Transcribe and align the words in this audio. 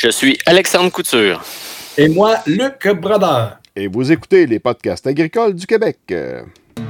Je 0.00 0.10
suis 0.10 0.38
Alexandre 0.46 0.92
Couture. 0.92 1.42
Et 1.96 2.06
moi, 2.06 2.36
Luc 2.46 2.86
Brodeur. 3.00 3.58
Et 3.74 3.88
vous 3.88 4.12
écoutez 4.12 4.46
les 4.46 4.60
podcasts 4.60 5.04
agricoles 5.08 5.56
du 5.56 5.66
Québec. 5.66 5.98
Dans 6.06 6.84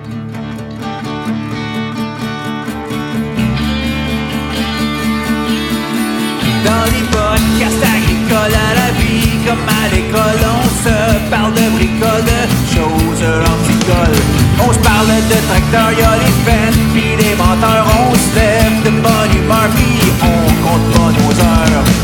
les 6.85 7.07
podcasts 7.09 7.83
agricoles 7.83 8.53
à 8.53 8.75
la 8.77 8.91
vie, 9.01 9.41
comme 9.47 9.65
à 9.73 9.89
l'école, 9.89 10.45
on 10.45 10.69
se 10.85 11.31
parle 11.31 11.55
de 11.55 11.65
bricoles, 11.77 12.27
de 12.29 12.41
choses 12.77 13.25
anticoles. 13.25 14.21
On 14.61 14.71
se 14.71 14.81
parle 14.81 15.07
de 15.09 15.39
tracteurs, 15.49 15.93
y'a 15.99 16.15
les 16.19 16.35
fans, 16.45 16.77
puis 16.93 17.17
les 17.17 17.35
menteurs, 17.37 17.87
on 17.89 18.15
se 18.15 18.35
lève 18.37 18.83
de 18.85 18.91
bonne 19.01 19.33
humeur, 19.35 19.71
puis 19.75 19.97
on 20.21 20.45
compte 20.63 20.87
pas 20.93 21.11
nos 21.23 21.33
heures. 21.41 21.98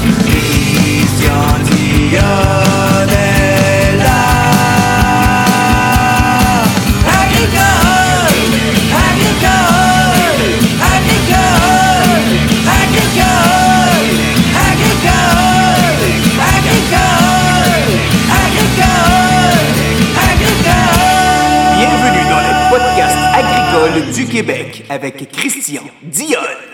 Du 24.15 24.27
Québec 24.27 24.85
avec 24.89 25.31
Christian 25.33 25.83
Dionne. 26.03 26.74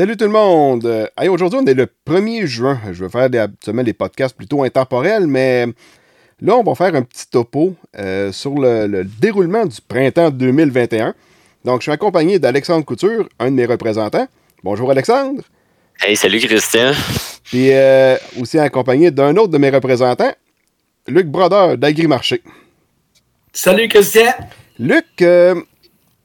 Salut 0.00 0.16
tout 0.16 0.24
le 0.24 0.30
monde! 0.30 0.86
Euh, 0.86 1.06
hey, 1.18 1.28
Aujourd'hui, 1.28 1.60
on 1.62 1.66
est 1.66 1.74
le 1.74 1.86
1er 2.06 2.46
juin. 2.46 2.80
Je 2.90 3.04
vais 3.04 3.10
faire 3.10 3.28
des, 3.28 3.36
habituellement 3.36 3.82
des 3.82 3.92
podcasts 3.92 4.34
plutôt 4.34 4.62
intemporels, 4.62 5.26
mais 5.26 5.66
là, 6.40 6.56
on 6.56 6.62
va 6.62 6.74
faire 6.74 6.94
un 6.94 7.02
petit 7.02 7.28
topo 7.28 7.76
euh, 7.98 8.32
sur 8.32 8.54
le, 8.54 8.86
le 8.86 9.04
déroulement 9.04 9.66
du 9.66 9.78
printemps 9.86 10.30
2021. 10.30 11.14
Donc, 11.66 11.80
je 11.80 11.82
suis 11.82 11.92
accompagné 11.92 12.38
d'Alexandre 12.38 12.82
Couture, 12.82 13.28
un 13.38 13.50
de 13.50 13.56
mes 13.56 13.66
représentants. 13.66 14.26
Bonjour 14.64 14.90
Alexandre. 14.90 15.42
Hey, 16.00 16.16
salut 16.16 16.40
Christian. 16.40 16.92
Puis 17.44 17.70
euh, 17.70 18.16
aussi 18.40 18.58
accompagné 18.58 19.10
d'un 19.10 19.36
autre 19.36 19.52
de 19.52 19.58
mes 19.58 19.68
représentants, 19.68 20.32
Luc 21.08 21.26
Brodeur 21.26 21.76
d'Agrimarché. 21.76 22.40
Salut, 23.52 23.86
Christian. 23.88 24.32
Luc, 24.78 25.04
euh, 25.20 25.60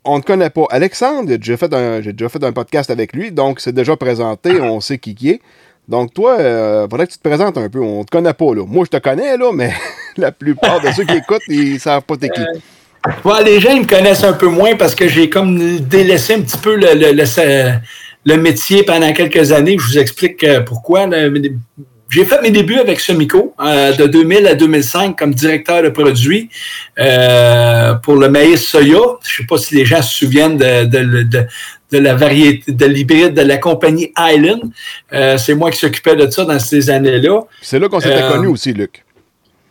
on 0.06 0.18
ne 0.18 0.24
connaît 0.24 0.50
pas. 0.50 0.66
Alexandre, 0.70 1.28
j'ai 1.30 1.38
déjà, 1.38 1.58
fait 1.58 1.74
un, 1.74 2.02
j'ai 2.02 2.14
déjà 2.14 2.30
fait 2.30 2.44
un 2.44 2.52
podcast 2.54 2.90
avec 2.92 3.14
lui, 3.14 3.32
donc 3.32 3.60
c'est 3.60 3.74
déjà 3.74 3.96
présenté, 3.98 4.62
on 4.62 4.80
sait 4.80 4.98
qui 4.98 5.16
qui 5.16 5.30
est. 5.32 5.42
Donc 5.88 6.14
toi, 6.14 6.38
il 6.40 6.88
faudrait 6.90 7.06
que 7.08 7.12
tu 7.12 7.18
te 7.20 7.28
présentes 7.28 7.58
un 7.58 7.70
peu. 7.70 7.80
On 7.80 8.04
te 8.04 8.10
connaît 8.12 8.34
pas, 8.34 8.56
là. 8.56 8.64
Moi, 8.66 8.86
je 8.92 8.98
te 8.98 9.02
connais, 9.04 9.38
là, 9.38 9.52
mais 9.54 9.72
la 10.18 10.32
plupart 10.32 10.82
de 10.82 10.92
ceux 10.92 11.04
qui 11.06 11.16
écoutent, 11.18 11.44
ils 11.48 11.80
savent 11.80 12.02
pas 12.04 12.18
t'es 12.18 12.30
qui. 12.30 12.42
Ouais, 13.24 13.44
les 13.44 13.60
gens 13.60 13.70
ils 13.72 13.82
me 13.84 13.88
connaissent 13.88 14.24
un 14.24 14.34
peu 14.34 14.48
moins 14.48 14.76
parce 14.76 14.96
que 14.96 15.08
j'ai 15.08 15.30
comme 15.30 15.80
délaissé 15.82 16.34
un 16.34 16.42
petit 16.42 16.58
peu 16.58 16.76
le, 16.76 16.96
le, 16.96 17.12
le, 17.12 17.26
ce- 17.28 17.74
le 18.26 18.38
métier 18.38 18.82
pendant 18.82 19.14
quelques 19.14 19.52
années. 19.52 19.78
Je 19.80 19.86
vous 19.86 19.98
explique 20.00 20.44
euh, 20.44 20.62
pourquoi. 20.62 21.06
là. 21.06 21.30
J'ai 22.10 22.24
fait 22.24 22.40
mes 22.42 22.52
débuts 22.52 22.78
avec 22.80 23.00
Semico 23.00 23.56
euh, 23.60 23.92
de 23.94 24.06
2000 24.06 24.46
à 24.48 24.54
2005 24.56 25.18
comme 25.18 25.34
directeur 25.34 25.82
de 25.82 25.90
produits 25.90 26.50
euh, 27.00 27.94
pour 27.96 28.16
le 28.16 28.30
maïs 28.30 28.64
soya. 28.64 29.00
Je 29.24 29.34
ne 29.34 29.38
sais 29.38 29.46
pas 29.48 29.58
si 29.58 29.76
les 29.76 29.86
gens 29.86 30.02
se 30.02 30.20
souviennent 30.20 30.58
de, 30.58 30.86
de- 30.86 31.24
de- 31.24 31.48
de 31.92 31.98
la 32.00 32.16
variété, 32.16 32.72
de 32.72 32.86
l'hybride 32.86 33.34
de 33.34 33.42
la 33.42 33.58
compagnie 33.58 34.12
Island. 34.18 34.62
Euh, 35.14 35.38
C'est 35.38 35.56
moi 35.56 35.72
qui 35.72 35.78
s'occupais 35.78 36.16
de 36.16 36.30
ça 36.30 36.44
dans 36.46 36.60
ces 36.60 36.90
années-là. 36.90 37.42
C'est 37.62 37.80
là 37.80 37.88
qu'on 37.90 38.00
s'était 38.00 38.22
connus 38.32 38.48
aussi, 38.48 38.74
Luc. 38.74 39.04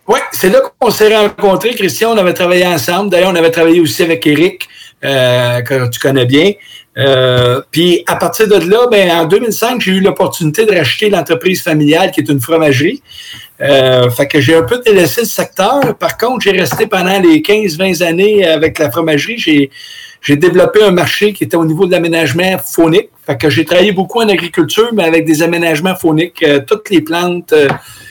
Oui, 0.06 0.18
c'est 0.32 0.50
là 0.50 0.60
qu'on 0.78 0.90
s'est 0.90 1.14
rencontrés, 1.16 1.74
Christian. 1.74 2.12
On 2.14 2.18
avait 2.18 2.34
travaillé 2.34 2.66
ensemble. 2.66 3.10
D'ailleurs, 3.10 3.30
on 3.30 3.36
avait 3.36 3.50
travaillé 3.50 3.80
aussi 3.80 4.02
avec 4.02 4.26
Eric, 4.26 4.68
que 5.02 5.88
tu 5.88 5.98
connais 6.00 6.26
bien. 6.26 6.52
Euh, 6.96 7.60
puis 7.70 8.04
à 8.06 8.16
partir 8.16 8.46
de 8.46 8.54
là, 8.54 8.86
ben, 8.90 9.10
en 9.10 9.24
2005, 9.24 9.80
j'ai 9.80 9.92
eu 9.92 10.00
l'opportunité 10.00 10.64
de 10.64 10.72
racheter 10.72 11.10
l'entreprise 11.10 11.62
familiale 11.62 12.10
qui 12.10 12.20
est 12.20 12.28
une 12.28 12.40
fromagerie. 12.40 13.02
Euh, 13.60 14.10
fait 14.10 14.26
que 14.26 14.40
j'ai 14.40 14.54
un 14.54 14.62
peu 14.62 14.80
délaissé 14.84 15.22
le 15.22 15.26
secteur. 15.26 15.96
Par 15.98 16.16
contre, 16.18 16.42
j'ai 16.42 16.52
resté 16.52 16.86
pendant 16.86 17.20
les 17.20 17.40
15-20 17.40 18.02
années 18.02 18.46
avec 18.46 18.78
la 18.78 18.90
fromagerie. 18.90 19.38
J'ai 19.38 19.70
j'ai 20.20 20.36
développé 20.36 20.82
un 20.82 20.90
marché 20.90 21.34
qui 21.34 21.44
était 21.44 21.56
au 21.56 21.66
niveau 21.66 21.84
de 21.84 21.92
l'aménagement 21.92 22.56
phonique. 22.56 23.10
Fait 23.26 23.36
que 23.36 23.50
j'ai 23.50 23.66
travaillé 23.66 23.92
beaucoup 23.92 24.22
en 24.22 24.28
agriculture, 24.30 24.88
mais 24.94 25.04
avec 25.04 25.26
des 25.26 25.42
aménagements 25.42 25.94
phoniques, 25.94 26.42
euh, 26.42 26.60
toutes 26.66 26.88
les 26.88 27.02
plantes 27.02 27.52
euh, 27.52 27.68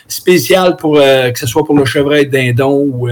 spéciales 0.08 0.76
pour 0.76 0.98
que 0.98 1.40
ce 1.40 1.48
soit 1.48 1.66
pour 1.66 1.76
le 1.76 1.86
chevreuil 1.86 2.28
dindon 2.28 2.88
ou 2.88 3.10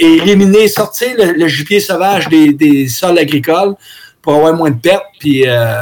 éliminer, 0.00 0.66
sortir 0.66 1.10
le, 1.16 1.34
le 1.34 1.46
gibier 1.46 1.78
sauvage 1.78 2.28
des, 2.28 2.52
des 2.52 2.88
sols 2.88 3.18
agricoles 3.20 3.76
pour 4.26 4.34
avoir 4.34 4.54
moins 4.54 4.72
de 4.72 4.80
pertes, 4.80 5.04
puis 5.20 5.44
euh, 5.46 5.76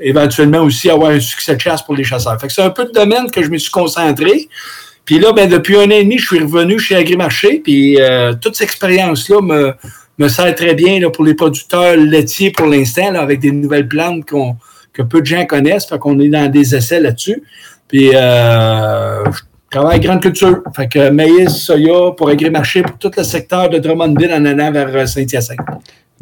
éventuellement 0.00 0.58
aussi 0.62 0.90
avoir 0.90 1.12
un 1.12 1.20
succès 1.20 1.54
de 1.54 1.60
chasse 1.60 1.80
pour 1.80 1.94
les 1.94 2.02
chasseurs. 2.02 2.36
C'est 2.48 2.62
un 2.62 2.70
peu 2.70 2.82
le 2.82 2.90
domaine 2.90 3.30
que 3.30 3.44
je 3.44 3.48
me 3.48 3.58
suis 3.58 3.70
concentré. 3.70 4.48
Puis 5.04 5.20
là, 5.20 5.32
ben, 5.32 5.48
depuis 5.48 5.76
un 5.76 5.84
an 5.84 5.90
et 5.90 6.02
demi, 6.02 6.18
je 6.18 6.26
suis 6.26 6.40
revenu 6.40 6.80
chez 6.80 6.96
Agrimarché, 6.96 7.60
puis 7.62 8.00
euh, 8.00 8.34
toute 8.34 8.56
cette 8.56 8.64
expérience-là 8.64 9.40
me, 9.40 9.72
me 10.18 10.26
sert 10.26 10.52
très 10.56 10.74
bien 10.74 10.98
là, 10.98 11.10
pour 11.10 11.24
les 11.24 11.34
producteurs 11.34 11.96
laitiers 11.96 12.50
pour 12.50 12.66
l'instant, 12.66 13.14
avec 13.14 13.38
des 13.38 13.52
nouvelles 13.52 13.86
plantes 13.86 14.28
qu'on, 14.28 14.56
que 14.92 15.02
peu 15.02 15.20
de 15.20 15.26
gens 15.26 15.46
connaissent. 15.46 15.86
Fait 15.86 16.00
qu'on 16.00 16.18
est 16.18 16.28
dans 16.28 16.50
des 16.50 16.74
essais 16.74 16.98
là-dessus. 16.98 17.40
Puis 17.86 18.10
euh, 18.16 19.24
je 19.30 19.40
travaille 19.70 20.00
grande 20.00 20.22
culture. 20.22 20.60
Fait 20.74 20.88
que 20.88 21.08
maïs, 21.10 21.50
soya 21.50 22.10
pour 22.16 22.30
Agrimarché, 22.30 22.82
pour 22.82 22.98
tout 22.98 23.12
le 23.16 23.22
secteur 23.22 23.68
de 23.68 23.78
Drummondville 23.78 24.32
en 24.32 24.44
allant 24.44 24.72
vers 24.72 25.08
Saint-Hyacinthe. 25.08 25.60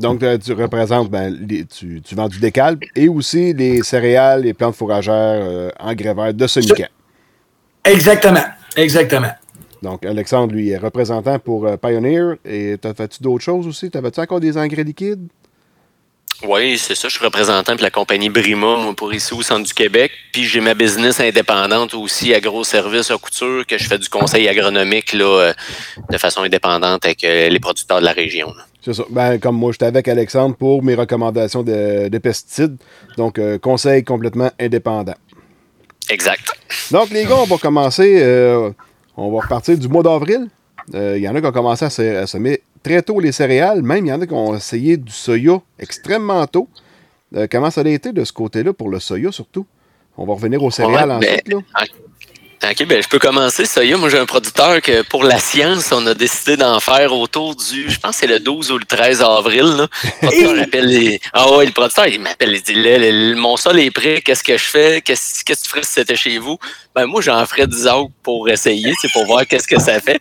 Donc, 0.00 0.22
euh, 0.22 0.38
tu 0.38 0.52
représentes, 0.52 1.10
ben, 1.10 1.36
les- 1.48 1.64
tu, 1.64 2.00
tu 2.02 2.14
vends 2.14 2.28
du 2.28 2.38
décal 2.40 2.78
et 2.96 3.08
aussi 3.08 3.52
les 3.52 3.82
céréales 3.82 4.46
et 4.46 4.54
plantes 4.54 4.74
fourragères 4.74 5.14
euh, 5.42 5.70
en 5.78 5.94
grès 5.94 6.14
de. 6.32 6.46
Exactement. 7.84 8.44
Exactement. 8.76 9.30
Donc, 9.82 10.04
Alexandre, 10.04 10.52
lui, 10.52 10.70
est 10.70 10.76
représentant 10.76 11.38
pour 11.38 11.66
euh, 11.66 11.76
Pioneer. 11.76 12.34
Et 12.44 12.76
t'as 12.80 12.94
fait-tu 12.94 13.22
d'autres 13.22 13.44
choses 13.44 13.66
aussi? 13.66 13.90
T'avais-tu 13.90 14.20
encore 14.20 14.40
des 14.40 14.56
engrais 14.58 14.84
liquides? 14.84 15.26
Oui, 16.46 16.78
c'est 16.78 16.94
ça. 16.94 17.08
Je 17.08 17.16
suis 17.16 17.24
représentant 17.24 17.74
de 17.74 17.82
la 17.82 17.90
compagnie 17.90 18.30
Brima, 18.30 18.76
moi, 18.76 18.94
pour 18.96 19.12
ici 19.12 19.34
au 19.34 19.42
centre 19.42 19.66
du 19.66 19.74
Québec. 19.74 20.10
Puis 20.32 20.44
j'ai 20.44 20.60
ma 20.60 20.72
business 20.74 21.20
indépendante 21.20 21.92
aussi, 21.94 22.32
agro-service 22.32 23.10
à 23.10 23.18
couture, 23.18 23.66
que 23.66 23.76
je 23.76 23.84
fais 23.86 23.98
du 23.98 24.08
conseil 24.08 24.48
agronomique 24.48 25.12
là, 25.12 25.24
euh, 25.24 25.52
de 26.10 26.16
façon 26.16 26.40
indépendante 26.42 27.04
avec 27.04 27.24
euh, 27.24 27.48
les 27.50 27.60
producteurs 27.60 28.00
de 28.00 28.06
la 28.06 28.12
région. 28.12 28.48
là. 28.56 28.64
C'est 28.82 28.94
ça. 28.94 29.02
Ben, 29.10 29.38
comme 29.38 29.56
moi, 29.56 29.72
j'étais 29.72 29.86
avec 29.86 30.08
Alexandre 30.08 30.54
pour 30.56 30.82
mes 30.82 30.94
recommandations 30.94 31.62
de, 31.62 32.08
de 32.08 32.18
pesticides. 32.18 32.76
Donc, 33.16 33.38
euh, 33.38 33.58
conseil 33.58 34.02
complètement 34.04 34.50
indépendant. 34.58 35.14
Exact. 36.08 36.40
Donc, 36.90 37.10
les 37.10 37.24
gars, 37.24 37.36
on 37.36 37.44
va 37.44 37.56
commencer. 37.58 38.18
euh, 38.22 38.70
on 39.16 39.30
va 39.30 39.42
repartir 39.42 39.76
du 39.78 39.86
mois 39.88 40.02
d'avril. 40.02 40.48
Euh, 40.94 41.14
Il 41.18 41.22
y 41.22 41.28
en 41.28 41.34
a 41.34 41.40
qui 41.40 41.46
ont 41.46 41.52
commencé 41.52 41.84
à, 41.84 41.90
se- 41.90 42.16
à 42.16 42.26
semer 42.26 42.62
très 42.82 43.02
tôt 43.02 43.20
les 43.20 43.32
céréales. 43.32 43.82
Même, 43.82 44.06
il 44.06 44.08
y 44.08 44.12
en 44.12 44.20
a 44.20 44.26
qui 44.26 44.32
ont 44.32 44.56
essayé 44.56 44.96
du 44.96 45.12
soya 45.12 45.60
extrêmement 45.78 46.46
tôt. 46.46 46.68
Comment 47.50 47.70
ça 47.70 47.82
a 47.82 47.88
été 47.88 48.12
de 48.12 48.24
ce 48.24 48.32
côté-là 48.32 48.72
pour 48.72 48.88
le 48.88 48.98
soya, 48.98 49.30
surtout? 49.30 49.64
On 50.16 50.24
va 50.26 50.32
revenir 50.34 50.62
aux 50.64 50.70
céréales 50.72 51.10
Ouais, 51.10 51.14
ensuite. 51.16 51.46
ben, 51.48 51.58
là. 51.58 51.84
OK, 52.62 52.84
ben 52.86 53.02
je 53.02 53.08
peux 53.08 53.18
commencer. 53.18 53.64
Ça 53.64 53.82
y 53.82 53.92
est, 53.92 53.96
moi 53.96 54.10
j'ai 54.10 54.18
un 54.18 54.26
producteur 54.26 54.82
que 54.82 55.00
pour 55.02 55.24
la 55.24 55.38
science, 55.38 55.92
on 55.92 56.06
a 56.06 56.12
décidé 56.12 56.58
d'en 56.58 56.78
faire 56.78 57.10
autour 57.14 57.56
du, 57.56 57.90
je 57.90 57.98
pense 57.98 58.16
que 58.16 58.20
c'est 58.20 58.26
le 58.26 58.38
12 58.38 58.70
ou 58.72 58.76
le 58.76 58.84
13 58.84 59.22
avril. 59.22 59.62
Là. 59.62 59.86
Le 60.22 60.26
producteur 60.28 60.62
appelle 60.64 60.86
les- 60.86 61.20
Ah 61.32 61.50
ouais, 61.56 61.64
le 61.64 61.72
producteur, 61.72 62.06
il 62.08 62.20
m'appelle, 62.20 62.52
il 62.52 62.60
dit, 62.62 62.74
là, 62.74 62.98
le- 62.98 63.34
mon 63.34 63.56
sol 63.56 63.80
est 63.80 63.90
prêt, 63.90 64.20
qu'est-ce 64.20 64.44
que 64.44 64.58
je 64.58 64.64
fais? 64.64 65.00
Qu'est-ce 65.00 65.42
que 65.42 65.54
tu 65.54 65.68
ferais 65.70 65.82
si 65.82 65.92
c'était 65.92 66.16
chez 66.16 66.36
vous? 66.36 66.58
Ben 66.94 67.06
moi, 67.06 67.22
j'en 67.22 67.46
ferais 67.46 67.66
10 67.66 67.86
autres 67.86 68.10
pour 68.22 68.48
essayer, 68.50 68.92
c'est 69.00 69.10
pour 69.12 69.24
voir 69.24 69.46
qu'est-ce 69.46 69.68
que 69.68 69.80
ça 69.80 69.98
fait. 70.00 70.18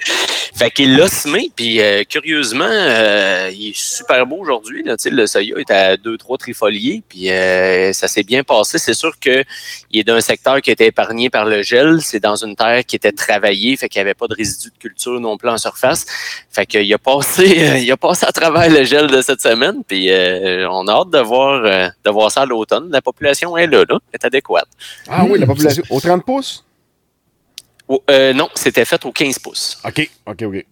Fait 0.56 0.72
qu'il 0.72 0.96
l'a 0.96 1.08
semé, 1.10 1.52
puis 1.54 1.82
euh, 1.82 2.04
curieusement, 2.08 2.68
euh, 2.70 3.50
il 3.54 3.70
est 3.72 3.78
super 3.78 4.26
beau 4.26 4.38
aujourd'hui. 4.40 4.84
là. 4.84 4.96
Tu 4.96 5.04
sais, 5.04 5.10
Le 5.10 5.26
soya 5.28 5.56
est 5.58 5.72
à 5.72 5.98
2-3 5.98 6.38
trifoliés, 6.38 7.02
puis 7.10 7.32
euh, 7.32 7.92
ça 7.92 8.08
s'est 8.08 8.24
bien 8.24 8.44
passé. 8.44 8.78
C'est 8.78 8.94
sûr 8.94 9.14
que 9.20 9.44
il 9.92 10.00
est 10.00 10.04
d'un 10.04 10.22
secteur 10.22 10.62
qui 10.62 10.70
a 10.70 10.74
été 10.74 10.86
épargné 10.86 11.30
par 11.30 11.46
le 11.46 11.64
gel. 11.64 12.00
C'est 12.02 12.20
dans 12.20 12.29
une 12.36 12.56
terre 12.56 12.86
qui 12.86 12.96
était 12.96 13.12
travaillée, 13.12 13.76
fait 13.78 13.90
qu'il 13.90 14.00
n'y 14.00 14.08
avait 14.08 14.14
pas 14.14 14.28
de 14.28 14.36
résidus 14.36 14.70
de 14.70 14.78
culture 14.78 15.20
non 15.20 15.38
plus 15.38 15.50
en 15.50 15.58
surface. 15.58 16.06
Fait 16.52 16.66
qu'il 16.66 16.94
a 16.94 16.98
passé, 16.98 17.80
il 17.82 17.92
a 17.92 17.98
passé 17.98 18.26
à 18.28 18.32
travers 18.32 18.70
le 18.70 18.84
gel 18.84 19.08
de 19.08 19.22
cette 19.22 19.42
semaine, 19.42 19.84
puis 19.88 20.10
euh, 20.10 20.70
on 20.70 20.88
a 20.88 20.94
hâte 20.94 21.10
de 21.10 21.20
voir, 21.20 21.64
euh, 21.66 21.90
de 22.04 22.10
voir 22.10 22.32
ça 22.32 22.42
à 22.42 22.46
l'automne. 22.46 22.90
La 22.92 23.02
population 23.02 23.58
est 23.58 23.68
là, 23.68 23.84
là, 23.88 24.00
est 24.14 24.24
adéquate. 24.24 24.68
Ah 25.08 25.26
oui, 25.26 25.40
la 25.40 25.46
population. 25.46 25.84
Au 25.90 26.00
30 26.00 26.26
pouces? 26.26 26.66
Oh, 27.88 28.04
euh, 28.10 28.34
non, 28.34 28.50
c'était 28.54 28.86
fait 28.86 29.04
au 29.06 29.12
15 29.12 29.40
pouces. 29.40 29.82
OK, 29.84 30.10
OK, 30.28 30.44
OK. 30.44 30.66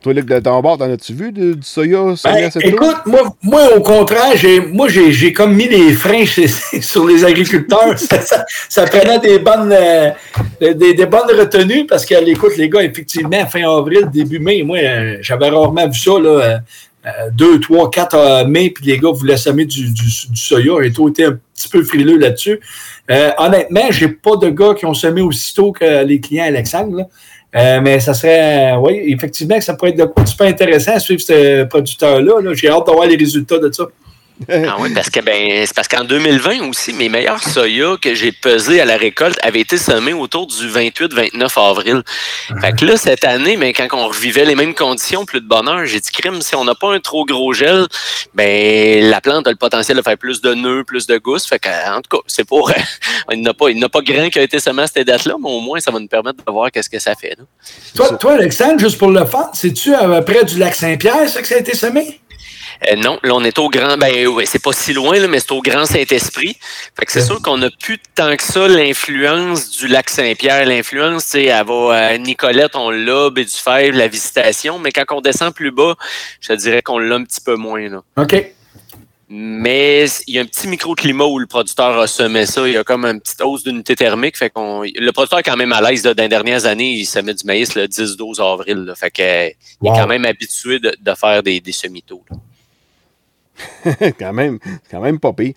Toi, 0.00 0.12
Luc, 0.12 0.26
de 0.26 0.38
ton 0.38 0.60
bord, 0.60 0.78
t'en 0.78 0.90
as-tu 0.92 1.12
vu 1.12 1.32
du, 1.32 1.56
du 1.56 1.62
soya 1.62 2.14
semé 2.14 2.34
Ben, 2.42 2.50
écoute, 2.68 2.96
moi, 3.06 3.34
moi, 3.42 3.76
au 3.76 3.80
contraire, 3.80 4.32
j'ai, 4.36 4.60
moi, 4.60 4.86
j'ai, 4.88 5.32
comme 5.32 5.54
mis 5.54 5.66
les 5.68 5.92
freins 5.92 6.24
chez- 6.24 6.46
sur 6.80 7.04
les 7.04 7.24
agriculteurs. 7.24 7.92
ça, 7.98 8.20
ça- 8.22 8.44
ça 8.68 8.84
prenait 8.84 9.18
des 9.18 9.40
bonnes, 9.40 9.72
euh, 9.72 10.10
des, 10.60 10.94
des 10.94 11.06
bonnes 11.06 11.36
retenues 11.36 11.84
parce 11.86 12.06
que, 12.06 12.14
écoute, 12.28 12.56
les 12.56 12.68
gars, 12.68 12.82
effectivement, 12.84 13.44
fin 13.46 13.68
avril, 13.68 14.08
début 14.12 14.38
mai, 14.38 14.62
moi, 14.62 14.78
euh, 14.78 15.16
j'avais 15.20 15.48
rarement 15.48 15.88
vu 15.88 15.98
ça, 15.98 16.12
là. 16.12 16.28
euh, 16.30 16.58
euh, 17.06 17.30
2, 17.32 17.60
3, 17.60 17.90
4 17.90 18.44
mai, 18.46 18.70
puis 18.70 18.84
les 18.86 18.98
gars 18.98 19.10
voulaient 19.12 19.36
semer 19.36 19.64
du, 19.64 19.84
du, 19.92 20.02
du 20.30 20.36
soya 20.36 20.82
et 20.84 20.92
tout 20.92 21.08
était 21.08 21.26
un 21.26 21.38
petit 21.54 21.68
peu 21.68 21.82
frileux 21.82 22.18
là-dessus. 22.18 22.60
Euh, 23.10 23.30
honnêtement, 23.38 23.86
j'ai 23.90 24.08
pas 24.08 24.36
de 24.36 24.50
gars 24.50 24.74
qui 24.76 24.84
ont 24.84 24.94
semé 24.94 25.22
aussitôt 25.22 25.72
que 25.72 26.04
les 26.04 26.20
clients 26.20 26.44
Alexandre. 26.44 26.96
là. 26.98 27.04
Euh, 27.56 27.80
mais 27.82 27.98
ça 28.00 28.12
serait, 28.12 28.76
oui, 28.76 29.00
effectivement, 29.06 29.60
ça 29.60 29.74
pourrait 29.74 29.90
être 29.90 29.98
de 29.98 30.04
quoi 30.04 30.26
super 30.26 30.46
intéressant 30.46 30.92
à 30.92 31.00
suivre 31.00 31.22
ce 31.22 31.64
producteur-là. 31.64 32.40
là. 32.42 32.54
J'ai 32.54 32.68
hâte 32.68 32.86
d'avoir 32.86 33.06
les 33.06 33.16
résultats 33.16 33.58
de 33.58 33.72
ça. 33.72 33.84
Ah 34.48 34.76
oui, 34.78 34.92
parce 34.94 35.10
que 35.10 35.20
ben, 35.20 35.66
c'est 35.66 35.74
parce 35.74 35.88
qu'en 35.88 36.04
2020 36.04 36.68
aussi, 36.68 36.92
mes 36.92 37.08
meilleurs 37.08 37.42
soya 37.42 37.96
que 38.00 38.14
j'ai 38.14 38.30
pesés 38.30 38.80
à 38.80 38.84
la 38.84 38.96
récolte 38.96 39.36
avaient 39.42 39.60
été 39.60 39.76
semés 39.76 40.12
autour 40.12 40.46
du 40.46 40.68
28-29 40.68 41.70
avril. 41.70 42.02
Fait 42.60 42.72
que 42.72 42.84
là, 42.84 42.96
cette 42.96 43.24
année, 43.24 43.56
mais 43.56 43.72
quand 43.72 43.88
on 43.92 44.06
revivait 44.06 44.44
les 44.44 44.54
mêmes 44.54 44.74
conditions, 44.74 45.24
plus 45.24 45.40
de 45.40 45.48
bonheur, 45.48 45.84
j'ai 45.86 46.00
dit 46.00 46.10
crime, 46.10 46.40
si 46.40 46.54
on 46.54 46.64
n'a 46.64 46.74
pas 46.74 46.94
un 46.94 47.00
trop 47.00 47.24
gros 47.24 47.52
gel, 47.52 47.86
ben 48.34 49.04
la 49.10 49.20
plante 49.20 49.46
a 49.48 49.50
le 49.50 49.56
potentiel 49.56 49.96
de 49.96 50.02
faire 50.02 50.16
plus 50.16 50.40
de 50.40 50.54
nœuds, 50.54 50.84
plus 50.84 51.06
de 51.06 51.18
gousses. 51.18 51.46
Fait 51.46 51.58
que, 51.58 51.68
en 51.68 52.00
tout 52.00 52.16
cas, 52.18 52.22
c'est 52.26 52.44
pour. 52.44 52.70
il 53.32 53.42
n'a 53.42 53.54
pas, 53.54 53.70
il 53.70 53.88
pas 53.88 54.00
grand 54.02 54.28
qui 54.28 54.38
a 54.38 54.42
été 54.42 54.60
semé 54.60 54.82
à 54.82 54.86
cette 54.86 55.06
date-là, 55.06 55.34
mais 55.42 55.50
au 55.50 55.60
moins, 55.60 55.80
ça 55.80 55.90
va 55.90 55.98
nous 55.98 56.08
permettre 56.08 56.44
de 56.44 56.52
voir 56.52 56.70
qu'est-ce 56.70 56.90
que 56.90 56.98
ça 56.98 57.14
fait. 57.14 57.36
Toi, 57.94 58.16
toi, 58.16 58.34
Alexandre, 58.34 58.78
juste 58.78 58.98
pour 58.98 59.10
le 59.10 59.24
fun, 59.24 59.50
c'est-tu 59.52 59.94
euh, 59.94 60.20
près 60.22 60.44
du 60.44 60.58
lac 60.58 60.74
Saint-Pierre, 60.74 61.28
ça, 61.28 61.40
que 61.40 61.48
ça 61.48 61.56
a 61.56 61.58
été 61.58 61.74
semé? 61.74 62.20
Euh, 62.86 62.94
non, 62.96 63.18
là, 63.24 63.34
on 63.34 63.42
est 63.42 63.58
au 63.58 63.68
grand. 63.68 63.96
Ben, 63.96 64.26
ouais, 64.28 64.46
c'est 64.46 64.62
pas 64.62 64.72
si 64.72 64.92
loin, 64.92 65.18
là, 65.18 65.26
mais 65.26 65.40
c'est 65.40 65.50
au 65.52 65.60
Grand 65.60 65.84
Saint-Esprit. 65.84 66.56
Fait 66.96 67.04
que 67.06 67.10
c'est 67.12 67.22
sûr 67.22 67.42
qu'on 67.42 67.58
n'a 67.58 67.70
plus 67.80 67.98
tant 68.14 68.36
que 68.36 68.42
ça 68.42 68.68
l'influence 68.68 69.70
du 69.78 69.88
lac 69.88 70.08
Saint-Pierre. 70.08 70.64
L'influence, 70.66 71.24
tu 71.24 71.30
sais, 71.30 71.44
elle 71.46 71.66
va 71.66 71.94
à 71.96 72.18
Nicolette, 72.18 72.76
on 72.76 72.90
l'a, 72.90 73.30
du 73.30 73.44
Fèvre, 73.46 73.96
la 73.98 74.06
visitation, 74.08 74.78
mais 74.78 74.92
quand 74.92 75.04
on 75.10 75.20
descend 75.20 75.52
plus 75.52 75.72
bas, 75.72 75.96
je 76.40 76.48
te 76.48 76.52
dirais 76.52 76.82
qu'on 76.82 76.98
l'a 76.98 77.16
un 77.16 77.24
petit 77.24 77.40
peu 77.40 77.56
moins. 77.56 77.88
Là. 77.88 78.02
OK. 78.16 78.52
Mais 79.30 80.06
il 80.26 80.36
y 80.36 80.38
a 80.38 80.42
un 80.42 80.46
petit 80.46 80.68
microclimat 80.68 81.26
où 81.26 81.38
le 81.38 81.46
producteur 81.46 81.98
a 81.98 82.06
semé 82.06 82.46
ça. 82.46 82.66
Il 82.66 82.72
y 82.72 82.76
a 82.78 82.84
comme 82.84 83.04
une 83.04 83.20
petite 83.20 83.42
hausse 83.42 83.62
d'unité 83.62 83.94
thermique. 83.94 84.38
Fait 84.38 84.48
qu'on, 84.48 84.82
le 84.82 85.10
producteur 85.12 85.40
est 85.40 85.42
quand 85.42 85.56
même 85.56 85.72
à 85.72 85.82
l'aise. 85.82 86.02
là. 86.04 86.14
Dans 86.14 86.22
les 86.22 86.30
dernières 86.30 86.64
années, 86.64 86.92
il 86.94 87.04
semait 87.04 87.34
du 87.34 87.44
maïs 87.44 87.74
le 87.74 87.86
10-12 87.86 88.40
avril. 88.40 88.84
là. 88.86 88.94
Fait 88.94 89.10
que, 89.10 89.20
euh, 89.20 89.48
il 89.82 89.88
Wow. 89.90 89.94
est 89.94 89.98
quand 90.00 90.06
même 90.06 90.24
habitué 90.24 90.78
de, 90.78 90.94
de 90.98 91.14
faire 91.14 91.42
des, 91.42 91.60
des 91.60 91.72
semis-tôt. 91.72 92.24
là. 92.30 92.36
quand 94.18 94.32
même, 94.32 94.58
c'est 94.64 94.90
quand 94.90 95.00
même 95.00 95.18
pas 95.18 95.32
pire. 95.32 95.54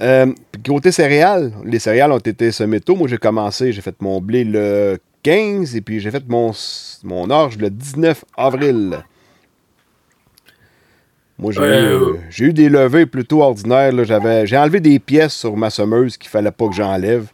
Euh, 0.00 0.32
côté 0.66 0.92
céréales, 0.92 1.52
les 1.64 1.78
céréales 1.78 2.12
ont 2.12 2.18
été 2.18 2.52
semées 2.52 2.80
tôt. 2.80 2.94
Moi, 2.96 3.08
j'ai 3.08 3.18
commencé, 3.18 3.72
j'ai 3.72 3.80
fait 3.82 3.96
mon 4.00 4.20
blé 4.20 4.44
le 4.44 4.98
15 5.22 5.74
et 5.76 5.80
puis 5.80 6.00
j'ai 6.00 6.10
fait 6.10 6.26
mon, 6.28 6.52
mon 7.04 7.28
orge 7.30 7.58
le 7.58 7.70
19 7.70 8.24
avril. 8.36 8.98
Moi, 11.38 11.52
j'ai 11.52 11.60
Euh, 11.60 11.64
eu, 11.64 12.02
euh, 12.02 12.16
j'ai 12.28 12.44
eu 12.46 12.52
des 12.52 12.68
levées 12.68 13.06
plutôt 13.06 13.42
ordinaires. 13.42 13.92
là. 13.92 14.04
J'avais, 14.04 14.46
j'ai 14.46 14.56
enlevé 14.58 14.80
des 14.80 14.98
pièces 14.98 15.34
sur 15.34 15.56
ma 15.56 15.70
semeuse 15.70 16.16
qu'il 16.16 16.30
fallait 16.30 16.50
pas 16.50 16.68
que 16.68 16.74
j'enlève. 16.74 17.28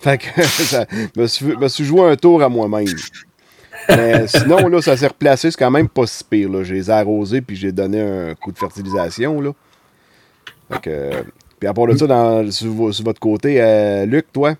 Fait 0.00 0.18
que 0.18 0.42
ça 0.42 0.86
me 1.16 1.26
suis, 1.26 1.56
me 1.56 1.68
suis 1.68 1.84
joué 1.84 2.02
un 2.10 2.16
tour 2.16 2.42
à 2.42 2.48
moi-même. 2.48 2.86
Mais 3.88 4.26
sinon, 4.28 4.68
là, 4.68 4.80
ça 4.82 4.96
s'est 4.96 5.06
replacé. 5.06 5.50
C'est 5.50 5.58
quand 5.58 5.70
même 5.70 5.88
pas 5.88 6.06
si 6.06 6.24
pire. 6.24 6.48
Là. 6.50 6.62
J'ai 6.62 6.88
arrosé 6.90 7.40
puis 7.40 7.56
j'ai 7.56 7.72
donné 7.72 8.00
un 8.00 8.34
coup 8.34 8.52
de 8.52 8.58
fertilisation. 8.58 9.40
Là. 9.40 9.50
Que, 10.80 11.10
puis 11.58 11.68
à 11.68 11.74
part 11.74 11.86
de 11.86 11.96
ça, 11.96 12.06
dans, 12.06 12.50
sur, 12.50 12.68
vo- 12.72 12.92
sur 12.92 13.04
votre 13.04 13.20
côté, 13.20 13.56
euh, 13.60 14.06
Luc, 14.06 14.26
toi? 14.32 14.54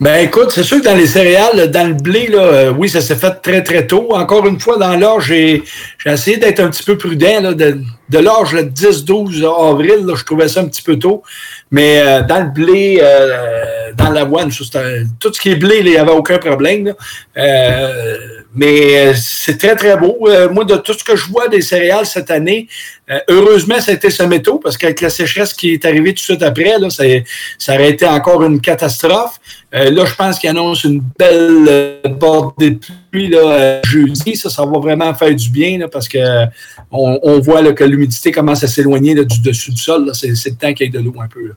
Ben 0.00 0.24
écoute, 0.24 0.50
c'est 0.50 0.62
sûr 0.62 0.78
que 0.80 0.84
dans 0.84 0.96
les 0.96 1.06
céréales, 1.06 1.70
dans 1.70 1.86
le 1.86 1.92
blé, 1.92 2.28
là, 2.28 2.42
euh, 2.42 2.72
oui, 2.72 2.88
ça 2.88 3.02
s'est 3.02 3.16
fait 3.16 3.34
très, 3.42 3.62
très 3.62 3.86
tôt. 3.86 4.14
Encore 4.14 4.46
une 4.46 4.58
fois, 4.58 4.78
dans 4.78 5.20
j'ai 5.20 5.62
j'ai 5.98 6.10
essayé 6.10 6.38
d'être 6.38 6.60
un 6.60 6.70
petit 6.70 6.84
peu 6.84 6.96
prudent. 6.96 7.40
Là, 7.42 7.52
de 7.52 7.82
de 8.10 8.18
l'orge, 8.18 8.54
le 8.54 8.64
10-12 8.64 9.44
avril, 9.70 10.04
là, 10.06 10.14
je 10.16 10.24
trouvais 10.24 10.48
ça 10.48 10.60
un 10.60 10.66
petit 10.66 10.82
peu 10.82 10.98
tôt. 10.98 11.22
Mais 11.70 12.00
euh, 12.00 12.22
dans 12.22 12.40
le 12.44 12.50
blé, 12.50 12.98
euh, 13.00 13.92
dans 13.96 14.10
l'avoine, 14.10 14.50
tout 14.50 15.32
ce 15.32 15.40
qui 15.40 15.50
est 15.50 15.56
blé, 15.56 15.78
il 15.80 15.86
n'y 15.86 15.96
avait 15.96 16.10
aucun 16.10 16.38
problème. 16.38 16.86
là. 16.86 16.92
Euh, 17.38 18.40
mais 18.54 18.98
euh, 18.98 19.12
c'est 19.14 19.58
très, 19.58 19.76
très 19.76 19.96
beau. 19.96 20.26
Euh, 20.26 20.48
moi, 20.50 20.64
de 20.64 20.76
tout 20.76 20.92
ce 20.92 21.04
que 21.04 21.14
je 21.14 21.26
vois 21.26 21.48
des 21.48 21.60
céréales 21.60 22.06
cette 22.06 22.30
année, 22.30 22.66
euh, 23.10 23.18
heureusement, 23.28 23.80
ça 23.80 23.92
a 23.92 23.94
été 23.94 24.10
semé 24.10 24.42
tôt, 24.42 24.58
parce 24.58 24.76
qu'avec 24.76 25.00
la 25.00 25.10
sécheresse 25.10 25.52
qui 25.54 25.72
est 25.72 25.84
arrivée 25.84 26.10
tout 26.10 26.16
de 26.16 26.18
suite 26.20 26.42
après, 26.42 26.78
là, 26.78 26.90
ça, 26.90 27.04
ça 27.58 27.74
aurait 27.74 27.90
été 27.90 28.06
encore 28.06 28.42
une 28.42 28.60
catastrophe. 28.60 29.38
Là, 29.72 30.04
je 30.04 30.14
pense 30.16 30.38
qu'il 30.40 30.50
annonce 30.50 30.82
une 30.82 31.00
belle 31.16 32.00
bordée 32.18 32.72
de 32.72 32.78
pluie 33.10 33.28
là, 33.28 33.38
euh, 33.38 33.80
jeudi. 33.84 34.36
Ça, 34.36 34.50
ça 34.50 34.64
va 34.64 34.78
vraiment 34.78 35.12
faire 35.14 35.34
du 35.34 35.50
bien 35.50 35.78
là, 35.78 35.88
parce 35.88 36.08
que 36.08 36.18
euh, 36.18 36.46
on, 36.90 37.38
voit 37.40 37.62
là, 37.62 37.72
que 37.72 37.84
l'humidité 37.84 38.32
commence 38.32 38.62
à 38.64 38.68
s'éloigner 38.68 39.14
du 39.24 39.40
dessus 39.40 39.72
du 39.72 39.80
sol. 39.80 40.10
c'est 40.14 40.28
le 40.28 40.56
temps 40.56 40.72
qu'il 40.72 40.86
y 40.86 40.88
ait 40.88 40.92
de 40.92 41.04
l'eau 41.04 41.14
un 41.20 41.28
peu. 41.28 41.52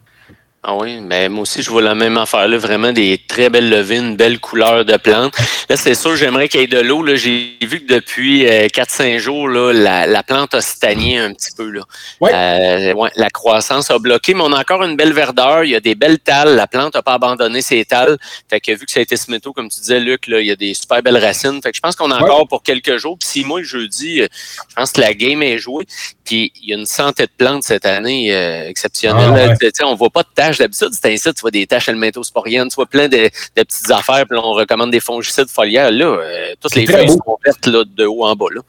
Ah 0.66 0.76
oui, 0.78 1.02
mais 1.02 1.28
moi 1.28 1.42
aussi, 1.42 1.62
je 1.62 1.70
vois 1.70 1.82
la 1.82 1.94
même 1.94 2.18
affaire 2.18 2.48
là, 2.48 2.58
vraiment 2.58 2.94
des 2.94 3.18
très 3.28 3.50
belles 3.50 3.70
levées, 3.70 3.98
une 3.98 4.16
belle 4.16 4.40
couleur 4.40 4.86
de 4.86 4.96
plante. 4.96 5.34
Là, 5.68 5.76
c'est 5.76 5.94
sûr, 5.94 6.16
j'aimerais 6.16 6.48
qu'il 6.48 6.62
y 6.62 6.64
ait 6.64 6.68
de 6.68 6.80
l'eau. 6.80 7.04
là. 7.04 7.16
J'ai 7.16 7.58
vu 7.62 7.82
que 7.82 7.94
depuis 7.94 8.48
euh, 8.48 8.68
4-5 8.68 9.18
jours, 9.18 9.50
là, 9.50 9.74
la, 9.74 10.08
la 10.08 10.24
plante 10.24 10.54
a 10.54 10.62
stagné 10.62 11.20
un 11.20 11.34
petit 11.34 11.52
peu. 11.58 11.70
Là. 11.70 11.82
Ouais. 12.22 12.32
Euh, 12.34 12.94
ouais, 12.94 13.10
la 13.18 13.30
croissance 13.30 13.92
a 13.92 14.00
bloqué, 14.00 14.34
mais 14.34 14.42
on 14.42 14.54
a 14.54 14.62
encore 14.62 14.84
une 14.84 14.96
belle 14.96 15.12
verdeur. 15.12 15.66
Il 15.66 15.72
y 15.72 15.76
a 15.76 15.82
des 15.82 15.96
belles 15.96 16.20
talles. 16.20 16.56
La 16.56 16.66
plante 16.66 16.94
n'a 16.94 17.02
pas 17.02 17.16
abandonné 17.16 17.62
ses 17.62 17.84
talles. 17.84 18.18
Fait 18.50 18.62
que 18.62 18.72
vu 18.72 18.86
que 18.86 18.92
ça 18.92 19.02
a 19.02 19.04
été 19.04 19.18
semé 19.18 19.42
tôt, 19.42 19.52
comme 19.52 19.68
tu 19.68 19.82
disais, 19.82 20.00
Luc, 20.00 20.28
là, 20.28 20.40
il 20.40 20.48
y 20.48 20.52
a 20.52 20.56
des 20.56 20.74
super 20.74 21.04
belles 21.04 21.18
racines. 21.18 21.62
Fait 21.62 21.72
que 21.72 21.76
je 21.76 21.82
pense 21.82 21.98
qu'on 21.98 22.10
a 22.10 22.22
encore 22.22 22.48
pour 22.48 22.64
quelques 22.64 22.96
jours. 22.96 23.18
Puis 23.20 23.28
si 23.28 23.44
moi, 23.44 23.62
jeudi, 23.64 24.22
euh, 24.22 24.28
je 24.70 24.76
pense 24.76 24.94
que 24.94 25.02
la 25.02 25.14
game 25.14 25.44
est 25.44 25.58
jouée. 25.58 25.86
Puis 26.24 26.52
il 26.62 26.70
y 26.70 26.74
a 26.74 26.78
une 26.78 26.86
santé 26.86 27.24
de 27.24 27.32
plantes 27.38 27.64
cette 27.64 27.86
année 27.86 28.34
euh, 28.34 28.68
exceptionnelle. 28.68 29.30
Ah, 29.30 29.56
ouais. 29.62 29.84
On 29.84 29.96
voit 29.96 30.10
pas 30.10 30.24
de 30.24 30.30
taches 30.34 30.58
d'habitude. 30.58 30.90
C'est 30.92 31.12
ainsi, 31.12 31.34
tu 31.34 31.42
vois 31.42 31.52
des 31.52 31.68
taches 31.68 31.90
helminthosporiennes, 31.90 32.70
tu 32.70 32.76
vois 32.76 32.86
plein 32.86 33.08
de, 33.08 33.18
de 33.18 33.64
petites 33.64 33.92
affaires, 33.92 34.26
puis 34.28 34.38
là, 34.38 34.42
on 34.44 34.54
recommande 34.54 34.92
des 34.92 35.00
fongicides 35.00 35.50
foliaires. 35.50 35.92
Là, 35.92 36.06
euh, 36.06 36.54
toutes 36.62 36.76
les 36.76 36.86
feuilles 36.86 37.08
beau. 37.08 37.14
sont 37.14 37.38
vertes 37.44 37.68
là, 37.68 37.84
de 37.86 38.06
haut 38.06 38.26
en 38.26 38.36
bas. 38.36 38.48
Là. 38.54 38.62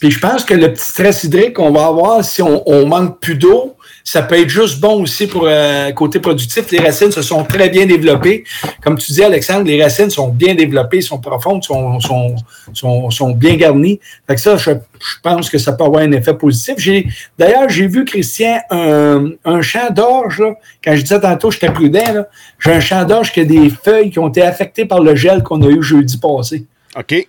Puis 0.00 0.10
je 0.10 0.18
pense 0.18 0.44
que 0.44 0.54
le 0.54 0.72
petit 0.72 0.84
stress 0.84 1.24
hydrique 1.24 1.54
qu'on 1.54 1.70
va 1.70 1.86
avoir 1.86 2.24
si 2.24 2.42
on, 2.42 2.68
on 2.68 2.86
manque 2.86 3.20
plus 3.20 3.36
d'eau, 3.36 3.76
ça 4.04 4.22
peut 4.22 4.38
être 4.40 4.48
juste 4.48 4.80
bon 4.80 5.02
aussi 5.02 5.26
pour 5.26 5.44
euh, 5.46 5.92
côté 5.92 6.18
productif. 6.18 6.70
Les 6.70 6.78
racines 6.78 7.12
se 7.12 7.22
sont 7.22 7.44
très 7.44 7.68
bien 7.68 7.86
développées. 7.86 8.44
Comme 8.82 8.98
tu 8.98 9.12
dis, 9.12 9.22
Alexandre, 9.22 9.64
les 9.64 9.82
racines 9.82 10.10
sont 10.10 10.28
bien 10.28 10.54
développées, 10.54 11.00
sont 11.00 11.18
profondes, 11.18 11.62
sont, 11.62 12.00
sont, 12.00 13.10
sont, 13.10 13.30
bien 13.30 13.56
garnies. 13.56 14.00
Fait 14.26 14.34
que 14.34 14.40
ça, 14.40 14.56
je, 14.56 14.70
je 14.72 15.14
pense 15.22 15.48
que 15.48 15.58
ça 15.58 15.72
peut 15.72 15.84
avoir 15.84 16.02
un 16.02 16.12
effet 16.12 16.34
positif. 16.34 16.74
J'ai, 16.78 17.06
d'ailleurs, 17.38 17.68
j'ai 17.68 17.86
vu, 17.86 18.04
Christian, 18.04 18.58
un, 18.70 19.30
un 19.44 19.62
champ 19.62 19.90
d'orge. 19.90 20.40
là. 20.40 20.54
Quand 20.82 20.96
je 20.96 21.02
disais 21.02 21.20
tantôt, 21.20 21.50
j'étais 21.50 21.70
prudent. 21.70 22.12
là. 22.12 22.28
J'ai 22.58 22.72
un 22.72 22.80
champ 22.80 23.04
d'orge 23.04 23.32
qui 23.32 23.40
a 23.40 23.44
des 23.44 23.70
feuilles 23.70 24.10
qui 24.10 24.18
ont 24.18 24.28
été 24.28 24.42
affectées 24.42 24.84
par 24.84 25.00
le 25.00 25.14
gel 25.14 25.42
qu'on 25.42 25.62
a 25.62 25.68
eu 25.68 25.82
jeudi 25.82 26.18
passé. 26.18 26.64
OK. 26.96 27.28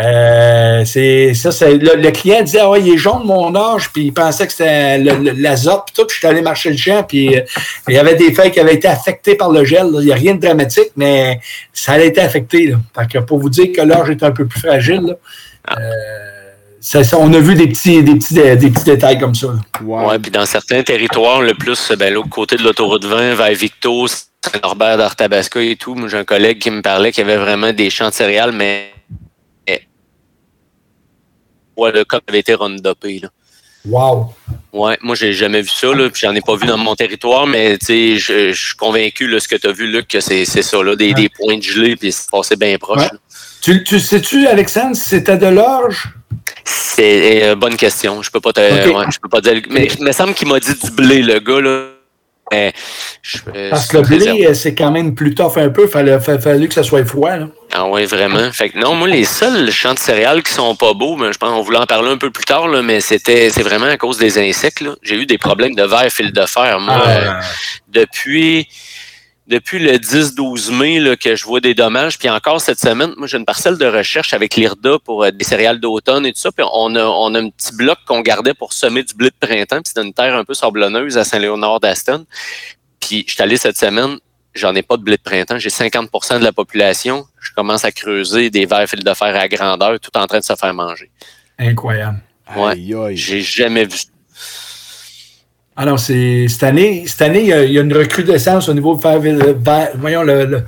Euh, 0.00 0.84
c'est 0.86 1.34
ça, 1.34 1.52
c'est 1.52 1.74
le, 1.76 1.96
le 1.96 2.10
client 2.10 2.42
disait 2.42 2.60
ah 2.62 2.70
ouais, 2.70 2.80
il 2.80 2.94
est 2.94 2.96
jaune 2.96 3.22
mon 3.24 3.54
orge, 3.54 3.90
puis 3.92 4.04
il 4.04 4.12
pensait 4.12 4.46
que 4.46 4.52
c'était 4.52 4.98
le- 4.98 5.16
le- 5.16 5.32
l'azote, 5.32 5.82
puis 5.86 5.94
tout. 5.96 6.06
Puis 6.06 6.14
je 6.14 6.18
suis 6.20 6.26
allé 6.28 6.40
marcher 6.42 6.70
le 6.70 6.76
champ, 6.76 7.02
puis 7.02 7.36
euh, 7.36 7.42
il 7.88 7.94
y 7.94 7.98
avait 7.98 8.14
des 8.14 8.32
feuilles 8.32 8.50
qui 8.50 8.60
avaient 8.60 8.74
été 8.74 8.88
affectées 8.88 9.34
par 9.34 9.50
le 9.50 9.64
gel. 9.64 9.86
là. 9.90 9.98
Il 10.00 10.06
n'y 10.06 10.12
a 10.12 10.14
rien 10.14 10.34
de 10.34 10.40
dramatique, 10.40 10.90
mais 10.96 11.40
ça 11.72 11.92
a 11.92 11.98
été 11.98 12.20
affecté. 12.20 12.68
Là. 12.68 12.76
Fait 12.98 13.06
que 13.12 13.18
pour 13.24 13.38
vous 13.40 13.50
dire 13.50 13.66
que 13.76 13.82
l'orge 13.82 14.10
est 14.10 14.22
un 14.22 14.30
peu 14.30 14.46
plus 14.46 14.60
fragile, 14.60 15.02
là, 15.02 15.14
euh, 15.76 15.90
ça- 16.80 17.04
ça, 17.04 17.18
on 17.18 17.30
a 17.34 17.38
vu 17.38 17.54
des 17.54 17.66
petits, 17.66 18.02
des 18.02 18.14
petits, 18.14 18.34
des 18.34 18.70
petits 18.70 18.84
détails 18.84 19.18
comme 19.18 19.34
ça. 19.34 19.48
là. 19.48 19.58
Ouais. 19.84 20.18
Puis 20.18 20.30
dans 20.30 20.46
certains 20.46 20.82
territoires, 20.82 21.42
le 21.42 21.52
plus, 21.54 21.92
ben, 21.98 22.14
l'autre 22.14 22.30
côté 22.30 22.56
de 22.56 22.62
l'autoroute 22.62 23.04
20, 23.04 23.34
vers 23.34 23.52
Victo, 23.52 24.06
Saint-Norbert, 24.08 24.96
d'Arthabasca 24.96 25.60
et 25.60 25.76
tout, 25.76 25.94
moi, 25.94 26.08
j'ai 26.08 26.16
un 26.16 26.24
collègue 26.24 26.58
qui 26.58 26.70
me 26.70 26.80
parlait 26.80 27.12
qu'il 27.12 27.26
y 27.26 27.30
avait 27.30 27.36
vraiment 27.42 27.72
des 27.74 27.90
champs 27.90 28.08
de 28.08 28.14
céréales, 28.14 28.52
mais- 28.52 28.92
Ouais, 31.80 31.92
le 31.92 32.04
cop 32.04 32.22
avait 32.28 32.40
été 32.40 32.54
rondopé. 32.54 33.20
Là. 33.20 33.28
Wow! 33.86 34.34
Ouais, 34.72 34.98
moi, 35.00 35.14
j'ai 35.14 35.32
jamais 35.32 35.62
vu 35.62 35.70
ça, 35.70 35.88
là, 35.94 36.10
puis 36.10 36.20
j'en 36.20 36.34
ai 36.34 36.42
pas 36.42 36.54
vu 36.54 36.66
dans 36.66 36.76
mon 36.76 36.94
territoire, 36.94 37.46
mais 37.46 37.78
je 37.80 38.18
je 38.18 38.52
suis 38.52 38.76
convaincu, 38.76 39.26
là, 39.26 39.40
ce 39.40 39.48
que 39.48 39.56
tu 39.56 39.66
as 39.66 39.72
vu, 39.72 39.86
Luc, 39.90 40.06
que 40.06 40.20
c'est 40.20 40.44
ça, 40.44 40.82
là, 40.82 40.94
des, 40.94 41.08
Ouais. 41.08 41.14
des 41.14 41.28
points 41.30 41.56
de 41.56 41.62
gelée, 41.62 41.96
puis 41.96 42.12
c'est 42.12 42.30
passé 42.30 42.56
bien 42.56 42.76
proche. 42.78 42.98
Ouais. 42.98 43.08
là. 43.12 43.18
Tu, 43.62 43.82
tu 43.84 43.98
sais-tu, 43.98 44.46
Alexandre, 44.46 44.96
si 44.96 45.08
c'était 45.08 45.38
de 45.38 45.46
l'orge? 45.46 46.08
C'est 46.64 47.50
une 47.52 47.54
bonne 47.54 47.76
question. 47.76 48.22
Je 48.22 48.30
peux 48.30 48.40
pas 48.40 48.52
te, 48.52 48.60
ouais, 48.60 49.04
je 49.10 49.18
peux 49.18 49.28
pas 49.28 49.40
dire. 49.40 49.60
Mais 49.70 49.86
il 49.86 50.04
me 50.04 50.12
semble 50.12 50.34
qu'il 50.34 50.48
m'a 50.48 50.60
dit 50.60 50.74
du 50.74 50.90
blé, 50.90 51.22
le 51.22 51.38
gars, 51.40 51.60
là. 51.60 51.86
Mais 52.52 52.72
je, 53.22 53.38
euh, 53.54 53.70
Parce 53.70 53.86
que 53.86 53.98
le 53.98 54.02
blé, 54.02 54.46
euh, 54.46 54.54
c'est 54.54 54.74
quand 54.74 54.90
même 54.90 55.14
plus 55.14 55.34
tough 55.34 55.56
un 55.56 55.68
peu. 55.68 55.84
Il 55.84 55.88
fallait, 55.88 56.66
que 56.68 56.74
ça 56.74 56.82
soit 56.82 57.04
froid. 57.04 57.36
Là. 57.36 57.46
Ah 57.72 57.86
ouais, 57.86 58.06
vraiment. 58.06 58.50
Fait 58.50 58.70
que 58.70 58.78
non, 58.78 58.94
moi, 58.94 59.06
les 59.06 59.24
seuls 59.24 59.70
champs 59.70 59.94
de 59.94 59.98
céréales 59.98 60.42
qui 60.42 60.52
sont 60.52 60.74
pas 60.74 60.92
beaux, 60.92 61.16
ben, 61.16 61.32
je 61.32 61.38
pense 61.38 61.50
qu'on 61.50 61.62
voulait 61.62 61.78
en 61.78 61.86
parler 61.86 62.10
un 62.10 62.16
peu 62.16 62.30
plus 62.30 62.44
tard, 62.44 62.66
là, 62.66 62.82
mais 62.82 63.00
c'était 63.00 63.50
c'est 63.50 63.62
vraiment 63.62 63.86
à 63.86 63.96
cause 63.96 64.18
des 64.18 64.38
insectes. 64.38 64.84
J'ai 65.02 65.14
eu 65.14 65.26
des 65.26 65.38
problèmes 65.38 65.74
de 65.76 65.84
verre 65.84 66.10
fil 66.10 66.32
de 66.32 66.46
fer. 66.46 66.80
Moi, 66.80 67.00
euh, 67.06 67.26
Ah, 67.28 67.40
depuis, 67.88 68.66
depuis 69.50 69.80
le 69.80 69.94
10-12 69.94 70.72
mai 70.72 71.00
là, 71.00 71.16
que 71.16 71.34
je 71.34 71.44
vois 71.44 71.60
des 71.60 71.74
dommages. 71.74 72.18
Puis 72.18 72.30
encore 72.30 72.60
cette 72.60 72.78
semaine, 72.78 73.12
moi 73.16 73.26
j'ai 73.26 73.36
une 73.36 73.44
parcelle 73.44 73.76
de 73.76 73.84
recherche 73.84 74.32
avec 74.32 74.54
l'IRDA 74.54 74.98
pour 75.04 75.24
euh, 75.24 75.32
des 75.32 75.44
céréales 75.44 75.80
d'automne 75.80 76.24
et 76.24 76.32
tout 76.32 76.38
ça. 76.38 76.52
Puis 76.52 76.64
on 76.72 76.94
a, 76.94 77.04
on 77.04 77.34
a 77.34 77.40
un 77.40 77.50
petit 77.50 77.74
bloc 77.74 77.98
qu'on 78.06 78.20
gardait 78.20 78.54
pour 78.54 78.72
semer 78.72 79.02
du 79.02 79.12
blé 79.12 79.28
de 79.28 79.46
printemps. 79.46 79.82
Puis 79.82 79.92
c'est 79.92 80.00
une 80.00 80.14
terre 80.14 80.36
un 80.36 80.44
peu 80.44 80.54
sablonneuse 80.54 81.18
à 81.18 81.24
Saint-Léonard 81.24 81.80
d'Aston. 81.80 82.24
Puis 83.00 83.24
je 83.26 83.32
suis 83.32 83.42
allé 83.42 83.56
cette 83.56 83.76
semaine, 83.76 84.18
j'en 84.54 84.72
ai 84.76 84.82
pas 84.82 84.96
de 84.96 85.02
blé 85.02 85.16
de 85.16 85.22
printemps. 85.22 85.58
J'ai 85.58 85.70
50% 85.70 86.38
de 86.38 86.44
la 86.44 86.52
population. 86.52 87.26
Je 87.40 87.50
commence 87.52 87.84
à 87.84 87.90
creuser 87.90 88.50
des 88.50 88.66
verres 88.66 88.88
fil 88.88 89.02
de 89.02 89.14
fer 89.14 89.34
à 89.34 89.48
grandeur, 89.48 89.98
tout 89.98 90.16
en 90.16 90.26
train 90.26 90.38
de 90.38 90.44
se 90.44 90.54
faire 90.54 90.74
manger. 90.74 91.10
incroyable. 91.58 92.20
Ouais. 92.56 93.16
J'ai 93.16 93.40
jamais 93.40 93.84
vu. 93.84 93.98
Alors, 95.80 95.98
c'est 95.98 96.46
cette 96.46 96.64
année, 96.64 97.04
cette 97.06 97.22
année, 97.22 97.40
il 97.40 97.72
y 97.72 97.78
a, 97.78 97.80
une 97.80 97.96
recrudescence 97.96 98.68
au 98.68 98.74
niveau 98.74 98.96
de 98.96 99.56
ver- 99.64 99.92
voyons, 99.94 100.22
le, 100.22 100.44
le, 100.44 100.62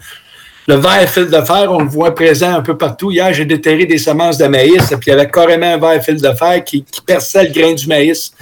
le 0.67 0.75
verre 0.77 1.07
fil 1.07 1.27
de 1.27 1.41
fer, 1.43 1.71
on 1.71 1.81
le 1.81 1.89
voit 1.91 2.15
présent 2.15 2.55
un 2.55 2.63
peu 2.63 2.79
partout. 2.79 3.11
Hier, 3.11 3.31
j'ai 3.35 3.45
déterré 3.45 3.85
des 3.85 3.99
semences 3.99 4.39
de 4.39 4.47
maïs, 4.47 4.87
puis 4.89 4.99
il 5.09 5.11
y 5.11 5.13
avait 5.13 5.29
carrément 5.29 5.67
un 5.67 5.77
verre 5.77 6.03
fil 6.03 6.19
de 6.19 6.33
fer 6.33 6.65
qui, 6.65 6.83
perçait 7.05 7.45
le 7.45 7.53
grain 7.53 7.75
du 7.75 7.87
maïs 7.89 8.33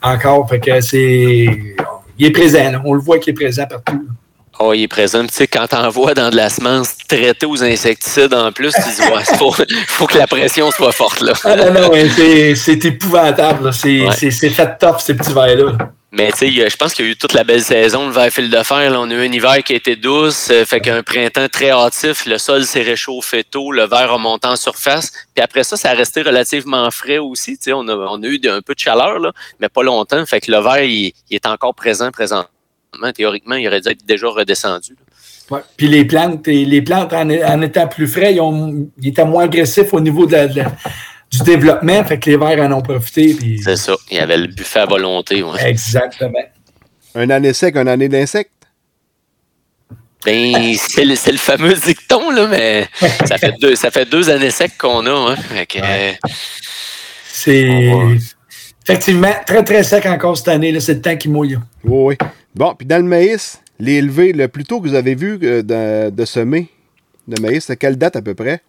encore. 0.00 0.48
C'est. 0.82 1.46
Il 2.16 2.26
est 2.26 2.30
présent, 2.30 2.70
on 2.84 2.94
le 2.94 3.00
voit 3.00 3.18
qu'il 3.18 3.32
est 3.32 3.34
présent 3.34 3.66
partout. 3.66 4.06
Oh, 4.64 4.72
il 4.72 4.82
est 4.84 4.88
présent. 4.88 5.26
Tu 5.26 5.34
sais, 5.34 5.46
quand 5.48 5.66
t'en 5.66 5.88
vois 5.88 6.14
dans 6.14 6.30
de 6.30 6.36
la 6.36 6.48
semence 6.48 6.96
traitée 7.08 7.46
aux 7.46 7.64
insecticides 7.64 8.32
en 8.32 8.52
plus, 8.52 8.72
tu 8.72 8.80
dis, 9.02 9.08
ouais, 9.12 9.24
faut, 9.36 9.50
faut 9.88 10.06
que 10.06 10.16
la 10.16 10.28
pression 10.28 10.70
soit 10.70 10.92
forte, 10.92 11.20
là. 11.20 11.32
Ah 11.42 11.56
non, 11.56 11.72
non, 11.72 11.90
ouais, 11.90 12.08
c'est- 12.54 12.84
épouvantable. 12.84 13.72
C'est 13.74 14.06
Ouais. 14.06 14.30
fait 14.30 14.78
tough, 14.78 15.00
ces 15.00 15.14
petits 15.16 15.32
verres-là. 15.32 15.72
Mais 16.12 16.30
tu 16.30 16.38
sais, 16.38 16.70
je 16.70 16.76
pense 16.76 16.94
qu'il 16.94 17.06
y 17.06 17.08
a 17.08 17.10
eu 17.10 17.16
toute 17.16 17.32
la 17.32 17.42
belle 17.42 17.62
saison, 17.62 18.06
le 18.06 18.12
verre 18.12 18.30
fil 18.30 18.50
de 18.50 18.62
fer. 18.62 18.88
là. 18.90 19.00
on 19.00 19.10
a 19.10 19.14
eu 19.14 19.26
un 19.26 19.32
hiver 19.32 19.56
qui 19.64 19.72
a 19.72 19.76
été 19.76 19.96
douce, 19.96 20.48
euh, 20.52 20.64
fait 20.64 20.80
qu'un 20.80 21.02
printemps 21.02 21.48
très 21.50 21.70
hâtif, 21.70 22.26
le 22.26 22.36
sol 22.38 22.64
s'est 22.64 22.82
réchauffé 22.82 23.42
tôt, 23.44 23.72
le 23.72 23.84
verre 23.86 24.12
a 24.12 24.18
monté 24.18 24.46
en 24.46 24.54
surface. 24.56 25.10
Puis 25.34 25.42
après 25.42 25.64
ça, 25.64 25.76
ça 25.76 25.90
a 25.90 25.94
resté 25.94 26.22
relativement 26.22 26.88
frais 26.92 27.18
aussi. 27.18 27.56
Tu 27.56 27.64
sais, 27.64 27.72
on 27.72 27.88
a, 27.88 27.94
on 27.94 28.22
a 28.22 28.26
eu 28.26 28.38
un 28.46 28.60
peu 28.60 28.74
de 28.74 28.78
chaleur, 28.78 29.18
là, 29.18 29.32
mais 29.58 29.68
pas 29.70 29.82
longtemps. 29.82 30.24
Fait 30.26 30.40
que 30.40 30.52
le 30.52 30.58
verre, 30.60 30.82
il, 30.84 31.12
il 31.30 31.34
est 31.34 31.46
encore 31.46 31.74
présent 31.74 32.10
présentement. 32.92 33.12
Théoriquement, 33.12 33.54
il 33.56 33.66
aurait 33.68 33.80
dû 33.80 33.88
être 33.88 34.04
déjà 34.06 34.28
redescendu. 34.28 34.96
Ouais. 35.50 35.60
Puis 35.76 35.88
les 35.88 36.04
plantes, 36.04 36.46
les 36.46 36.82
plantes 36.82 37.12
en, 37.12 37.28
en 37.28 37.62
étant 37.62 37.86
plus 37.88 38.06
frais, 38.06 38.34
ils, 38.34 38.40
ont, 38.40 38.88
ils 39.00 39.08
étaient 39.08 39.24
moins 39.24 39.44
agressifs 39.44 39.92
au 39.92 40.00
niveau 40.00 40.26
de 40.26 40.32
la- 40.32 40.48
de 40.48 40.56
la- 40.58 40.72
du 41.30 41.38
développement, 41.44 42.04
fait 42.04 42.18
que 42.18 42.28
les 42.30 42.36
vers 42.36 42.58
en 42.62 42.72
ont 42.72 42.82
profité. 42.82 43.32
Puis... 43.34 43.58
C'est 43.62 43.76
ça. 43.76 43.94
Il 44.10 44.18
y 44.18 44.20
avait 44.20 44.36
le 44.36 44.48
buffet 44.48 44.80
à 44.80 44.86
volonté. 44.86 45.42
ouais. 45.42 45.66
Exactement. 45.70 46.38
Un 47.14 47.30
année 47.30 47.52
sec, 47.54 47.74
un 47.76 47.86
année 47.86 48.08
d'insectes? 48.08 48.50
Ben, 50.24 50.74
c'est 50.76 51.04
le, 51.04 51.16
c'est 51.16 51.32
le 51.32 51.38
fameux 51.38 51.74
dicton, 51.74 52.30
là, 52.30 52.46
mais 52.46 52.86
ça 53.26 53.38
fait 53.38 53.54
deux, 53.60 53.74
ça 53.74 53.90
fait 53.90 54.04
deux 54.08 54.30
années 54.30 54.50
secs 54.50 54.76
qu'on 54.78 55.04
a. 55.06 55.32
Hein. 55.32 55.36
Euh, 55.76 56.12
C'est 57.26 57.66
effectivement 58.86 59.32
très, 59.46 59.64
très 59.64 59.82
sec 59.82 60.06
encore 60.06 60.36
cette 60.36 60.48
année. 60.48 60.70
là. 60.70 60.80
C'est 60.80 60.94
le 60.94 61.00
temps 61.00 61.16
qui 61.16 61.28
mouille. 61.28 61.58
Oui, 61.84 62.16
oui. 62.20 62.28
Bon, 62.54 62.74
puis 62.74 62.86
dans 62.86 62.98
le 62.98 63.08
maïs, 63.08 63.60
l'élevé, 63.78 64.32
le 64.32 64.48
plus 64.48 64.64
tôt 64.64 64.80
que 64.80 64.88
vous 64.88 64.94
avez 64.94 65.14
vu 65.14 65.38
euh, 65.42 65.62
de, 65.62 66.10
de 66.10 66.24
semer 66.24 66.68
de 67.28 67.40
maïs, 67.40 67.64
c'est 67.64 67.76
quelle 67.76 67.96
date 67.96 68.16
à 68.16 68.22
peu 68.22 68.34
près? 68.34 68.62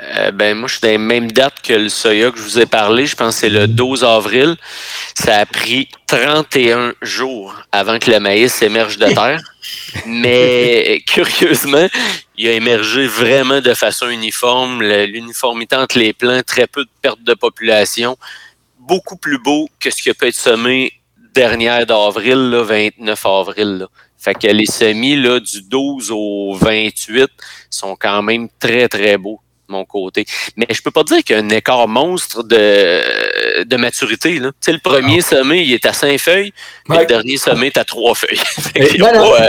Euh, 0.00 0.30
ben, 0.30 0.56
moi, 0.56 0.68
je 0.68 0.74
suis 0.74 0.80
dans 0.80 0.88
les 0.88 0.98
mêmes 0.98 1.32
dates 1.32 1.60
que 1.60 1.72
le 1.72 1.88
soya 1.88 2.30
que 2.30 2.38
je 2.38 2.42
vous 2.42 2.58
ai 2.60 2.66
parlé. 2.66 3.06
Je 3.06 3.16
pense 3.16 3.34
que 3.34 3.40
c'est 3.40 3.48
le 3.48 3.66
12 3.66 4.04
avril. 4.04 4.56
Ça 5.14 5.38
a 5.38 5.46
pris 5.46 5.88
31 6.06 6.94
jours 7.02 7.54
avant 7.72 7.98
que 7.98 8.10
le 8.10 8.20
maïs 8.20 8.62
émerge 8.62 8.98
de 8.98 9.06
terre. 9.06 9.42
Mais 10.06 11.02
curieusement, 11.06 11.88
il 12.36 12.48
a 12.48 12.52
émergé 12.52 13.08
vraiment 13.08 13.60
de 13.60 13.74
façon 13.74 14.08
uniforme. 14.08 14.82
L'uniformité 14.82 15.74
entre 15.74 15.98
les 15.98 16.12
plants, 16.12 16.42
très 16.46 16.68
peu 16.68 16.84
de 16.84 16.90
perte 17.02 17.22
de 17.24 17.34
population. 17.34 18.16
Beaucoup 18.78 19.16
plus 19.16 19.38
beau 19.38 19.68
que 19.80 19.90
ce 19.90 20.00
qui 20.00 20.10
a 20.10 20.14
pu 20.14 20.28
être 20.28 20.34
semé 20.34 20.92
dernière 21.34 21.86
d'avril, 21.86 22.50
là, 22.50 22.62
29 22.62 23.26
avril. 23.26 23.78
là. 23.78 23.86
Fait 24.16 24.34
que 24.34 24.48
les 24.48 24.66
semis 24.66 25.16
là, 25.16 25.38
du 25.38 25.62
12 25.62 26.10
au 26.10 26.54
28 26.54 27.28
sont 27.70 27.96
quand 27.96 28.22
même 28.22 28.48
très, 28.58 28.88
très 28.88 29.16
beaux 29.16 29.40
mon 29.68 29.84
côté. 29.84 30.24
Mais 30.56 30.66
je 30.70 30.80
peux 30.82 30.90
pas 30.90 31.04
dire 31.04 31.18
qu'il 31.22 31.36
y 31.36 31.38
a 31.38 31.42
un 31.42 31.48
écart 31.50 31.86
monstre 31.88 32.42
de, 32.42 33.64
de 33.64 33.76
maturité. 33.76 34.38
Là. 34.38 34.50
Le 34.66 34.78
premier 34.78 35.20
semé, 35.20 35.62
il 35.62 35.72
est 35.72 35.86
à 35.86 35.92
cinq 35.92 36.18
feuilles, 36.18 36.52
mais 36.88 36.96
Ouais. 36.96 37.02
le 37.02 37.06
dernier 37.06 37.36
semé 37.36 37.66
est 37.66 37.76
à 37.76 37.84
trois 37.84 38.14
feuilles. 38.14 38.40
A 38.76 39.42
euh, 39.42 39.48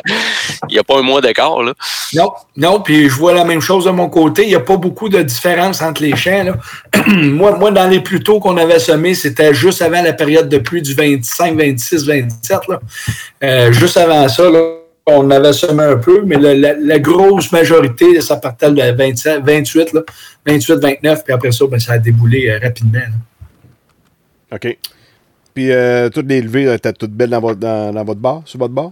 il 0.70 0.74
n'y 0.74 0.80
a 0.80 0.84
pas 0.84 1.00
un 1.00 1.02
mois 1.02 1.22
d'écart. 1.22 1.64
Là. 1.64 1.74
Non, 2.14 2.32
non, 2.58 2.82
puis 2.82 3.10
je 3.10 3.16
vois 3.16 3.34
la 3.34 3.44
même 3.46 3.62
chose 3.62 3.86
de 3.86 3.92
mon 3.92 4.10
côté. 4.10 4.44
Il 4.44 4.50
n'y 4.50 4.56
a 4.56 4.60
pas 4.60 4.78
beaucoup 4.78 5.10
de 5.10 5.22
différence 5.22 5.82
entre 5.82 6.02
les 6.02 6.16
champs. 6.16 6.44
là. 6.44 6.54
moi, 7.08 7.58
moi, 7.58 7.72
dans 7.72 7.88
les 7.88 8.00
plus 8.02 8.22
tôt 8.22 8.40
qu'on 8.40 8.58
avait 8.58 8.80
semé, 8.80 9.14
c'était 9.14 9.54
juste 9.54 9.82
avant 9.82 10.02
la 10.02 10.14
période 10.14 10.50
de 10.50 10.58
pluie 10.58 10.82
du 10.82 10.94
25, 10.94 11.58
26, 11.58 12.06
27. 12.06 12.60
Là. 12.68 12.80
Euh, 13.44 13.72
juste 13.72 13.98
avant 13.98 14.28
ça, 14.28 14.50
là, 14.50 14.60
on 15.12 15.30
avait 15.32 15.54
semé 15.54 15.84
un 15.84 15.98
peu, 15.98 16.22
mais 16.26 16.38
la, 16.38 16.74
la- 16.74 17.00
grosse 17.00 17.52
majorité, 17.52 18.20
ça 18.22 18.38
partait 18.38 18.72
de 18.72 18.82
27, 18.96 19.42
28, 19.44 19.94
là, 19.94 20.02
28, 20.46 20.74
29, 20.76 21.24
puis 21.24 21.34
après 21.34 21.52
ça, 21.52 21.66
ben, 21.68 21.80
ça 21.80 21.94
a 21.94 21.98
déboulé 21.98 22.50
euh, 22.50 22.60
rapidement. 22.62 23.00
OK. 24.52 24.78
Puis 25.54 25.72
euh, 25.72 26.10
toutes 26.10 26.28
les 26.28 26.42
levées 26.42 26.74
étaient 26.74 26.94
toutes 26.94 27.12
belles 27.12 27.30
dans 27.30 27.42
votre, 27.42 27.60
dans, 27.60 27.94
dans 27.94 28.04
votre 28.04 28.20
bar, 28.20 28.42
sur 28.46 28.60
votre 28.60 28.74
bar? 28.74 28.92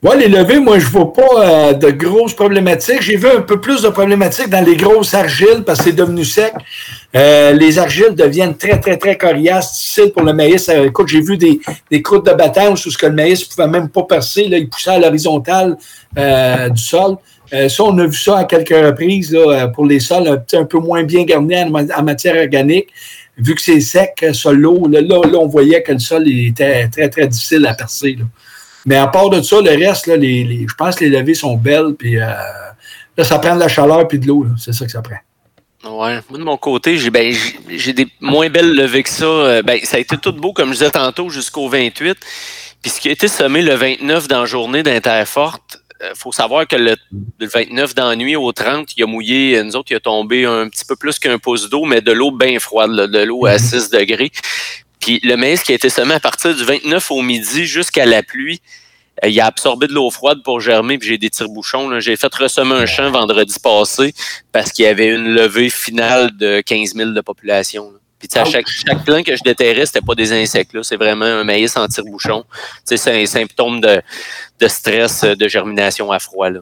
Ouais, 0.00 0.16
les 0.16 0.28
levées, 0.28 0.60
moi, 0.60 0.78
je 0.78 0.86
vois 0.86 1.12
pas 1.12 1.22
euh, 1.38 1.72
de 1.72 1.90
grosses 1.90 2.32
problématiques. 2.32 3.02
J'ai 3.02 3.16
vu 3.16 3.26
un 3.26 3.40
peu 3.40 3.60
plus 3.60 3.82
de 3.82 3.88
problématiques 3.88 4.48
dans 4.48 4.64
les 4.64 4.76
grosses 4.76 5.12
argiles 5.12 5.64
parce 5.66 5.80
que 5.80 5.86
c'est 5.86 5.92
devenu 5.92 6.24
sec. 6.24 6.52
Euh, 7.16 7.50
les 7.52 7.80
argiles 7.80 8.14
deviennent 8.14 8.56
très, 8.56 8.78
très, 8.78 8.96
très 8.96 9.16
coriaces, 9.18 9.72
difficiles 9.72 10.12
pour 10.12 10.22
le 10.22 10.32
maïs. 10.32 10.68
Euh, 10.68 10.84
écoute, 10.84 11.08
j'ai 11.08 11.20
vu 11.20 11.36
des, 11.36 11.58
des 11.90 12.00
croûtes 12.00 12.26
de 12.26 12.32
batance 12.32 12.86
où 12.86 12.92
ce 12.92 12.96
que 12.96 13.06
le 13.06 13.12
maïs 13.12 13.42
pouvait 13.42 13.66
même 13.66 13.88
pas 13.88 14.04
percer. 14.04 14.46
Là, 14.46 14.58
il 14.58 14.68
poussait 14.68 14.90
à 14.90 14.98
l'horizontale 15.00 15.76
du 16.14 16.82
sol. 16.82 17.16
Ça, 17.50 17.82
on 17.82 17.98
a 17.98 18.06
vu 18.06 18.16
ça 18.16 18.38
à 18.38 18.44
quelques 18.44 18.68
reprises 18.68 19.36
pour 19.74 19.84
les 19.84 19.98
sols 19.98 20.44
un, 20.52 20.64
peu 20.64 20.78
moins 20.78 21.02
bien 21.02 21.24
garnis 21.24 21.56
en, 21.56 21.70
ma- 21.70 21.96
en 21.96 22.02
matière 22.04 22.36
organique. 22.36 22.88
Vu 23.36 23.54
que 23.56 23.62
c'est 23.62 23.80
sec, 23.80 24.24
sur 24.32 24.52
l'eau, 24.52 24.86
là, 24.88 25.00
là, 25.00 25.20
là, 25.28 25.38
on 25.38 25.46
voyait 25.48 25.82
que 25.82 25.92
le 25.92 25.98
sol 25.98 26.28
était 26.28 26.86
très, 26.88 27.08
très 27.08 27.26
difficile 27.26 27.66
à 27.66 27.74
percer. 27.74 28.16
Mais 28.88 28.96
à 28.96 29.06
part 29.06 29.28
de 29.30 29.40
ça, 29.42 29.60
le 29.60 29.70
reste, 29.70 30.06
là, 30.06 30.16
les, 30.16 30.44
les- 30.44 30.66
je 30.68 30.74
pense 30.74 30.96
que 30.96 31.04
les 31.04 31.10
levées 31.10 31.34
sont 31.34 31.56
belles. 31.56 31.94
Puis 31.98 32.18
euh, 32.18 32.26
là, 33.16 33.24
ça 33.24 33.38
prend 33.38 33.54
de 33.54 33.60
la 33.60 33.68
chaleur 33.68 34.08
puis 34.08 34.18
de 34.18 34.26
l'eau. 34.26 34.46
C'est 34.56 34.72
ça 34.72 34.84
que 34.86 34.90
ça 34.90 35.02
prend. 35.02 35.16
Ouais. 35.84 36.18
Moi, 36.30 36.38
de 36.38 36.44
mon 36.44 36.56
côté, 36.56 36.96
j'ai 36.98 37.10
ben, 37.10 37.32
des 37.94 38.08
moins 38.20 38.48
belles 38.48 38.72
levées 38.74 39.02
que 39.02 39.10
ça. 39.10 39.24
Euh, 39.26 39.62
Ben, 39.62 39.78
ça 39.84 39.98
a 39.98 40.00
été 40.00 40.16
tout 40.16 40.32
beau, 40.32 40.52
comme 40.52 40.68
je 40.70 40.78
disais 40.78 40.90
tantôt, 40.90 41.28
jusqu'au 41.28 41.68
28. 41.68 42.16
Puis 42.82 42.90
ce 42.90 43.00
qui 43.00 43.08
a 43.08 43.12
été 43.12 43.28
semé 43.28 43.60
le 43.62 43.74
29 43.74 44.26
dans 44.28 44.40
la 44.40 44.46
journée 44.46 44.82
d'Interforte, 44.82 45.78
il 46.00 46.16
faut 46.16 46.30
savoir 46.32 46.66
que 46.66 46.76
le, 46.76 46.96
le 47.40 47.46
29 47.46 47.94
dans 47.94 48.08
la 48.08 48.16
nuit 48.16 48.36
au 48.36 48.52
30, 48.52 48.96
il 48.96 49.02
a 49.02 49.06
mouillé, 49.06 49.60
nous 49.64 49.74
autres, 49.76 49.90
il 49.90 49.96
a 49.96 50.00
tombé 50.00 50.44
un 50.46 50.68
petit 50.68 50.84
peu 50.84 50.94
plus 50.94 51.18
qu'un 51.18 51.38
pouce 51.38 51.68
d'eau, 51.68 51.84
mais 51.84 52.00
de 52.00 52.12
l'eau 52.12 52.30
bien 52.30 52.58
froide, 52.60 52.92
là, 52.92 53.06
de 53.08 53.18
l'eau 53.18 53.46
à 53.46 53.54
Mhm. 53.54 53.58
6 53.58 53.90
degrés. 53.90 54.30
Puis 55.00 55.20
le 55.22 55.36
maïs 55.36 55.62
qui 55.62 55.72
a 55.72 55.74
été 55.74 55.88
semé 55.88 56.14
à 56.14 56.20
partir 56.20 56.54
du 56.54 56.64
29 56.64 57.10
au 57.10 57.22
midi 57.22 57.66
jusqu'à 57.66 58.06
la 58.06 58.22
pluie, 58.22 58.60
euh, 59.24 59.28
il 59.28 59.40
a 59.40 59.46
absorbé 59.46 59.86
de 59.86 59.92
l'eau 59.92 60.10
froide 60.10 60.42
pour 60.44 60.60
germer, 60.60 60.98
puis 60.98 61.08
j'ai 61.08 61.18
des 61.18 61.30
tire-bouchons. 61.30 62.00
J'ai 62.00 62.16
fait 62.16 62.32
ressemer 62.34 62.74
un 62.74 62.86
champ 62.86 63.10
vendredi 63.10 63.56
passé 63.62 64.14
parce 64.52 64.72
qu'il 64.72 64.84
y 64.84 64.88
avait 64.88 65.08
une 65.08 65.34
levée 65.34 65.70
finale 65.70 66.36
de 66.36 66.60
15 66.60 66.94
000 66.94 67.10
de 67.10 67.20
population. 67.20 67.90
là. 67.90 67.98
Puis 68.18 68.28
à 68.34 68.44
chaque, 68.44 68.66
chaque 68.68 69.04
que 69.04 69.36
je 69.36 69.42
déterrais, 69.44 69.86
c'était 69.86 70.00
pas 70.00 70.14
des 70.14 70.32
insectes. 70.32 70.76
C'est 70.82 70.96
vraiment 70.96 71.24
un 71.24 71.44
maïs 71.44 71.76
en 71.76 71.86
tire-bouchon. 71.86 72.44
C'est 72.84 72.96
un 73.08 73.26
symptôme 73.26 73.80
de, 73.80 74.02
de 74.58 74.68
stress, 74.68 75.22
euh, 75.22 75.36
de 75.36 75.46
germination 75.46 76.10
à 76.10 76.18
froid. 76.18 76.50
Là. 76.50 76.60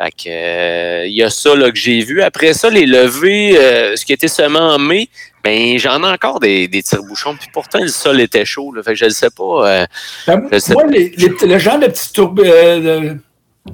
Fait 0.00 0.10
que, 0.10 0.28
euh, 0.28 1.06
il 1.06 1.14
y 1.14 1.22
a 1.22 1.30
ça 1.30 1.54
là, 1.54 1.70
que 1.70 1.78
j'ai 1.78 2.00
vu. 2.00 2.22
Après 2.22 2.52
ça, 2.52 2.68
les 2.68 2.86
levées, 2.86 3.56
euh, 3.56 3.94
ce 3.94 4.04
qui 4.04 4.12
était 4.12 4.28
seulement 4.28 4.74
en 4.74 4.78
mai, 4.78 5.08
ben 5.44 5.78
j'en 5.78 6.02
ai 6.02 6.10
encore 6.12 6.40
des, 6.40 6.68
des 6.68 6.82
tire-bouchons. 6.82 7.36
Puis 7.36 7.48
pourtant, 7.52 7.80
le 7.80 7.88
sol 7.88 8.20
était 8.20 8.44
chaud. 8.44 8.72
Là. 8.72 8.82
Fait 8.82 8.92
que 8.92 8.98
je 8.98 9.04
ne 9.06 9.10
sais 9.10 9.30
pas. 9.30 9.68
euh, 9.68 9.86
Ben, 10.26 10.48
Je 10.52 10.58
sais 10.58 10.72
moi, 10.74 10.84
les- 10.86 11.12
les- 11.16 11.46
le 11.46 11.58
genre 11.58 11.78
de 11.78 11.86
petits 11.86 12.12
tourb- 12.12 12.40
euh, 12.44 12.80
de- 13.10 13.16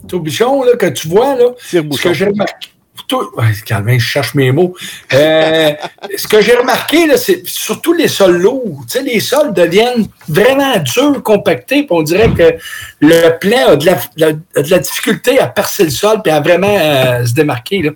tourbichons 0.09 0.63
là, 0.65 0.77
que 0.77 0.87
tu 0.87 1.09
vois, 1.09 1.35
là, 1.35 1.47
ce 1.59 1.79
que 2.03 2.13
j'ai 2.13 2.27
remarqué, 2.27 2.69
tout, 3.07 3.23
ouais, 3.37 3.45
calme, 3.65 3.89
je 3.91 3.99
cherche 4.05 4.35
mes 4.35 4.51
mots. 4.53 4.75
Euh, 5.15 5.71
ce 6.17 6.27
que 6.29 6.43
j'ai 6.43 6.57
remarqué, 6.57 7.07
là, 7.07 7.17
c'est 7.17 7.47
surtout 7.47 7.93
les 7.95 8.09
sols 8.09 8.37
lourds. 8.39 8.81
Tu 8.91 8.99
sais, 8.99 9.03
les 9.03 9.21
sols 9.21 9.55
deviennent 9.55 10.09
vraiment 10.29 10.77
durs, 10.79 11.23
compactés, 11.23 11.85
puis 11.85 11.89
on 11.91 12.03
dirait 12.03 12.29
que 12.37 12.57
le 13.01 13.39
plan 13.39 13.69
a 13.69 13.77
de 13.77 13.87
la, 13.87 14.33
de 14.33 14.71
la 14.71 14.79
difficulté 14.81 15.39
à 15.39 15.47
percer 15.47 15.85
le 15.85 15.91
sol 15.91 16.21
puis 16.23 16.33
à 16.33 16.41
vraiment 16.41 16.77
euh, 16.79 17.25
se 17.25 17.33
démarquer. 17.33 17.83
Là. 17.83 17.91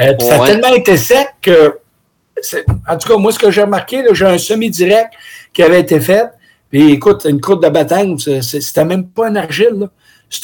Euh, 0.00 0.12
Ça 0.20 0.42
a 0.42 0.46
tellement 0.46 0.72
été 0.74 0.96
sec 0.96 1.28
que, 1.42 1.78
en 2.88 2.98
tout 2.98 3.08
cas, 3.08 3.16
moi, 3.16 3.32
ce 3.32 3.38
que 3.38 3.50
j'ai 3.50 3.62
remarqué, 3.62 4.04
j'ai 4.12 4.26
un 4.26 4.38
semi-direct 4.38 5.12
qui 5.52 5.62
avait 5.62 5.80
été 5.80 6.00
fait. 6.00 6.26
Puis 6.70 6.92
écoute, 6.92 7.26
une 7.28 7.40
croûte 7.40 7.62
de 7.62 7.68
bataille, 7.68 8.16
c'était 8.42 8.84
même 8.84 9.06
pas 9.06 9.28
un 9.28 9.36
argile. 9.36 9.88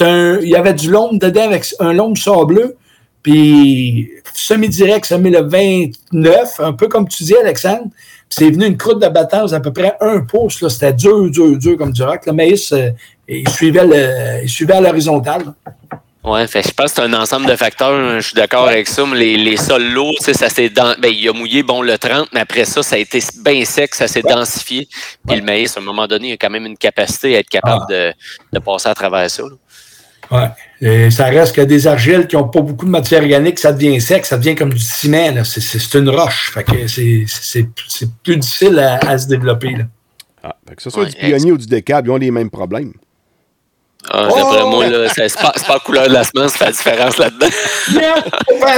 un, 0.00 0.38
il 0.40 0.49
y 0.49 0.56
avait 0.56 0.75
du 0.75 0.90
lombe 0.90 1.18
dedans 1.18 1.42
avec 1.42 1.66
un 1.80 1.92
lombe 1.92 2.16
sableux. 2.16 2.76
Puis 3.23 4.11
semi-direct, 4.32 5.04
ça 5.04 5.18
met 5.18 5.30
le 5.30 5.42
29, 5.42 6.61
un 6.61 6.73
peu 6.73 6.88
comme 6.88 7.09
tu 7.09 7.25
dis, 7.25 7.37
Alexandre. 7.37 7.88
Puis 8.28 8.38
c'est 8.38 8.50
venu 8.50 8.66
une 8.66 8.76
croûte 8.76 9.02
de 9.02 9.09
battance 9.09 9.52
à 9.52 9.61
peu 9.61 9.73
près 9.73 9.97
un 10.00 10.20
pouce. 10.20 10.66
C'était 10.68 10.92
dur, 10.92 11.30
dur, 11.30 11.59
dur 11.59 11.76
comme 11.76 11.92
du 11.92 12.02
rock. 12.02 12.25
Le 12.26 12.32
maïs, 12.32 12.73
il 13.28 13.49
suivait, 13.49 13.85
le, 13.85 14.44
il 14.44 14.49
suivait 14.49 14.75
à 14.75 14.80
l'horizontale. 14.80 15.52
Ouais, 16.23 16.47
fait, 16.47 16.62
je 16.62 16.73
pense 16.75 16.93
que 16.93 16.97
c'est 16.97 17.09
un 17.09 17.15
ensemble 17.15 17.47
de 17.47 17.57
facteurs. 17.57 18.21
Je 18.21 18.27
suis 18.27 18.35
d'accord 18.35 18.69
avec 18.69 18.87
ça. 18.89 19.05
Mais 19.07 19.17
les, 19.19 19.37
les 19.39 19.57
sols 19.57 19.91
lourds, 19.93 20.15
ça 20.21 20.50
s'est 20.50 20.69
dans- 20.69 20.95
ben, 21.00 21.09
il 21.11 21.27
a 21.29 21.33
mouillé 21.33 21.62
bon 21.62 21.81
le 21.81 21.97
30, 21.97 22.29
mais 22.35 22.41
après 22.41 22.67
ça, 22.67 22.83
ça 22.83 22.97
a 22.97 22.99
été 22.99 23.21
bien 23.43 23.65
sec, 23.65 23.95
ça 23.95 24.07
s'est 24.07 24.21
densifié. 24.23 24.87
Puis 25.27 25.37
le 25.39 25.43
maïs, 25.43 25.75
à 25.77 25.81
un 25.81 25.83
moment 25.83 26.07
donné, 26.07 26.29
il 26.29 26.33
a 26.33 26.37
quand 26.37 26.50
même 26.50 26.67
une 26.67 26.77
capacité 26.77 27.37
à 27.37 27.39
être 27.41 27.49
capable 27.49 27.85
de, 27.89 28.12
de 28.53 28.59
passer 28.59 28.89
à 28.91 28.95
travers 28.95 29.31
ça. 29.31 29.43
là. 29.45 29.49
Ouais. 30.31 30.49
Et 30.87 31.11
ça 31.11 31.25
reste 31.25 31.57
que 31.57 31.62
des 31.62 31.87
argiles 31.87 32.27
qui 32.29 32.37
n'ont 32.37 32.49
pas 32.49 32.61
beaucoup 32.61 32.85
de 32.85 32.91
matière 32.91 33.23
organique, 33.23 33.59
ça 33.59 33.73
devient 33.73 34.00
sec, 34.00 34.25
ça 34.27 34.37
devient 34.37 34.55
comme 34.55 34.73
du 34.75 34.79
ciment. 34.79 35.33
là. 35.35 35.43
C'est- 35.45 35.61
C'est 35.61 35.79
c'est 35.79 35.99
une 35.99 36.11
roche. 36.11 36.50
Fait 36.53 36.62
que 36.65 36.87
c'est- 36.87 37.25
c'est 37.27 37.67
c'est 37.89 38.09
plus 38.23 38.37
difficile 38.37 38.79
à, 38.79 38.99
à 39.09 39.19
se 39.19 39.27
développer. 39.27 39.71
Là. 39.71 39.85
Ah, 40.45 40.55
fait 40.69 40.77
que 40.77 40.83
ce 40.83 40.91
soit 40.91 41.05
Ouais, 41.05 41.09
du 41.11 41.17
pionnier 41.17 41.50
ou 41.53 41.59
du 41.59 41.67
décable, 41.67 42.09
ils 42.09 42.11
ont 42.12 42.17
les 42.17 42.31
mêmes 42.31 42.50
problèmes. 42.50 42.93
Ah, 44.09 44.28
Oh! 44.30 44.37
D'après 44.37 44.64
moi, 44.64 44.85
c'est 45.14 45.35
pas, 45.40 45.52
la 45.69 45.78
couleur 45.78 46.09
de 46.09 46.14
la 46.14 46.25
semence 46.25 46.52
qui 46.52 46.59
fait 46.59 46.64
la 46.64 46.73
différence 46.73 47.19
là-dedans, 47.19 47.47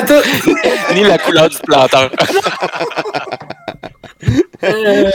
tout. 0.06 0.94
ni 0.94 1.02
la 1.04 1.18
couleur 1.18 1.48
du 1.48 1.58
planteur. 1.58 2.10
Euh, 4.64 5.10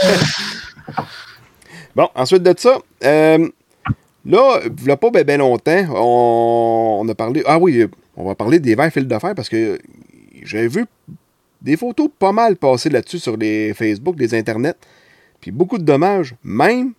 Bon, 1.94 2.08
ensuite 2.14 2.44
de 2.44 2.54
ça, 2.56 2.78
euh, 3.04 3.48
là, 4.24 4.60
il 4.64 4.84
n'y 4.84 4.90
a 4.90 4.96
pas 4.96 5.10
bien 5.10 5.36
longtemps, 5.36 5.84
on, 5.90 7.00
on 7.02 7.08
a 7.08 7.14
parlé. 7.14 7.42
Ah 7.44 7.58
oui, 7.58 7.84
on 8.16 8.24
va 8.24 8.34
parler 8.36 8.60
des 8.60 8.76
verres 8.76 8.92
fil 8.92 9.08
de 9.08 9.18
fer 9.18 9.34
parce 9.34 9.48
que 9.48 9.78
j'ai 10.44 10.68
vu 10.68 10.86
des 11.60 11.76
photos 11.76 12.08
pas 12.18 12.30
mal 12.30 12.56
passer 12.56 12.88
là-dessus 12.88 13.18
sur 13.18 13.36
les 13.36 13.74
Facebook, 13.74 14.14
les 14.18 14.32
internets. 14.34 14.76
Puis 15.40 15.50
beaucoup 15.50 15.76
de 15.76 15.82
dommages, 15.82 16.34
même 16.44 16.92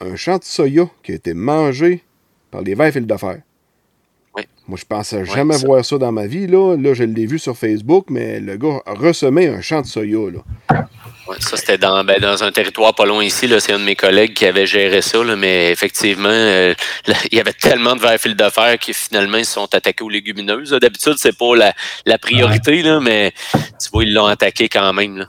un 0.00 0.16
champ 0.16 0.38
de 0.38 0.44
soya 0.44 0.88
qui 1.02 1.12
a 1.12 1.14
été 1.14 1.32
mangé 1.34 2.02
par 2.50 2.62
les 2.62 2.74
vers 2.74 2.92
fil 2.92 3.06
de 3.06 3.16
fer. 3.16 3.38
Oui. 4.36 4.42
Moi, 4.66 4.78
je 4.78 4.84
pensais 4.84 5.24
jamais 5.24 5.58
ça. 5.58 5.66
voir 5.66 5.84
ça 5.84 5.98
dans 5.98 6.12
ma 6.12 6.26
vie. 6.26 6.46
Là, 6.46 6.76
là 6.76 6.94
je 6.94 7.04
l'ai 7.04 7.26
vu 7.26 7.38
sur 7.38 7.56
Facebook, 7.56 8.06
mais 8.10 8.40
le 8.40 8.56
gars 8.56 8.80
a 8.86 8.94
ressemé 8.94 9.48
un 9.48 9.60
champ 9.60 9.80
de 9.80 9.86
soya. 9.86 10.30
Là. 10.30 10.84
Ouais, 11.28 11.36
ça, 11.40 11.58
c'était 11.58 11.76
dans, 11.76 12.04
ben, 12.04 12.18
dans 12.20 12.42
un 12.42 12.50
territoire 12.50 12.94
pas 12.94 13.04
loin 13.04 13.22
ici. 13.22 13.52
C'est 13.60 13.72
un 13.72 13.78
de 13.78 13.84
mes 13.84 13.96
collègues 13.96 14.32
qui 14.32 14.46
avait 14.46 14.66
géré 14.66 15.02
ça. 15.02 15.22
là, 15.22 15.36
mais 15.36 15.70
effectivement, 15.70 16.28
euh, 16.30 16.74
là, 17.06 17.14
il 17.30 17.36
y 17.36 17.40
avait 17.40 17.52
tellement 17.52 17.96
de 17.96 18.00
verres 18.00 18.18
fil 18.18 18.34
de 18.34 18.48
fer 18.48 18.78
qui 18.78 18.94
finalement 18.94 19.36
ils 19.36 19.44
se 19.44 19.54
sont 19.54 19.74
attaqués 19.74 20.04
aux 20.04 20.08
légumineuses. 20.08 20.70
D'habitude, 20.70 21.14
c'est 21.18 21.36
pas 21.36 21.54
la, 21.54 21.74
la 22.06 22.18
priorité, 22.18 22.82
là, 22.82 23.00
mais 23.00 23.32
tu 23.52 23.90
vois, 23.92 24.04
ils 24.04 24.14
l'ont 24.14 24.26
attaqué 24.26 24.68
quand 24.68 24.92
même. 24.92 25.18
Là. 25.18 25.26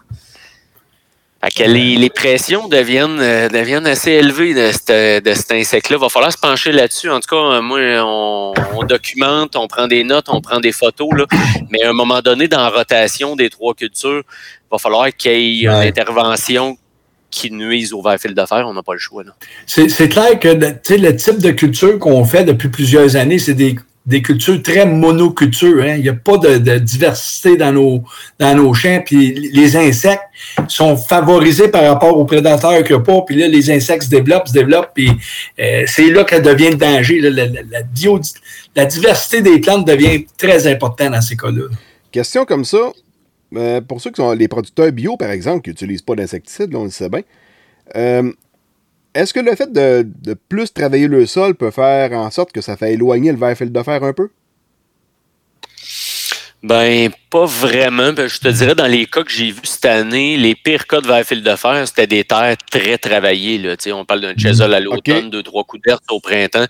Fait 1.41 1.51
que 1.63 1.69
les, 1.69 1.95
les 1.95 2.09
pressions 2.09 2.67
deviennent, 2.67 3.19
euh, 3.21 3.47
deviennent 3.47 3.87
assez 3.87 4.11
élevées 4.11 4.53
de, 4.53 4.71
cet- 4.73 5.23
de 5.23 5.33
cet 5.33 5.51
insecte-là. 5.53 5.95
Il 5.97 6.01
va 6.01 6.09
falloir 6.09 6.33
se 6.33 6.37
pencher 6.37 6.73
là-dessus. 6.73 7.09
En 7.09 7.21
tout 7.21 7.29
cas, 7.29 7.37
euh, 7.57 7.61
moi, 7.61 7.79
on, 8.03 8.53
on 8.75 8.83
documente, 8.83 9.55
on 9.55 9.67
prend 9.67 9.87
des 9.87 10.03
notes, 10.03 10.25
on 10.27 10.41
prend 10.41 10.59
des 10.59 10.73
photos. 10.73 11.09
Là. 11.15 11.25
Mais 11.69 11.81
à 11.83 11.91
un 11.91 11.93
moment 11.93 12.21
donné, 12.21 12.49
dans 12.49 12.59
la 12.61 12.69
rotation 12.69 13.37
des 13.37 13.49
trois 13.49 13.73
cultures, 13.73 14.23
il 14.25 14.67
va 14.69 14.77
falloir 14.79 15.07
qu'il 15.15 15.31
y 15.31 15.61
ait 15.65 15.69
une 15.69 15.69
Ouais. 15.69 15.87
intervention 15.87 16.77
qui 17.31 17.51
nuise 17.51 17.93
au 17.93 18.01
verre 18.01 18.19
fil 18.19 18.33
de 18.33 18.45
fer. 18.45 18.65
On 18.67 18.73
n'a 18.73 18.83
pas 18.83 18.93
le 18.93 18.99
choix. 18.99 19.23
C'est 19.65 20.09
clair 20.09 20.37
que 20.39 20.49
le 20.49 21.15
type 21.15 21.37
de 21.37 21.51
culture 21.51 21.97
qu'on 21.99 22.25
fait 22.25 22.43
depuis 22.43 22.69
plusieurs 22.69 23.15
années, 23.15 23.39
c'est 23.39 23.53
des, 23.53 23.75
des 24.09 24.23
cultures 24.23 24.61
très 24.61 24.87
monocultures. 24.87 25.83
Hein. 25.83 25.95
Il 25.97 26.01
n'y 26.01 26.09
a 26.09 26.13
pas 26.13 26.37
de, 26.37 26.77
diversité 26.79 27.55
dans 27.57 27.71
nos, 27.71 28.73
champs. 28.73 29.01
Puis 29.05 29.51
les 29.53 29.77
insectes 29.77 30.23
sont 30.67 30.97
favorisés 30.97 31.67
par 31.67 31.83
rapport 31.83 32.17
aux 32.17 32.25
prédateurs 32.25 32.83
qu'il 32.83 32.95
n'y 32.95 33.01
a 33.01 33.05
pas. 33.05 33.21
Puis 33.21 33.35
là, 33.35 33.47
les 33.47 33.69
insectes 33.69 34.03
se 34.03 34.09
développent, 34.09 34.47
se 34.47 34.53
développent. 34.53 34.91
Puis 34.95 35.11
euh, 35.59 35.83
c'est 35.85 36.09
là 36.09 36.23
qu'elle 36.23 36.41
devient 36.41 36.71
le 36.71 36.77
danger. 36.77 37.21
La, 38.75 38.85
diversité 38.85 39.41
des 39.41 39.59
plantes 39.59 39.85
devient 39.87 40.25
très 40.37 40.65
importante 40.65 41.11
dans 41.11 41.21
ces 41.21 41.37
cas-là. 41.37 41.65
Question 42.11 42.45
comme 42.45 42.65
ça, 42.65 42.91
euh, 43.55 43.81
pour 43.81 44.01
ceux 44.01 44.09
qui 44.09 44.21
sont 44.21 44.31
les 44.31 44.47
producteurs 44.47 44.91
bio, 44.91 45.17
par 45.17 45.29
exemple, 45.29 45.61
qui 45.61 45.69
n'utilisent 45.69 46.01
pas 46.01 46.15
d'insecticides, 46.15 46.73
on 46.73 46.85
le 46.85 46.89
sait 46.89 47.09
bien, 47.09 47.21
euh, 47.95 48.31
est-ce 49.13 49.33
que 49.33 49.39
le 49.39 49.55
fait 49.55 49.71
de, 49.71 50.05
de 50.23 50.33
plus 50.33 50.71
travailler 50.73 51.07
le 51.07 51.25
sol 51.25 51.55
peut 51.55 51.71
faire 51.71 52.11
en 52.13 52.29
sorte 52.31 52.51
que 52.51 52.61
ça 52.61 52.77
fait 52.77 52.93
éloigner 52.93 53.31
le 53.31 53.37
verre 53.37 53.57
fil 53.57 53.71
de 53.71 53.83
fer 53.83 54.03
un 54.03 54.13
peu? 54.13 54.29
Ben, 56.61 57.09
pas 57.29 57.45
vraiment. 57.45 58.11
Ben, 58.11 58.27
je 58.27 58.37
te 58.39 58.49
dirais, 58.49 58.75
dans 58.75 58.85
les 58.85 59.05
cas 59.05 59.23
que 59.23 59.31
j'ai 59.31 59.49
vus 59.49 59.61
cette 59.63 59.85
année, 59.85 60.35
les 60.35 60.55
pires 60.55 60.87
cas 60.87 60.99
de 60.99 61.07
verre 61.07 61.23
fil 61.25 61.41
de 61.41 61.55
fer, 61.55 61.87
c'était 61.87 62.05
des 62.05 62.25
terres 62.25 62.57
très 62.69 62.97
travaillées. 62.97 63.57
Là. 63.57 63.75
On 63.93 64.03
parle 64.03 64.19
d'un 64.19 64.33
chesol 64.35 64.73
à 64.73 64.81
l'automne, 64.81 65.29
deux, 65.29 65.41
trois 65.41 65.63
coups 65.63 65.81
d'herbe 65.83 66.01
au 66.11 66.19
printemps. 66.19 66.65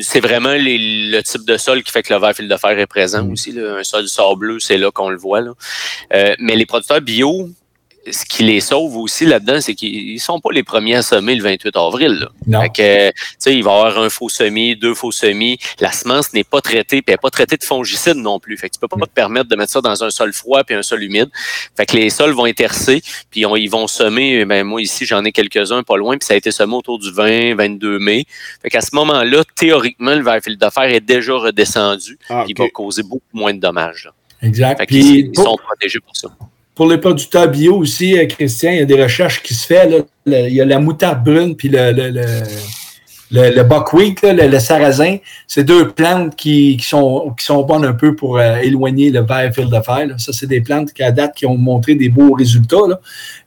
C'est 0.00 0.20
vraiment 0.20 0.52
les- 0.52 1.08
le 1.10 1.20
type 1.24 1.44
de 1.44 1.56
sol 1.56 1.82
qui 1.82 1.90
fait 1.90 2.04
que 2.04 2.14
le 2.14 2.20
verre 2.20 2.32
fil 2.34 2.46
de 2.46 2.56
fer 2.56 2.78
est 2.78 2.86
présent 2.86 3.28
aussi. 3.28 3.50
là. 3.50 3.78
Un 3.78 3.82
sol 3.82 4.06
sableux, 4.06 4.60
c'est 4.60 4.78
là 4.78 4.92
qu'on 4.92 5.10
le 5.10 5.16
voit. 5.18 5.40
Là. 5.40 5.50
Euh, 6.12 6.36
mais 6.38 6.54
les 6.54 6.64
producteurs 6.66 7.00
bio, 7.00 7.50
ce 8.10 8.24
qui 8.26 8.42
les 8.42 8.60
sauve 8.60 8.96
aussi 8.96 9.24
là-dedans, 9.24 9.60
c'est 9.60 9.74
qu'ils 9.74 10.20
sont 10.20 10.38
pas 10.40 10.50
les 10.52 10.62
premiers 10.62 10.96
à 10.96 11.02
semer 11.02 11.34
le 11.34 11.42
28 11.42 11.76
avril. 11.76 12.12
Là. 12.20 12.28
Non. 12.46 12.60
Fait 12.62 12.68
que, 12.68 13.10
tu 13.10 13.14
sais, 13.38 13.54
il 13.56 13.64
va 13.64 13.70
y 13.70 13.74
avoir 13.74 13.98
un 13.98 14.10
faux 14.10 14.28
semis, 14.28 14.76
deux 14.76 14.94
faux 14.94 15.10
semis. 15.12 15.58
La 15.80 15.90
semence 15.92 16.32
n'est 16.32 16.44
pas 16.44 16.60
traitée, 16.60 17.02
puis 17.02 17.04
elle 17.08 17.14
n'est 17.14 17.18
pas 17.18 17.30
traitée 17.30 17.56
de 17.56 17.64
fongicides 17.64 18.16
non 18.16 18.38
plus. 18.38 18.56
Fait 18.58 18.68
que 18.68 18.74
tu 18.74 18.80
peux 18.80 18.88
pas 18.88 19.06
te 19.06 19.12
permettre 19.12 19.48
de 19.48 19.56
mettre 19.56 19.72
ça 19.72 19.80
dans 19.80 20.04
un 20.04 20.10
sol 20.10 20.32
froid 20.32 20.64
puis 20.64 20.74
un 20.74 20.82
sol 20.82 21.02
humide. 21.02 21.28
Fait 21.76 21.86
que 21.86 21.96
les 21.96 22.10
sols 22.10 22.32
vont 22.32 22.44
intercer, 22.44 23.02
puis 23.30 23.46
on- 23.46 23.56
ils 23.56 23.68
vont 23.70 23.86
semer. 23.86 24.44
Ben, 24.44 24.64
moi, 24.64 24.82
ici, 24.82 25.06
j'en 25.06 25.24
ai 25.24 25.32
quelques-uns 25.32 25.82
pas 25.82 25.96
loin, 25.96 26.16
puis 26.18 26.26
ça 26.26 26.34
a 26.34 26.36
été 26.36 26.50
semé 26.50 26.74
autour 26.74 26.98
du 26.98 27.10
20, 27.10 27.54
22 27.54 27.98
mai. 27.98 28.24
Fait 28.62 28.68
qu'à 28.70 28.80
ce 28.80 28.94
moment-là, 28.94 29.42
théoriquement, 29.56 30.14
le 30.14 30.22
verre 30.22 30.40
fil 30.42 30.56
de 30.58 30.70
fer 30.70 30.84
est 30.84 31.00
déjà 31.00 31.32
redescendu, 31.34 32.18
Ah, 32.28 32.42
puis 32.44 32.54
il 32.56 32.62
va 32.62 32.68
causer 32.68 33.02
beaucoup 33.02 33.22
moins 33.32 33.54
de 33.54 33.60
dommages. 33.60 34.04
là. 34.04 34.12
Exact. 34.46 34.78
Fait 34.78 34.86
Puis 34.86 34.98
ils 35.20 35.32
pour- 35.32 35.44
sont 35.44 35.56
protégés 35.56 36.00
pour 36.00 36.14
ça. 36.16 36.28
Pour 36.74 36.88
les 36.88 36.98
producteurs 36.98 37.48
bio 37.48 37.76
aussi, 37.76 38.18
euh, 38.18 38.26
Christian, 38.26 38.72
il 38.72 38.78
y 38.78 38.82
a 38.82 38.84
des 38.84 39.00
recherches 39.02 39.42
qui 39.42 39.54
se 39.54 39.66
font. 39.66 40.04
il 40.26 40.52
y 40.54 40.60
a 40.60 40.64
la 40.64 40.78
moutarde 40.80 41.22
brune 41.24 41.54
puis 41.54 41.68
le, 41.68 41.92
le, 41.92 42.10
le, 42.10 42.24
le, 43.30 43.50
le 43.54 43.62
buckwheat, 43.62 44.22
là, 44.22 44.32
le, 44.32 44.48
le 44.48 44.58
sarrasin. 44.58 45.16
C'est 45.46 45.62
deux 45.64 45.88
plantes 45.90 46.34
qui, 46.36 46.76
qui, 46.76 46.86
sont, 46.88 47.32
qui 47.38 47.44
sont 47.44 47.62
bonnes 47.62 47.84
un 47.84 47.92
peu 47.92 48.14
pour 48.16 48.38
euh, 48.38 48.56
éloigner 48.58 49.10
le 49.10 49.20
verre 49.20 49.52
fil 49.54 49.70
de 49.70 49.80
fer. 49.80 50.06
là. 50.06 50.14
Ça, 50.18 50.32
c'est 50.32 50.46
des 50.48 50.60
plantes 50.60 50.92
qui, 50.92 51.02
à 51.04 51.12
date, 51.12 51.34
qui 51.36 51.46
ont 51.46 51.56
montré 51.56 51.94
des 51.94 52.08
beaux 52.08 52.32
résultats. 52.34 52.86
là. 52.88 53.00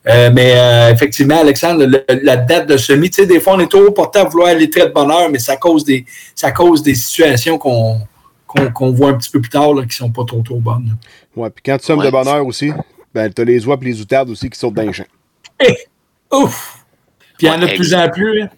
Euh, 0.08 0.30
mais 0.32 0.52
euh, 0.56 0.90
effectivement, 0.92 1.38
Alexandre, 1.40 1.84
le- 1.84 2.04
la 2.22 2.36
date 2.36 2.66
de 2.68 2.76
semis, 2.78 3.10
tu 3.10 3.22
sais, 3.22 3.26
des 3.26 3.40
fois, 3.40 3.54
on 3.56 3.60
est 3.60 3.70
trop 3.70 3.90
porté 3.90 4.20
à 4.20 4.24
vouloir 4.24 4.48
aller 4.48 4.70
très 4.70 4.88
de 4.88 4.92
bonheur, 4.92 5.28
mais 5.30 5.38
ça 5.38 5.56
cause 5.56 5.84
des, 5.84 6.04
ça 6.34 6.50
cause 6.50 6.82
des 6.82 6.94
situations 6.94 7.58
qu'on 7.58 7.98
qu'on 8.46 8.70
qu'on 8.72 8.90
voit 8.92 9.10
un 9.10 9.14
petit 9.18 9.30
peu 9.30 9.42
plus 9.42 9.50
tard 9.50 9.74
là, 9.74 9.84
qui 9.84 9.94
sont 9.94 10.10
pas 10.10 10.24
trop, 10.26 10.40
trop 10.40 10.56
bonnes. 10.58 10.96
Ouais, 11.36 11.50
puis 11.50 11.62
quand 11.66 11.76
tu 11.76 11.84
sommes 11.84 11.98
Ouais. 11.98 12.06
de 12.06 12.10
bonheur 12.10 12.46
aussi, 12.46 12.72
ben, 13.14 13.32
tu 13.32 13.42
as 13.42 13.44
les 13.44 13.66
oies 13.66 13.78
et 13.80 13.84
les 13.84 14.00
outardes 14.00 14.30
aussi 14.30 14.48
qui 14.50 14.58
sautent 14.58 14.74
dans 14.74 14.82
les 14.82 14.92
champs. 14.92 15.04
Ouf! 16.32 16.84
Puis 17.38 17.46
il 17.46 17.50
y 17.50 17.50
en 17.50 17.62
a 17.62 17.66
de 17.66 17.74
plus 17.76 17.94
en 17.94 18.08
plus. 18.10 18.42
hein. 18.42 18.50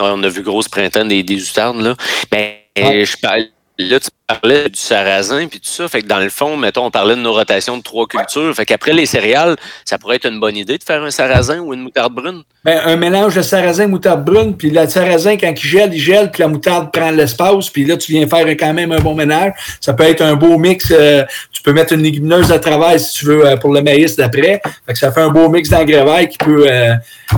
Ouais, 0.00 0.10
on 0.12 0.22
a 0.22 0.28
vu 0.28 0.42
grosse 0.42 0.68
printemps 0.68 1.04
des, 1.04 1.22
des 1.22 1.48
outardes, 1.50 1.80
là. 1.80 1.94
Ben, 2.30 2.54
Ouais. 2.78 3.04
je 3.04 3.16
parle. 3.18 3.44
Là, 3.78 3.98
tu 3.98 4.08
parlais 4.26 4.68
du 4.68 4.78
sarrasin 4.78 5.48
puis 5.48 5.58
tout 5.58 5.70
ça. 5.70 5.88
Fait 5.88 6.02
que 6.02 6.06
dans 6.06 6.18
le 6.20 6.28
fond, 6.28 6.56
mettons, 6.56 6.84
on 6.86 6.90
parlait 6.90 7.16
de 7.16 7.20
nos 7.20 7.32
rotations 7.32 7.78
de 7.78 7.82
trois 7.82 8.06
cultures. 8.06 8.54
Fait 8.54 8.66
qu'après 8.66 8.92
les 8.92 9.06
céréales, 9.06 9.56
ça 9.84 9.98
pourrait 9.98 10.16
être 10.16 10.26
une 10.28 10.38
bonne 10.38 10.56
idée 10.56 10.76
de 10.78 10.82
faire 10.84 11.02
un 11.02 11.10
sarrasin 11.10 11.58
ou 11.60 11.72
une 11.72 11.80
moutarde 11.80 12.12
brune? 12.14 12.42
Ben, 12.64 12.80
un 12.84 12.96
mélange 12.96 13.34
de 13.34 13.42
sarrasin 13.42 13.86
moutarde 13.88 14.24
brune, 14.24 14.56
puis 14.56 14.70
le 14.70 14.86
sarrasin, 14.88 15.36
quand 15.36 15.50
il 15.50 15.66
gèle, 15.68 15.92
il 15.94 15.98
gèle, 16.00 16.30
puis 16.30 16.42
la 16.42 16.48
moutarde 16.48 16.92
prend 16.92 17.10
l'espace, 17.10 17.70
puis 17.70 17.84
là, 17.84 17.96
tu 17.96 18.12
viens 18.12 18.28
faire 18.28 18.46
quand 18.46 18.72
même 18.74 18.92
un 18.92 19.00
bon 19.00 19.14
ménage. 19.14 19.52
Ça 19.80 19.94
peut 19.94 20.04
être 20.04 20.20
un 20.20 20.34
beau 20.36 20.58
mix. 20.58 20.90
euh, 20.92 21.24
tu 21.50 21.62
peux 21.62 21.72
mettre 21.72 21.94
une 21.94 22.02
légumineuse 22.02 22.52
à 22.52 22.58
travers 22.58 23.00
si 23.00 23.14
tu 23.20 23.24
veux 23.26 23.46
euh, 23.46 23.56
pour 23.56 23.72
le 23.72 23.82
maïs 23.82 24.16
d'après. 24.16 24.60
Fait 24.86 24.92
que 24.92 24.98
ça 24.98 25.10
fait 25.12 25.22
un 25.22 25.30
beau 25.30 25.48
mix 25.48 25.68
d'engrais 25.70 26.28
qui 26.28 26.38
peut, 26.38 26.66
euh, 26.70 26.94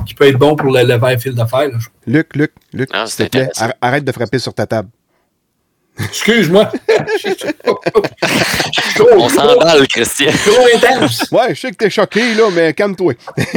qui 0.07 0.15
peut 0.15 0.27
être 0.29 0.39
bon 0.39 0.57
pour 0.57 0.71
le, 0.73 0.83
le 0.83 0.99
verre 0.99 1.19
fil 1.21 1.35
de 1.35 1.45
fer. 1.45 1.69
là. 1.69 1.79
Luc, 2.07 2.35
Luc, 2.35 2.53
Luc, 2.73 2.91
Ah, 2.93 3.07
s'il 3.07 3.27
te 3.29 3.31
plaît, 3.39 3.51
arrête 3.81 4.05
de 4.05 4.13
frapper 4.13 4.39
sur 4.39 4.53
ta 4.53 4.67
table. 4.67 4.89
Excuse-moi. 5.99 6.71
On 9.17 9.29
s'emballe, 9.29 9.87
Christian. 9.89 10.33
Trop 10.45 10.67
intense. 10.75 11.31
Ouais, 11.31 11.55
je 11.55 11.61
sais 11.61 11.71
que 11.71 11.77
t'es 11.77 11.91
choqué, 11.91 12.35
là, 12.35 12.51
mais 12.53 12.75
calme-toi. 12.75 13.15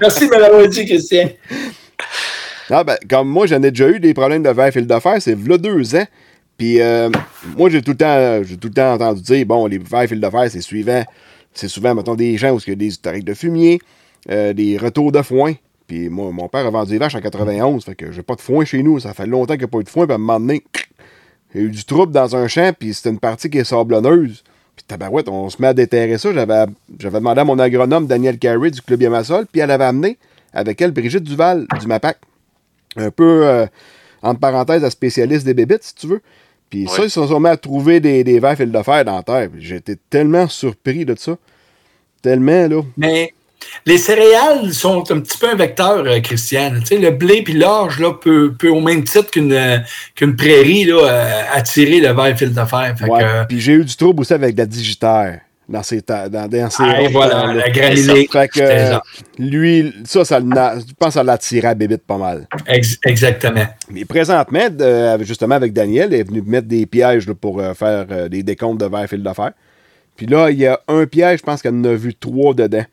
Merci 0.00 0.26
de 0.26 0.30
me 0.30 0.40
l'avoir 0.40 0.66
dit, 0.66 0.86
Christian. 0.86 1.28
Ah 2.70 2.84
ben, 2.84 2.96
comme 3.08 3.28
moi, 3.28 3.46
j'en 3.46 3.62
ai 3.62 3.70
déjà 3.70 3.88
eu 3.88 4.00
des 4.00 4.14
problèmes 4.14 4.42
de 4.42 4.50
verre 4.50 4.72
fil 4.72 4.86
de 4.86 5.00
fer, 5.00 5.16
c'est 5.20 5.34
v'là 5.34 5.58
deux 5.58 5.96
ans. 5.96 6.06
Puis 6.56 6.80
euh, 6.80 7.10
moi, 7.56 7.68
j'ai 7.68 7.82
tout 7.82 7.92
le 7.92 7.96
temps 7.96 8.42
j'ai 8.44 8.56
tout 8.56 8.68
le 8.68 8.74
temps 8.74 8.94
entendu 8.94 9.22
dire, 9.22 9.44
bon, 9.44 9.66
les 9.66 9.78
verres 9.78 10.08
fil 10.08 10.20
de 10.20 10.30
fer, 10.30 10.50
c'est 10.50 10.60
suivant. 10.60 11.04
C'est 11.52 11.68
souvent, 11.68 11.94
mettons, 11.94 12.14
des 12.14 12.38
gens 12.38 12.52
où 12.52 12.60
il 12.64 12.70
y 12.70 12.72
a 12.72 12.76
des 12.76 12.86
historiques 12.86 13.24
de 13.24 13.34
fumier, 13.34 13.80
euh, 14.30 14.52
des 14.52 14.78
retours 14.78 15.10
de 15.10 15.20
foin. 15.20 15.54
Puis 15.90 16.08
moi, 16.08 16.30
mon 16.30 16.46
père 16.46 16.64
a 16.64 16.70
vendu 16.70 16.92
des 16.92 16.98
vaches 16.98 17.16
en 17.16 17.20
91, 17.20 17.84
fait 17.84 17.96
que 17.96 18.12
j'ai 18.12 18.22
pas 18.22 18.36
de 18.36 18.40
foin 18.40 18.64
chez 18.64 18.80
nous. 18.80 19.00
Ça 19.00 19.12
fait 19.12 19.26
longtemps 19.26 19.54
qu'il 19.54 19.62
n'y 19.62 19.64
a 19.64 19.68
pas 19.68 19.80
eu 19.80 19.82
de 19.82 19.88
foin, 19.88 20.06
puis 20.06 20.12
à 20.12 20.14
un 20.14 20.18
moment 20.18 20.38
donné, 20.38 20.62
il 21.52 21.60
y 21.60 21.64
a 21.64 21.66
eu 21.66 21.70
du 21.70 21.84
trouble 21.84 22.12
dans 22.12 22.36
un 22.36 22.46
champ, 22.46 22.72
puis 22.78 22.94
c'était 22.94 23.10
une 23.10 23.18
partie 23.18 23.50
qui 23.50 23.58
est 23.58 23.64
sablonneuse. 23.64 24.44
Puis 24.76 24.84
tabarouette, 24.86 25.28
on 25.28 25.50
se 25.50 25.60
met 25.60 25.66
à 25.66 25.74
déterrer 25.74 26.16
ça. 26.16 26.32
J'avais, 26.32 26.66
j'avais 26.96 27.18
demandé 27.18 27.40
à 27.40 27.44
mon 27.44 27.58
agronome 27.58 28.06
Daniel 28.06 28.38
Carey 28.38 28.70
du 28.70 28.80
Club 28.80 29.02
Yamasol, 29.02 29.46
puis 29.50 29.62
elle 29.62 29.70
avait 29.72 29.82
amené 29.82 30.16
avec 30.52 30.80
elle 30.80 30.92
Brigitte 30.92 31.24
Duval 31.24 31.66
du 31.80 31.88
MAPAC. 31.88 32.18
Un 32.94 33.10
peu, 33.10 33.48
euh, 33.48 33.66
entre 34.22 34.38
parenthèses, 34.38 34.82
la 34.82 34.90
spécialiste 34.90 35.44
des 35.44 35.54
bébites, 35.54 35.82
si 35.82 35.96
tu 35.96 36.06
veux. 36.06 36.22
Puis 36.70 36.86
ça, 36.86 37.02
ils 37.02 37.10
se 37.10 37.26
sont 37.26 37.40
mis 37.40 37.48
à 37.48 37.56
trouver 37.56 37.98
des, 37.98 38.22
des 38.22 38.38
verres 38.38 38.56
fil 38.56 38.70
de 38.70 38.82
fer 38.84 39.04
dans 39.04 39.16
la 39.16 39.24
terre. 39.24 39.50
Puis 39.50 39.60
J'étais 39.60 39.96
tellement 40.08 40.46
surpris 40.46 41.04
de 41.04 41.16
ça. 41.18 41.36
Tellement, 42.22 42.68
là. 42.68 42.82
Mais 42.96 43.34
les 43.86 43.98
céréales 43.98 44.72
sont 44.72 45.10
un 45.10 45.20
petit 45.20 45.38
peu 45.38 45.48
un 45.48 45.54
vecteur, 45.54 46.04
euh, 46.06 46.20
Christian. 46.20 46.72
Tu 46.80 46.86
sais, 46.86 46.98
le 46.98 47.10
blé 47.10 47.42
puis 47.42 47.54
l'orge 47.54 47.98
là, 47.98 48.12
peut, 48.12 48.52
peut, 48.58 48.68
au 48.68 48.80
même 48.80 49.04
titre 49.04 49.30
qu'une 49.30 49.52
euh, 49.52 49.78
qu'une 50.14 50.36
prairie, 50.36 50.84
là, 50.84 51.02
euh, 51.04 51.42
attirer 51.52 52.00
le 52.00 52.12
verre 52.12 52.36
fil 52.36 52.52
de 52.52 52.64
fer. 52.64 52.94
Ouais. 53.06 53.24
Puis 53.48 53.60
j'ai 53.60 53.72
eu 53.72 53.84
du 53.84 53.96
trouble 53.96 54.20
aussi 54.20 54.32
avec 54.32 54.56
la 54.56 54.66
digitaire 54.66 55.40
dans 55.68 55.82
ses, 55.84 56.02
ta- 56.02 56.28
dans, 56.28 56.48
dans 56.48 56.68
ses 56.68 56.82
ah, 56.82 57.02
voilà, 57.12 57.46
là. 57.46 57.54
la 57.54 57.70
granulée. 57.70 58.28
Fait 58.30 58.48
que, 58.48 58.60
euh, 58.60 58.98
lui, 59.38 59.94
ça, 60.04 60.24
ça 60.24 60.40
je 60.40 60.92
pense 60.98 61.08
que 61.08 61.12
ça 61.12 61.22
l'a 61.22 61.38
tiré 61.38 61.68
à 61.68 61.74
bébite 61.74 62.02
pas 62.02 62.18
mal. 62.18 62.48
Ex- 62.66 62.98
exactement. 63.04 63.66
Mais 63.88 64.04
présentement, 64.04 64.68
euh, 64.80 65.18
justement 65.22 65.54
avec 65.54 65.72
Daniel, 65.72 66.08
il 66.12 66.18
est 66.18 66.22
venu 66.24 66.42
mettre 66.42 66.66
des 66.66 66.86
pièges 66.86 67.28
là, 67.28 67.34
pour 67.34 67.60
euh, 67.60 67.72
faire 67.74 68.28
des 68.28 68.42
décomptes 68.42 68.80
de 68.80 68.86
verre 68.86 69.08
fil 69.08 69.22
de 69.22 69.32
fer. 69.32 69.52
Puis 70.16 70.26
là, 70.26 70.50
il 70.50 70.58
y 70.58 70.66
a 70.66 70.80
un 70.88 71.06
piège, 71.06 71.38
je 71.38 71.44
pense 71.44 71.62
qu'elle 71.62 71.74
en 71.74 71.84
a 71.84 71.94
vu 71.94 72.14
trois 72.14 72.52
dedans. 72.52 72.84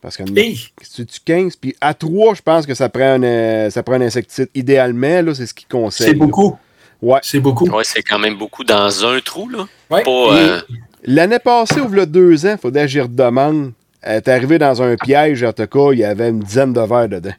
Parce 0.00 0.16
a 0.20 0.24
Hey, 0.36 0.58
c'est-tu 0.82 1.18
15. 1.24 1.56
Puis 1.56 1.74
à 1.80 1.94
3, 1.94 2.34
je 2.34 2.42
pense 2.42 2.66
que 2.66 2.74
ça 2.74 2.88
prend 2.88 3.02
un, 3.14 3.22
euh, 3.22 3.70
ça 3.70 3.82
prend 3.82 3.94
un 3.94 4.00
insecticide. 4.02 4.48
Idéalement, 4.54 5.22
là, 5.22 5.34
c'est 5.34 5.46
ce 5.46 5.54
qu'il 5.54 5.66
conseille. 5.68 6.08
c'est 6.08 6.14
beaucoup. 6.14 6.50
là. 6.50 6.58
Ouais. 7.00 7.20
C'est 7.22 7.40
beaucoup. 7.40 7.68
Ouais, 7.68 7.84
c'est 7.84 8.02
quand 8.02 8.18
même 8.18 8.36
beaucoup 8.36 8.64
dans 8.64 9.04
un 9.06 9.20
trou, 9.20 9.48
là. 9.48 9.66
Ouais. 9.90 10.02
Pas, 10.02 10.10
Et- 10.10 10.48
euh, 10.48 10.60
L'année 11.04 11.38
passée, 11.38 11.80
ou 11.80 11.88
le 11.88 12.06
deux 12.06 12.44
ans, 12.46 12.52
il 12.52 12.58
faudrait 12.58 12.82
que 12.82 12.88
j'y 12.88 13.00
redemande. 13.00 13.72
Elle 14.02 14.16
est 14.16 14.28
arrivée 14.28 14.58
dans 14.58 14.82
un 14.82 14.96
piège, 14.96 15.42
en 15.44 15.52
tout 15.52 15.66
cas, 15.66 15.92
il 15.92 16.00
y 16.00 16.04
avait 16.04 16.28
une 16.28 16.40
dizaine 16.40 16.72
de 16.72 16.80
verres 16.80 17.08
dedans. 17.08 17.32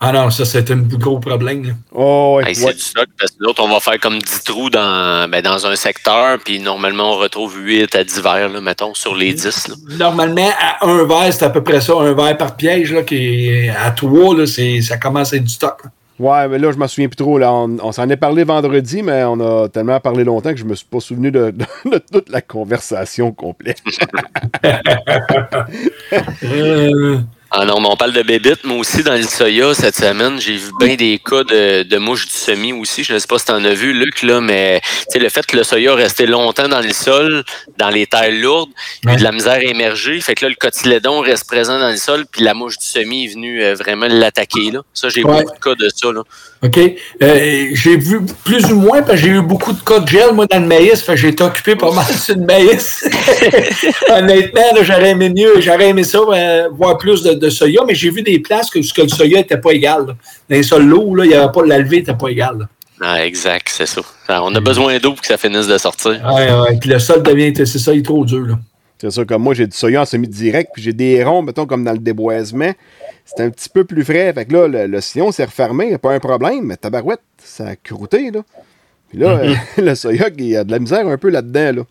Ah 0.00 0.12
non, 0.12 0.30
ça, 0.30 0.44
c'est 0.44 0.70
un 0.70 0.76
gros 0.76 1.18
problème. 1.18 1.64
là. 1.64 1.72
Oh, 1.92 2.36
ouais, 2.38 2.50
hey, 2.50 2.54
c'est 2.54 2.66
ouais. 2.66 2.72
du 2.74 2.78
stock, 2.80 3.06
parce 3.18 3.32
que 3.32 3.36
l'autre, 3.40 3.62
on 3.64 3.68
va 3.68 3.80
faire 3.80 3.98
comme 3.98 4.20
10 4.20 4.44
trous 4.44 4.70
dans, 4.70 5.28
ben, 5.28 5.42
dans 5.42 5.66
un 5.66 5.74
secteur, 5.74 6.38
puis 6.44 6.60
normalement, 6.60 7.14
on 7.14 7.16
retrouve 7.18 7.58
8 7.58 7.96
à 7.96 8.04
10 8.04 8.20
verres, 8.22 8.48
là, 8.48 8.60
mettons, 8.60 8.94
sur 8.94 9.16
les 9.16 9.34
10. 9.34 9.68
Là. 9.68 9.74
Normalement, 9.98 10.50
à 10.60 10.86
un 10.86 11.04
verre, 11.04 11.32
c'est 11.32 11.44
à 11.44 11.50
peu 11.50 11.64
près 11.64 11.80
ça, 11.80 11.94
un 11.94 12.12
verre 12.14 12.36
par 12.36 12.54
piège, 12.56 12.92
là, 12.92 13.02
qui 13.02 13.48
est 13.48 13.70
à 13.70 13.90
trois, 13.90 14.36
là, 14.36 14.46
c'est, 14.46 14.80
ça 14.82 14.98
commence 14.98 15.32
à 15.32 15.36
être 15.36 15.44
du 15.44 15.52
stock. 15.52 15.82
Ouais, 16.20 16.48
mais 16.48 16.58
là, 16.58 16.72
je 16.72 16.76
m'en 16.78 16.88
souviens 16.88 17.06
plus 17.08 17.14
trop. 17.16 17.38
Là. 17.38 17.52
On, 17.52 17.76
on 17.80 17.92
s'en 17.92 18.08
est 18.08 18.16
parlé 18.16 18.42
vendredi, 18.42 19.02
mais 19.04 19.22
on 19.24 19.38
a 19.38 19.68
tellement 19.68 20.00
parlé 20.00 20.24
longtemps 20.24 20.50
que 20.50 20.58
je 20.58 20.64
me 20.64 20.74
suis 20.74 20.86
pas 20.86 20.98
souvenu 20.98 21.30
de, 21.30 21.52
de- 21.52 21.64
de 21.92 21.98
toute 22.12 22.28
la 22.28 22.40
conversation 22.40 23.30
complète. 23.32 23.78
Euh, 26.42 27.18
Ah 27.50 27.64
non, 27.64 27.80
mais 27.80 27.88
on 27.90 27.96
parle 27.96 28.12
de 28.12 28.20
bébites. 28.22 28.62
Moi 28.64 28.76
aussi, 28.76 29.02
dans 29.02 29.14
le 29.14 29.22
soya, 29.22 29.72
cette 29.72 29.96
semaine, 29.96 30.38
j'ai 30.38 30.56
vu 30.56 30.70
bien 30.78 30.96
des 30.96 31.18
cas 31.18 31.44
de, 31.44 31.82
de 31.82 31.96
mouches 31.96 32.26
du 32.26 32.34
semis 32.34 32.74
aussi. 32.74 33.02
Je 33.04 33.14
ne 33.14 33.18
sais 33.18 33.26
pas 33.26 33.38
si 33.38 33.46
tu 33.46 33.52
en 33.52 33.64
as 33.64 33.72
vu, 33.72 33.94
Luc, 33.94 34.22
là, 34.22 34.42
mais 34.42 34.82
le 35.14 35.28
fait 35.30 35.46
que 35.46 35.56
le 35.56 35.62
soya 35.64 35.94
restait 35.94 36.26
longtemps 36.26 36.68
dans 36.68 36.80
le 36.82 36.92
sol, 36.92 37.44
dans 37.78 37.88
les 37.88 38.06
terres 38.06 38.32
lourdes, 38.32 38.68
il 39.02 39.08
y 39.08 39.12
a 39.12 39.14
eu 39.14 39.18
de 39.18 39.24
la 39.24 39.32
misère 39.32 39.52
à 39.54 39.62
émerger. 39.62 40.20
Fait 40.20 40.34
que 40.34 40.44
là, 40.44 40.50
le 40.50 40.56
cotylédon 40.56 41.20
reste 41.20 41.46
présent 41.46 41.78
dans 41.78 41.88
le 41.90 41.96
sol, 41.96 42.24
puis 42.30 42.42
la 42.42 42.52
mouche 42.52 42.76
du 42.78 42.84
semis 42.84 43.24
est 43.24 43.28
venue 43.34 43.64
euh, 43.64 43.74
vraiment 43.74 44.06
l'attaquer. 44.10 44.70
Là. 44.70 44.82
Ça, 44.92 45.08
j'ai 45.08 45.24
Ouais. 45.24 45.42
beaucoup 45.42 45.54
de 45.54 45.60
cas 45.60 45.74
de 45.74 45.88
ça. 45.94 46.12
Là. 46.12 46.22
OK. 46.62 46.78
Euh, 47.22 47.68
j'ai 47.72 47.96
vu 47.96 48.20
plus 48.44 48.64
ou 48.66 48.76
moins, 48.76 49.00
parce 49.02 49.20
que 49.20 49.26
j'ai 49.26 49.30
eu 49.32 49.40
beaucoup 49.42 49.72
de 49.72 49.80
cas 49.80 50.00
de 50.00 50.08
gel, 50.08 50.32
moi, 50.34 50.44
dans 50.46 50.60
le 50.60 50.66
maïs. 50.66 51.00
Fait 51.02 51.12
que 51.14 51.18
j'ai 51.18 51.28
été 51.28 51.42
occupé 51.44 51.76
pas 51.76 51.92
mal 51.92 52.04
sur 52.12 52.34
le 52.34 52.42
maïs. 52.44 53.08
Honnêtement, 54.10 54.60
là, 54.74 54.82
j'aurais 54.82 55.10
aimé 55.10 55.30
mieux, 55.30 55.60
j'aurais 55.60 55.88
aimé 55.88 56.04
ça, 56.04 56.18
euh, 56.18 56.68
voir 56.72 56.98
plus 56.98 57.22
de, 57.22 57.37
de 57.38 57.50
soya, 57.50 57.82
mais 57.86 57.94
j'ai 57.94 58.10
vu 58.10 58.22
des 58.22 58.38
places 58.38 58.70
que, 58.70 58.78
que 58.78 59.02
le 59.02 59.08
soya 59.08 59.38
n'était 59.38 59.58
pas 59.58 59.72
égal. 59.72 60.06
là. 60.06 60.14
Dans 60.48 60.56
les 60.56 60.62
sols 60.62 60.86
lourds, 60.86 61.16
là, 61.16 61.24
il 61.24 61.30
y 61.30 61.34
avait 61.34 61.52
pas, 61.52 61.64
la 61.64 61.78
levée 61.78 61.98
n'était 61.98 62.14
pas 62.14 62.28
égale. 62.28 62.58
là. 62.58 62.68
Ah, 63.00 63.24
exact, 63.24 63.68
c'est 63.70 63.86
ça. 63.86 64.00
On 64.28 64.54
a 64.54 64.60
besoin 64.60 64.98
d'eau 64.98 65.12
pour 65.12 65.20
que 65.20 65.26
ça 65.28 65.36
finisse 65.36 65.68
de 65.68 65.78
sortir. 65.78 66.20
Ouais, 66.34 66.52
ouais. 66.52 66.78
Puis 66.80 66.90
le 66.90 66.98
sol 66.98 67.22
devient, 67.22 67.52
c'est 67.54 67.66
ça, 67.78 67.92
il 67.92 68.00
est 68.00 68.02
trop 68.02 68.24
dur. 68.24 68.44
Là. 68.44 68.58
C'est 69.00 69.10
ça, 69.12 69.24
comme 69.24 69.42
moi, 69.42 69.54
j'ai 69.54 69.66
du 69.68 69.76
soya 69.76 70.02
en 70.02 70.04
semi-direct, 70.04 70.70
puis 70.74 70.82
j'ai 70.82 70.92
des 70.92 71.22
ronds, 71.22 71.42
mettons, 71.42 71.66
comme 71.66 71.84
dans 71.84 71.92
le 71.92 71.98
déboisement. 71.98 72.72
C'est 73.24 73.44
un 73.44 73.50
petit 73.50 73.68
peu 73.68 73.84
plus 73.84 74.04
frais. 74.04 74.32
Fait 74.32 74.46
que 74.46 74.52
là, 74.52 74.66
le, 74.66 74.86
le 74.88 75.00
sillon 75.00 75.30
s'est 75.30 75.44
refermé, 75.44 75.84
il 75.84 75.88
n'y 75.90 75.94
a 75.94 75.98
pas 75.98 76.12
un 76.12 76.18
problème, 76.18 76.64
mais 76.64 76.76
tabarouette, 76.76 77.20
ça 77.42 77.68
a 77.68 77.76
croûté, 77.76 78.32
là. 78.32 78.40
Puis 79.08 79.18
là, 79.18 79.28
euh, 79.38 79.54
le 79.82 79.94
soya, 79.94 80.28
il 80.36 80.46
y 80.46 80.56
a 80.56 80.64
de 80.64 80.72
la 80.72 80.80
misère 80.80 81.06
un 81.06 81.16
peu 81.16 81.28
là-dedans, 81.30 81.76
là. 81.76 81.82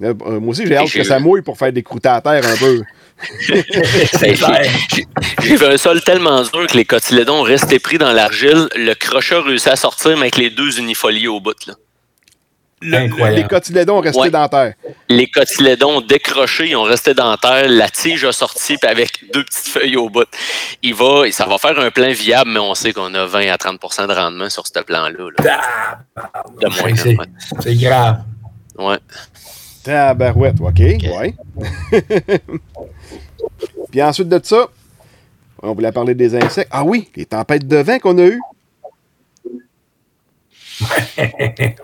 Là, 0.00 0.08
euh, 0.26 0.40
moi 0.40 0.50
aussi, 0.50 0.66
j'ai 0.66 0.76
hâte 0.76 0.90
que 0.90 1.04
ça 1.04 1.18
mouille 1.18 1.42
pour 1.42 1.56
faire 1.56 1.72
des 1.72 1.82
croûtés 1.82 2.08
à 2.08 2.20
terre 2.20 2.44
un 2.44 2.56
peu. 2.56 2.82
J'ai 5.42 5.56
vu 5.56 5.64
un 5.64 5.76
sol 5.76 6.02
tellement 6.02 6.42
dur 6.42 6.66
que 6.66 6.76
les 6.76 6.84
cotylédons 6.84 7.42
restaient 7.42 7.78
pris 7.78 7.98
dans 7.98 8.12
l'argile. 8.12 8.68
Le 8.74 8.94
crochet 8.94 9.36
a 9.36 9.42
réussi 9.42 9.68
à 9.68 9.76
sortir, 9.76 10.12
mais 10.16 10.22
avec 10.22 10.36
les 10.36 10.50
deux 10.50 10.78
unifoliés 10.78 11.28
au 11.28 11.40
bout. 11.40 11.66
Là. 11.66 11.74
Les 12.84 12.96
Incroyable. 12.96 13.48
cotylédons 13.48 14.00
restés 14.00 14.18
Ouais. 14.18 14.30
dans 14.30 14.40
la 14.40 14.48
terre. 14.48 14.74
Les 15.08 15.28
cotylédons 15.28 16.00
décrochés, 16.00 16.70
ils 16.70 16.74
ont 16.76 16.82
resté 16.82 17.14
dans 17.14 17.30
la 17.30 17.36
terre. 17.36 17.68
La 17.68 17.88
tige 17.88 18.24
a 18.24 18.32
sorti 18.32 18.76
puis 18.76 18.90
avec 18.90 19.32
deux 19.32 19.44
petites 19.44 19.68
feuilles 19.68 19.96
au 19.96 20.08
bout. 20.10 20.26
Il 20.82 20.94
va, 20.94 21.30
ça 21.30 21.46
va 21.46 21.58
faire 21.58 21.78
un 21.78 21.92
plan 21.92 22.10
viable, 22.10 22.50
mais 22.50 22.58
on 22.58 22.74
sait 22.74 22.92
qu'on 22.92 23.14
a 23.14 23.24
20 23.24 23.52
à 23.52 23.56
30% 23.56 24.08
de 24.08 24.12
rendement 24.12 24.50
sur 24.50 24.66
ce 24.66 24.80
plan-là. 24.80 25.28
là. 25.44 25.60
De 26.60 26.68
moins. 27.14 27.22
C'est- 27.60 27.74
grave. 27.76 28.22
ouais. 28.76 28.98
Tabarouette, 29.84 30.60
OK, 30.60 30.78
ouais. 30.78 31.34
Puis 33.90 34.02
ensuite 34.02 34.28
de 34.28 34.40
ça, 34.42 34.66
on 35.62 35.72
voulait 35.74 35.92
parler 35.92 36.14
des 36.14 36.34
insectes. 36.34 36.68
Ah 36.72 36.84
oui, 36.84 37.08
les 37.16 37.26
tempêtes 37.26 37.66
de 37.66 37.76
vent 37.76 37.98
qu'on 37.98 38.18
a 38.18 38.22
eues. 38.26 38.40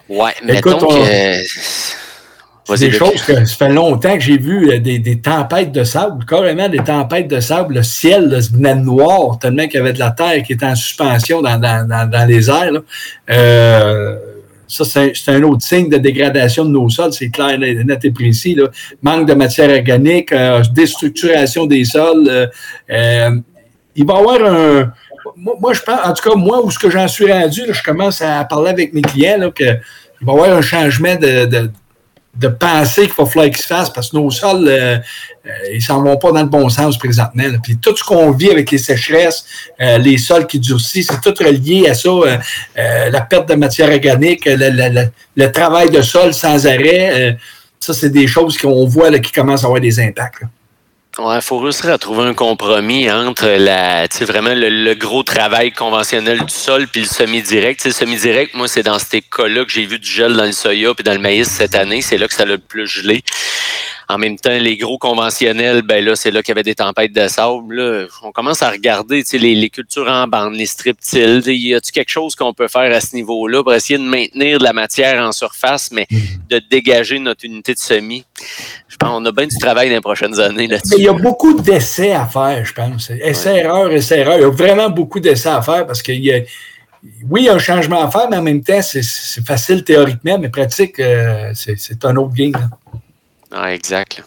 Ouais, 0.08 0.32
Écoute, 0.48 0.76
on- 0.82 0.88
que. 0.88 1.42
C'est 2.76 2.76
des 2.90 2.92
choses 2.92 3.22
que 3.22 3.46
ça 3.46 3.56
fait 3.56 3.72
longtemps 3.72 4.12
que 4.12 4.20
j'ai 4.20 4.36
vu 4.36 4.70
euh, 4.70 4.78
des, 4.78 4.98
des 4.98 5.18
tempêtes 5.22 5.72
de 5.72 5.84
sable, 5.84 6.26
carrément 6.26 6.68
des 6.68 6.80
tempêtes 6.80 7.26
de 7.26 7.40
sable. 7.40 7.76
Le 7.76 7.82
ciel 7.82 8.28
là, 8.28 8.42
se 8.42 8.52
venait 8.52 8.74
noir 8.74 9.38
tellement 9.38 9.64
qu'il 9.68 9.76
y 9.76 9.78
avait 9.78 9.94
de 9.94 9.98
la 9.98 10.10
terre 10.10 10.42
qui 10.42 10.52
était 10.52 10.66
en 10.66 10.74
suspension 10.74 11.40
dans, 11.40 11.58
dans, 11.58 11.88
dans, 11.88 12.10
dans 12.10 12.28
les 12.28 12.50
airs. 12.50 12.72
là. 12.72 12.80
Euh, 13.30 14.18
ça, 14.68 14.84
c'est 14.84 15.28
un, 15.28 15.42
autre 15.44 15.64
signe 15.64 15.88
de 15.88 15.96
dégradation 15.96 16.64
de 16.64 16.70
nos 16.70 16.88
sols, 16.90 17.12
c'est 17.12 17.30
clair, 17.30 17.58
net 17.58 18.04
et 18.04 18.10
précis. 18.10 18.56
Manque 19.02 19.26
de 19.26 19.34
matière 19.34 19.70
organique, 19.70 20.30
euh, 20.32 20.62
déstructuration 20.74 21.66
des 21.66 21.84
sols. 21.84 22.28
euh, 22.28 22.46
euh, 22.90 23.30
il 23.96 24.06
va 24.06 24.14
y 24.14 24.18
avoir 24.18 24.44
un. 24.44 24.92
Moi, 25.36 25.72
je 25.72 25.80
pense, 25.80 26.00
en 26.04 26.12
tout 26.12 26.30
cas, 26.30 26.36
moi, 26.36 26.64
où 26.64 26.70
ce 26.70 26.78
que 26.78 26.90
j'en 26.90 27.08
suis 27.08 27.30
rendu, 27.30 27.62
je 27.70 27.82
commence 27.82 28.22
à 28.22 28.44
parler 28.44 28.70
avec 28.70 28.92
mes 28.92 29.02
clients 29.02 29.38
là, 29.38 29.50
que 29.50 29.64
il 30.20 30.26
va 30.26 30.32
y 30.32 30.36
avoir 30.36 30.56
un 30.56 30.62
changement 30.62 31.16
de, 31.16 31.70
de 32.38 32.48
penser 32.48 33.02
qu'il 33.06 33.14
va 33.18 33.26
falloir 33.26 33.46
qu'ils 33.50 33.56
se 33.62 33.66
fassent 33.66 33.90
parce 33.92 34.10
que 34.10 34.16
nos 34.16 34.30
sols, 34.30 34.68
euh, 34.68 34.96
euh, 35.46 35.50
ils 35.74 35.82
s'en 35.82 36.02
vont 36.02 36.16
pas 36.16 36.30
dans 36.30 36.42
le 36.42 36.48
bon 36.48 36.68
sens 36.68 36.96
présentement. 36.96 37.42
là. 37.42 37.58
Puis 37.62 37.76
tout 37.78 37.96
ce 37.96 38.04
qu'on 38.04 38.30
vit 38.30 38.50
avec 38.50 38.70
les 38.70 38.78
sécheresses, 38.78 39.44
euh, 39.80 39.98
les 39.98 40.18
sols 40.18 40.46
qui 40.46 40.60
durcissent, 40.60 41.08
c'est 41.10 41.20
tout 41.20 41.34
relié 41.42 41.88
à 41.88 41.94
ça. 41.94 42.08
euh, 42.08 42.38
euh, 42.78 43.10
la 43.10 43.20
perte 43.22 43.48
de 43.48 43.54
matière 43.54 43.90
organique, 43.90 44.44
le, 44.44 44.70
le- 44.70 45.10
le- 45.36 45.52
travail 45.52 45.90
de 45.90 46.00
sol 46.00 46.32
sans 46.32 46.66
arrêt. 46.66 47.10
euh, 47.12 47.32
ça, 47.80 47.92
c'est 47.94 48.10
des 48.10 48.26
choses 48.26 48.56
qu'on 48.58 48.86
voit 48.86 49.10
là, 49.10 49.18
qui 49.18 49.32
commencent 49.32 49.62
à 49.64 49.66
avoir 49.66 49.80
des 49.80 49.98
impacts. 50.00 50.42
là. 50.42 50.48
Ouais, 51.18 51.34
il 51.34 51.42
faut 51.42 51.58
réussir 51.58 51.90
à 51.90 51.98
trouver 51.98 52.28
un 52.28 52.34
compromis 52.34 53.10
entre 53.10 53.48
la, 53.48 54.06
vraiment 54.20 54.54
le, 54.54 54.68
le 54.68 54.94
gros 54.94 55.24
travail 55.24 55.72
conventionnel 55.72 56.44
du 56.44 56.54
sol 56.54 56.86
puis 56.86 57.00
le 57.00 57.08
semi-direct. 57.08 57.84
Le 57.84 57.90
semi-direct, 57.90 58.54
moi, 58.54 58.68
c'est 58.68 58.84
dans 58.84 59.00
ces 59.00 59.20
cas-là 59.22 59.64
que 59.64 59.70
j'ai 59.72 59.84
vu 59.84 59.98
du 59.98 60.08
gel 60.08 60.36
dans 60.36 60.44
le 60.44 60.52
soya 60.52 60.94
puis 60.94 61.02
dans 61.02 61.14
le 61.14 61.18
maïs 61.18 61.48
cette 61.48 61.74
année. 61.74 62.02
C'est 62.02 62.18
là 62.18 62.28
que 62.28 62.34
ça 62.34 62.44
a 62.44 62.46
le 62.46 62.58
plus 62.58 62.86
gelé. 62.86 63.24
En 64.10 64.16
même 64.16 64.38
temps, 64.38 64.56
les 64.58 64.78
gros 64.78 64.96
conventionnels, 64.96 65.82
ben 65.82 66.02
là, 66.02 66.16
c'est 66.16 66.30
là 66.30 66.42
qu'il 66.42 66.52
y 66.52 66.56
avait 66.56 66.62
des 66.62 66.74
tempêtes 66.74 67.12
de 67.12 67.28
sable. 67.28 67.74
Là. 67.74 68.06
On 68.22 68.32
commence 68.32 68.62
à 68.62 68.70
regarder 68.70 69.22
les, 69.34 69.54
les 69.54 69.68
cultures 69.68 70.08
en 70.08 70.26
bande, 70.26 70.54
les 70.54 70.64
strip-tills. 70.64 71.42
Y 71.46 71.74
a-t-il 71.74 71.92
quelque 71.92 72.10
chose 72.10 72.34
qu'on 72.34 72.54
peut 72.54 72.68
faire 72.68 72.90
à 72.94 73.00
ce 73.02 73.14
niveau-là 73.14 73.62
pour 73.62 73.74
essayer 73.74 73.98
de 73.98 74.04
maintenir 74.04 74.58
de 74.60 74.64
la 74.64 74.72
matière 74.72 75.22
en 75.22 75.32
surface, 75.32 75.90
mais 75.92 76.06
de 76.48 76.58
dégager 76.70 77.18
notre 77.18 77.44
unité 77.44 77.74
de 77.74 77.78
semis? 77.78 78.24
Je 78.88 78.96
pense 78.96 79.10
qu'on 79.10 79.24
a 79.26 79.32
bien 79.32 79.46
du 79.46 79.58
travail 79.58 79.90
dans 79.90 79.96
les 79.96 80.00
prochaines 80.00 80.40
années 80.40 80.68
là-dessus. 80.68 80.94
Il 80.96 81.04
y 81.04 81.08
a 81.08 81.12
beaucoup 81.12 81.60
d'essais 81.60 82.12
à 82.12 82.24
faire, 82.24 82.64
je 82.64 82.72
pense. 82.72 83.10
Essais-erreurs, 83.10 83.92
essais-erreurs. 83.92 84.38
Il 84.38 84.42
y 84.42 84.44
a 84.44 84.50
vraiment 84.50 84.88
beaucoup 84.88 85.20
d'essais 85.20 85.50
à 85.50 85.60
faire 85.60 85.86
parce 85.86 86.00
qu'il 86.02 86.24
y 86.24 86.32
a 86.32 86.40
oui, 87.30 87.42
il 87.42 87.44
y 87.44 87.48
a 87.48 87.54
un 87.54 87.58
changement 87.58 88.02
à 88.02 88.10
faire, 88.10 88.28
mais 88.30 88.38
en 88.38 88.42
même 88.42 88.62
temps, 88.62 88.82
c'est 88.82 89.46
facile 89.46 89.84
théoriquement, 89.84 90.38
mais 90.38 90.48
pratique, 90.48 90.98
euh, 90.98 91.52
c'est 91.54 92.04
un 92.04 92.16
autre 92.16 92.34
game. 92.34 92.52
Ah, 93.52 93.72
exact. 93.74 94.22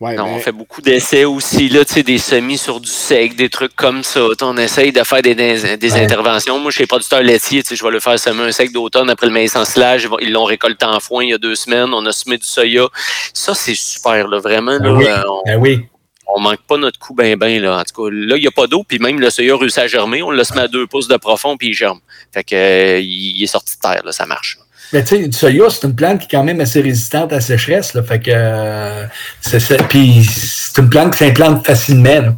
On 0.00 0.38
fait 0.38 0.52
beaucoup 0.52 0.80
d'essais 0.80 1.24
aussi, 1.24 1.68
là, 1.68 1.82
des 1.82 2.18
semis 2.18 2.56
sur 2.56 2.78
du 2.78 2.88
sec, 2.88 3.34
des 3.34 3.48
trucs 3.48 3.74
comme 3.74 4.04
ça. 4.04 4.20
On 4.42 4.56
essaye 4.56 4.92
de 4.92 5.02
faire 5.02 5.22
des, 5.22 5.34
des, 5.34 5.94
interventions. 5.96 6.60
Moi, 6.60 6.70
chez 6.70 6.84
les 6.84 6.86
producteurs 6.86 7.22
laitiers, 7.22 7.62
je 7.68 7.82
vais 7.82 7.90
le 7.90 7.98
faire 7.98 8.16
semer 8.16 8.44
un 8.44 8.52
sec 8.52 8.70
d'automne 8.72 9.10
après 9.10 9.26
le 9.26 9.32
maïs 9.32 9.56
en 9.56 9.64
silage. 9.64 10.08
Ils 10.20 10.30
l'ont 10.30 10.44
récolté 10.44 10.86
en 10.86 11.00
foin 11.00 11.24
il 11.24 11.30
y 11.30 11.34
a 11.34 11.38
deux 11.38 11.56
semaines. 11.56 11.92
On 11.92 12.06
a 12.06 12.12
semé 12.12 12.38
du 12.38 12.46
soya. 12.46 12.86
Ça, 13.34 13.54
c'est 13.54 13.74
super, 13.74 14.28
là, 14.28 14.38
vraiment. 14.38 14.78
Ben 14.78 15.00
là, 15.00 15.24
ben 15.44 15.56
oui 15.56 15.80
on 16.28 16.40
manque 16.40 16.60
pas 16.68 16.76
notre 16.76 16.98
coup 16.98 17.14
bien, 17.14 17.36
bien. 17.36 17.58
Là. 17.60 17.78
En 17.78 17.82
tout 17.84 18.02
cas, 18.02 18.10
là, 18.12 18.36
il 18.36 18.40
n'y 18.40 18.46
a 18.46 18.50
pas 18.50 18.66
d'eau, 18.66 18.84
puis 18.84 18.98
même 18.98 19.18
le 19.18 19.30
soya 19.30 19.56
réussit 19.56 19.78
à 19.78 19.86
germer. 19.86 20.22
On 20.22 20.30
le 20.30 20.42
met 20.54 20.60
à 20.60 20.68
deux 20.68 20.86
pouces 20.86 21.08
de 21.08 21.16
profond, 21.16 21.56
puis 21.56 21.68
il 21.68 21.74
germe. 21.74 22.00
Fait 22.32 22.44
que, 22.44 22.54
euh, 22.54 23.00
il 23.00 23.42
est 23.42 23.46
sorti 23.46 23.76
de 23.76 23.80
terre, 23.80 24.02
là, 24.04 24.12
ça 24.12 24.26
marche. 24.26 24.58
Mais 24.92 25.02
tu 25.02 25.16
sais, 25.16 25.18
le 25.18 25.32
soya, 25.32 25.70
c'est 25.70 25.86
une 25.86 25.94
plante 25.94 26.20
qui 26.20 26.24
est 26.24 26.38
quand 26.38 26.44
même 26.44 26.60
assez 26.60 26.80
résistante 26.80 27.32
à 27.32 27.36
la 27.36 27.40
sécheresse. 27.40 27.94
Là, 27.94 28.02
fait 28.02 28.20
que, 28.20 28.30
euh, 28.32 29.04
c'est, 29.40 29.82
puis 29.88 30.24
c'est 30.24 30.80
une 30.80 30.88
plante 30.88 31.12
qui 31.12 31.18
s'implante 31.18 31.66
facilement. 31.66 32.36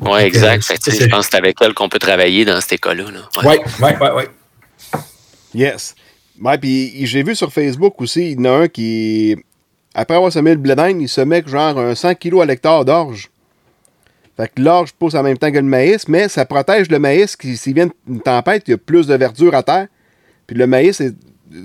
Oui, 0.00 0.20
exact. 0.20 0.64
fait, 0.64 0.78
je 0.86 1.06
pense 1.08 1.26
que 1.26 1.32
c'est 1.32 1.38
avec 1.38 1.56
elle 1.60 1.74
qu'on 1.74 1.88
peut 1.88 1.98
travailler 1.98 2.44
dans 2.44 2.60
cet 2.60 2.74
école-là. 2.74 3.04
Oui, 3.44 3.56
oui, 3.80 3.90
oui, 4.00 4.08
oui. 4.16 4.22
Yes. 5.54 5.96
Ouais, 6.40 6.56
puis 6.56 7.04
j'ai 7.06 7.24
vu 7.24 7.34
sur 7.34 7.52
Facebook 7.52 8.00
aussi, 8.00 8.32
il 8.32 8.40
y 8.40 8.48
en 8.48 8.52
a 8.52 8.62
un 8.62 8.68
qui 8.68 9.36
après 9.94 10.14
avoir 10.14 10.32
semé 10.32 10.52
le 10.52 10.58
blé 10.58 10.76
d'Inde, 10.76 11.00
il 11.00 11.08
se 11.08 11.20
met 11.20 11.42
genre 11.44 11.76
un 11.76 11.94
100 11.94 12.14
kg 12.14 12.42
à 12.42 12.44
l'hectare 12.44 12.84
d'orge. 12.84 13.30
Fait 14.36 14.48
que 14.54 14.62
l'orge 14.62 14.92
pousse 14.92 15.14
en 15.14 15.24
même 15.24 15.36
temps 15.36 15.50
que 15.50 15.56
le 15.56 15.62
maïs, 15.62 16.06
mais 16.06 16.28
ça 16.28 16.44
protège 16.44 16.88
le 16.88 17.00
maïs 17.00 17.34
qui, 17.34 17.56
s'il 17.56 17.74
vient 17.74 17.88
une 18.06 18.20
tempête, 18.20 18.62
il 18.68 18.70
y 18.70 18.74
a 18.74 18.78
plus 18.78 19.08
de 19.08 19.14
verdure 19.16 19.56
à 19.56 19.64
terre. 19.64 19.88
Puis 20.46 20.56
le 20.56 20.68
maïs, 20.68 21.02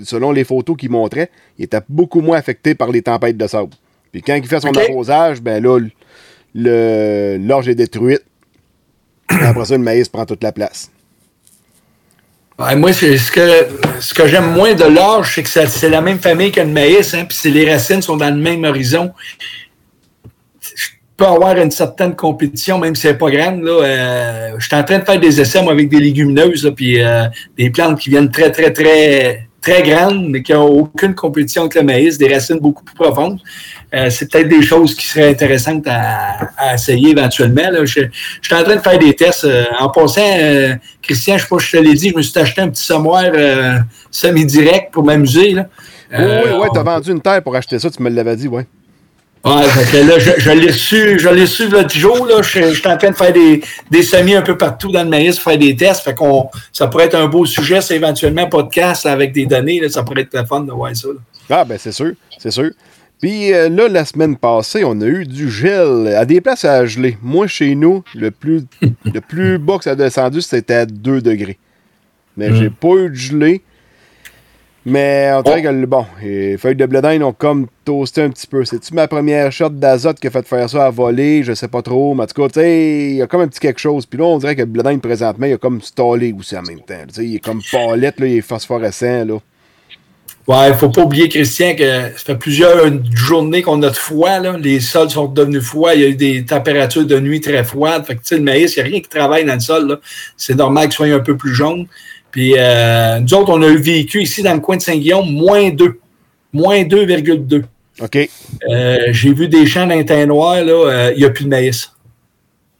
selon 0.04 0.32
les 0.32 0.44
photos 0.44 0.76
qu'il 0.76 0.90
montrait, 0.90 1.30
il 1.58 1.64
était 1.64 1.80
beaucoup 1.88 2.20
moins 2.20 2.38
affecté 2.38 2.74
par 2.74 2.90
les 2.90 3.02
tempêtes 3.02 3.36
de 3.36 3.46
sable. 3.46 3.70
Puis 4.12 4.22
quand 4.22 4.34
il 4.34 4.46
fait 4.46 4.60
son 4.60 4.72
arrosage, 4.72 5.40
ben 5.40 5.62
là, 5.62 5.78
l'orge 7.38 7.68
est 7.68 7.74
détruite. 7.74 8.22
après 9.28 9.64
ça, 9.64 9.76
le 9.76 9.82
maïs 9.82 10.08
prend 10.08 10.26
toute 10.26 10.42
la 10.42 10.52
place 10.52 10.90
moi, 12.58 12.92
ce 12.92 13.32
que, 13.32 13.66
ce 14.00 14.14
que 14.14 14.26
j'aime 14.26 14.52
moins 14.52 14.74
de 14.74 14.84
l'orge, 14.84 15.32
c'est 15.34 15.42
que 15.42 15.48
c'est 15.48 15.88
la 15.88 16.00
même 16.00 16.18
famille 16.18 16.52
que 16.52 16.60
le 16.60 16.68
maïs, 16.68 17.14
hein, 17.14 17.26
puis 17.28 17.50
les 17.50 17.70
racines 17.70 18.02
sont 18.02 18.16
dans 18.16 18.30
le 18.30 18.40
même 18.40 18.64
horizon. 18.64 19.12
Je 20.60 20.86
peux 21.16 21.26
avoir 21.26 21.56
une 21.58 21.70
certaine 21.70 22.14
compétition, 22.14 22.78
même 22.78 22.94
si 22.94 23.02
c'est 23.02 23.18
pas 23.18 23.30
grande. 23.30 23.62
Là, 23.62 23.82
euh, 23.82 24.50
je 24.58 24.66
suis 24.66 24.76
en 24.76 24.84
train 24.84 24.98
de 24.98 25.04
faire 25.04 25.20
des 25.20 25.40
essais 25.40 25.62
moi, 25.62 25.72
avec 25.72 25.88
des 25.88 26.00
légumineuses, 26.00 26.72
puis 26.76 27.02
euh, 27.02 27.24
des 27.56 27.70
plantes 27.70 27.98
qui 28.00 28.10
viennent 28.10 28.30
très, 28.30 28.50
très, 28.50 28.72
très 28.72 29.48
très 29.64 29.82
grandes, 29.82 30.28
mais 30.28 30.42
qui 30.42 30.52
n'ont 30.52 30.66
aucune 30.66 31.14
compétition 31.14 31.62
avec 31.62 31.74
le 31.74 31.82
maïs, 31.82 32.18
des 32.18 32.32
racines 32.32 32.58
beaucoup 32.58 32.84
plus 32.84 32.94
profondes. 32.94 33.40
Euh, 33.94 34.10
c'est 34.10 34.30
peut-être 34.30 34.48
des 34.48 34.62
choses 34.62 34.94
qui 34.94 35.06
seraient 35.06 35.30
intéressantes 35.30 35.86
à, 35.86 36.74
essayer 36.74 37.10
éventuellement. 37.10 37.70
Je, 37.84 37.84
suis 38.42 38.54
en 38.54 38.62
train 38.62 38.76
de 38.76 38.80
faire 38.80 38.98
des 38.98 39.14
tests. 39.14 39.44
Euh, 39.44 39.64
en 39.78 39.88
passant, 39.88 40.20
euh, 40.20 40.74
Christian, 41.00 41.38
je 41.38 41.44
ne 41.44 41.46
sais 41.46 41.48
pas 41.48 41.58
si 41.58 41.66
je 41.66 41.78
te 41.78 41.82
l'ai 41.82 41.94
dit, 41.94 42.10
je 42.10 42.16
me 42.16 42.22
suis 42.22 42.38
acheté 42.38 42.60
un 42.60 42.68
petit 42.68 42.84
sommoir 42.84 43.24
semi-direct 44.10 44.92
pour 44.92 45.04
m'amuser. 45.04 45.54
oui, 45.54 45.64
oui, 46.18 46.50
oui, 46.60 46.68
tu 46.72 46.78
as 46.78 46.82
vendu 46.82 47.10
une 47.10 47.20
terre 47.20 47.42
pour 47.42 47.56
acheter 47.56 47.78
ça, 47.78 47.90
tu 47.90 48.02
me 48.02 48.10
l'avais 48.10 48.36
dit, 48.36 48.48
oui. 48.48 48.62
Ouais, 49.44 49.50
là, 50.04 50.18
je, 50.18 50.50
l'ai 50.52 50.68
reçu, 50.68 51.18
je 51.18 51.28
l'ai 51.28 51.42
reçu 51.42 51.68
le 51.68 51.86
jour, 51.86 52.26
là. 52.26 52.40
Je, 52.40 52.72
suis 52.72 52.88
en 52.88 52.96
train 52.96 53.10
de 53.10 53.14
faire 53.16 53.32
des, 53.32 53.62
des 53.90 54.02
semis 54.02 54.34
un 54.34 54.40
peu 54.40 54.56
partout 54.56 54.90
dans 54.90 55.02
le 55.02 55.10
maïs 55.10 55.38
pour 55.38 55.50
faire 55.50 55.58
des 55.58 55.76
tests. 55.76 56.02
Fait 56.02 56.14
qu'on, 56.14 56.48
ça 56.72 56.86
pourrait 56.86 57.04
être 57.04 57.14
un 57.14 57.26
beau 57.26 57.44
sujet, 57.44 57.82
c'est 57.82 57.96
éventuellement 57.96 58.48
podcast 58.48 59.04
avec 59.04 59.32
des 59.32 59.44
données, 59.44 59.80
là, 59.80 59.90
ça 59.90 60.02
pourrait 60.02 60.22
être 60.22 60.34
le 60.34 60.46
fun 60.46 60.60
de 60.60 60.72
voir 60.72 60.96
ça. 60.96 61.08
Ah, 61.50 61.64
ben, 61.66 61.76
c'est 61.78 61.92
sûr, 61.92 62.12
c'est 62.38 62.50
sûr. 62.50 62.70
Puis 63.20 63.52
euh, 63.52 63.68
là, 63.68 63.88
la 63.88 64.06
semaine 64.06 64.36
passée, 64.36 64.82
on 64.82 64.98
a 65.02 65.06
eu 65.06 65.26
du 65.26 65.50
gel 65.50 66.08
à 66.08 66.24
des 66.24 66.40
places 66.40 66.64
à 66.64 66.86
geler. 66.86 67.18
Moi, 67.22 67.46
chez 67.46 67.74
nous, 67.74 68.02
le 68.14 68.30
plus, 68.30 68.62
le 69.04 69.20
plus 69.20 69.58
bas 69.58 69.76
que 69.76 69.84
ça 69.84 69.90
a 69.90 69.94
descendu, 69.94 70.40
c'était 70.40 70.74
à 70.74 70.86
2 70.86 71.20
degrés. 71.20 71.58
Mais 72.36 72.54
j'ai 72.54 72.70
hmm. 72.70 72.74
pas 72.74 72.94
eu 72.96 73.10
de 73.10 73.14
gelée. 73.14 73.62
Mais 74.86 75.30
on 75.34 75.42
dirait 75.42 75.62
oh. 75.66 75.70
que, 75.70 75.86
bon, 75.86 76.06
les 76.22 76.58
feuilles 76.58 76.76
de 76.76 76.84
blé 76.84 77.22
ont 77.22 77.32
comme 77.32 77.68
toasté 77.84 78.22
un 78.22 78.30
petit 78.30 78.46
peu. 78.46 78.64
C'est-tu 78.64 78.92
ma 78.92 79.08
première 79.08 79.50
shot 79.50 79.70
d'azote 79.70 80.20
qui 80.20 80.26
a 80.26 80.30
fait 80.30 80.46
faire 80.46 80.68
ça 80.68 80.86
à 80.86 80.90
voler? 80.90 81.42
Je 81.42 81.54
sais 81.54 81.68
pas 81.68 81.80
trop. 81.80 82.14
Mais 82.14 82.24
en 82.24 82.26
tout 82.26 82.42
cas, 82.42 82.48
tu 82.48 82.60
sais, 82.60 83.10
il 83.10 83.16
y 83.16 83.22
a 83.22 83.26
comme 83.26 83.40
un 83.40 83.48
petit 83.48 83.60
quelque 83.60 83.80
chose. 83.80 84.04
Puis 84.04 84.18
là, 84.18 84.26
on 84.26 84.38
dirait 84.38 84.54
que 84.54 84.60
le 84.60 84.66
blé 84.66 84.98
présentement, 84.98 85.46
il 85.46 85.54
a 85.54 85.58
comme 85.58 85.80
stallé 85.80 86.34
aussi 86.38 86.56
en 86.56 86.62
même 86.62 86.80
temps. 86.80 87.02
Tu 87.08 87.14
sais, 87.14 87.26
il 87.26 87.36
est 87.36 87.44
comme 87.44 87.62
palette, 87.72 88.20
là, 88.20 88.26
il 88.26 88.36
est 88.36 88.40
phosphorescent, 88.42 89.24
là. 89.24 89.38
Ouais, 90.46 90.68
il 90.68 90.74
faut 90.74 90.90
pas 90.90 91.00
oublier, 91.00 91.30
Christian, 91.30 91.74
que 91.74 92.10
ça 92.18 92.18
fait 92.18 92.36
plusieurs 92.36 92.86
journées 93.14 93.62
qu'on 93.62 93.82
a 93.82 93.88
de 93.88 93.96
froid. 93.96 94.38
Là. 94.40 94.58
Les 94.58 94.78
sols 94.78 95.08
sont 95.08 95.26
devenus 95.26 95.62
froids. 95.62 95.94
Il 95.94 96.02
y 96.02 96.04
a 96.04 96.08
eu 96.08 96.16
des 96.16 96.44
températures 96.44 97.06
de 97.06 97.18
nuit 97.18 97.40
très 97.40 97.64
froides. 97.64 98.04
Fait 98.04 98.16
que, 98.16 98.34
le 98.34 98.42
maïs, 98.42 98.76
il 98.76 98.80
n'y 98.80 98.86
a 98.86 98.90
rien 98.90 99.00
qui 99.00 99.08
travaille 99.08 99.46
dans 99.46 99.54
le 99.54 99.60
sol. 99.60 100.00
C'est 100.36 100.54
normal 100.54 100.88
qu'il 100.88 100.96
soit 100.96 101.06
un 101.06 101.20
peu 101.20 101.38
plus 101.38 101.54
jaune. 101.54 101.86
Puis 102.34 102.54
euh, 102.58 103.20
nous 103.20 103.32
autres, 103.34 103.52
on 103.52 103.62
a 103.62 103.68
eu 103.68 103.76
vécu 103.76 104.20
ici 104.20 104.42
dans 104.42 104.54
le 104.54 104.58
coin 104.58 104.76
de 104.76 104.82
Saint-Guillaume, 104.82 105.30
moins 105.30 105.70
2. 105.70 106.00
Moins 106.52 106.82
2,2. 106.82 107.62
OK. 108.02 108.28
Euh, 108.68 108.98
j'ai 109.12 109.32
vu 109.32 109.46
des 109.46 109.64
champs 109.66 109.86
d'un 109.86 110.26
noir, 110.26 110.56
là, 110.64 110.72
euh, 110.72 111.12
il 111.14 111.20
n'y 111.20 111.24
a 111.26 111.30
plus 111.30 111.44
de 111.44 111.48
maïs. 111.48 111.92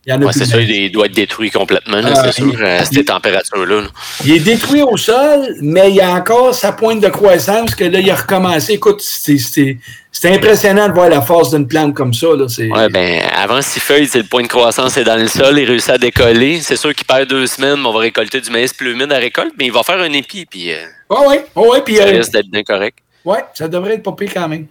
Ouais, 0.07 0.33
c'est 0.33 0.45
ça, 0.45 0.61
il 0.61 0.93
doit 0.93 1.07
être 1.07 1.15
détruit 1.15 1.51
complètement, 1.51 2.01
c'est 2.25 2.33
sûr, 2.33 2.63
à 2.63 2.85
cette 2.85 3.07
température-là. 3.07 3.85
Il 4.25 4.33
est 4.33 4.41
détruit 4.41 4.83
au 4.83 4.99
sol, 4.99 5.57
mais 5.63 5.89
il 5.89 5.97
y 5.97 6.01
a 6.03 6.13
encore 6.13 6.55
sa 6.55 6.73
pointe 6.73 7.01
de 7.01 7.09
croissance 7.09 7.75
que 7.75 7.85
là, 7.85 8.01
il 8.01 8.11
a 8.11 8.15
recommencé. 8.15 8.75
Écoute, 8.75 9.01
c'est 9.01 9.79
impressionnant 10.25 10.89
de 10.89 10.93
voir 10.93 11.09
la 11.09 11.23
force 11.23 11.53
d'une 11.55 11.67
plante 11.67 11.95
comme 11.95 12.13
ça. 12.13 12.29
Oui, 12.33 12.69
ben, 12.93 13.23
avant 13.35 13.63
six 13.63 13.81
feuilles, 13.81 14.09
le 14.15 14.25
point 14.25 14.43
de 14.43 14.49
croissance 14.49 14.97
est 14.99 15.05
dans 15.05 15.17
le 15.17 15.27
sol, 15.27 15.59
il 15.59 15.65
réussit 15.65 15.91
à 15.91 15.99
décoller. 15.99 16.61
C'est 16.61 16.77
sûr 16.77 16.95
qu'il 16.95 17.07
perd 17.07 17.31
deux 17.31 17.47
semaines, 17.47 17.81
mais 17.81 17.89
on 17.89 17.93
va 17.93 18.01
récolter 18.01 18.43
du 18.43 18.51
maïs 18.51 18.75
plus 18.75 18.93
humide 18.93 19.11
à 19.11 19.17
récolte, 19.17 19.55
mais 19.59 19.67
il 19.67 19.73
va 19.73 19.83
faire 19.83 19.99
un 20.01 20.13
épi. 20.13 20.45
Puis, 20.45 20.71
oui, 21.09 21.37
oui. 21.57 21.79
Puis, 21.83 21.97
ça 21.97 22.05
risque 22.05 22.33
d'être 22.33 22.51
bien 22.51 22.63
correct. 22.63 22.99
Oui, 23.25 23.39
ça 23.55 23.69
devrait 23.69 23.95
être 23.95 24.03
pas 24.03 24.13
pire 24.13 24.31
quand 24.35 24.49
même. 24.49 24.67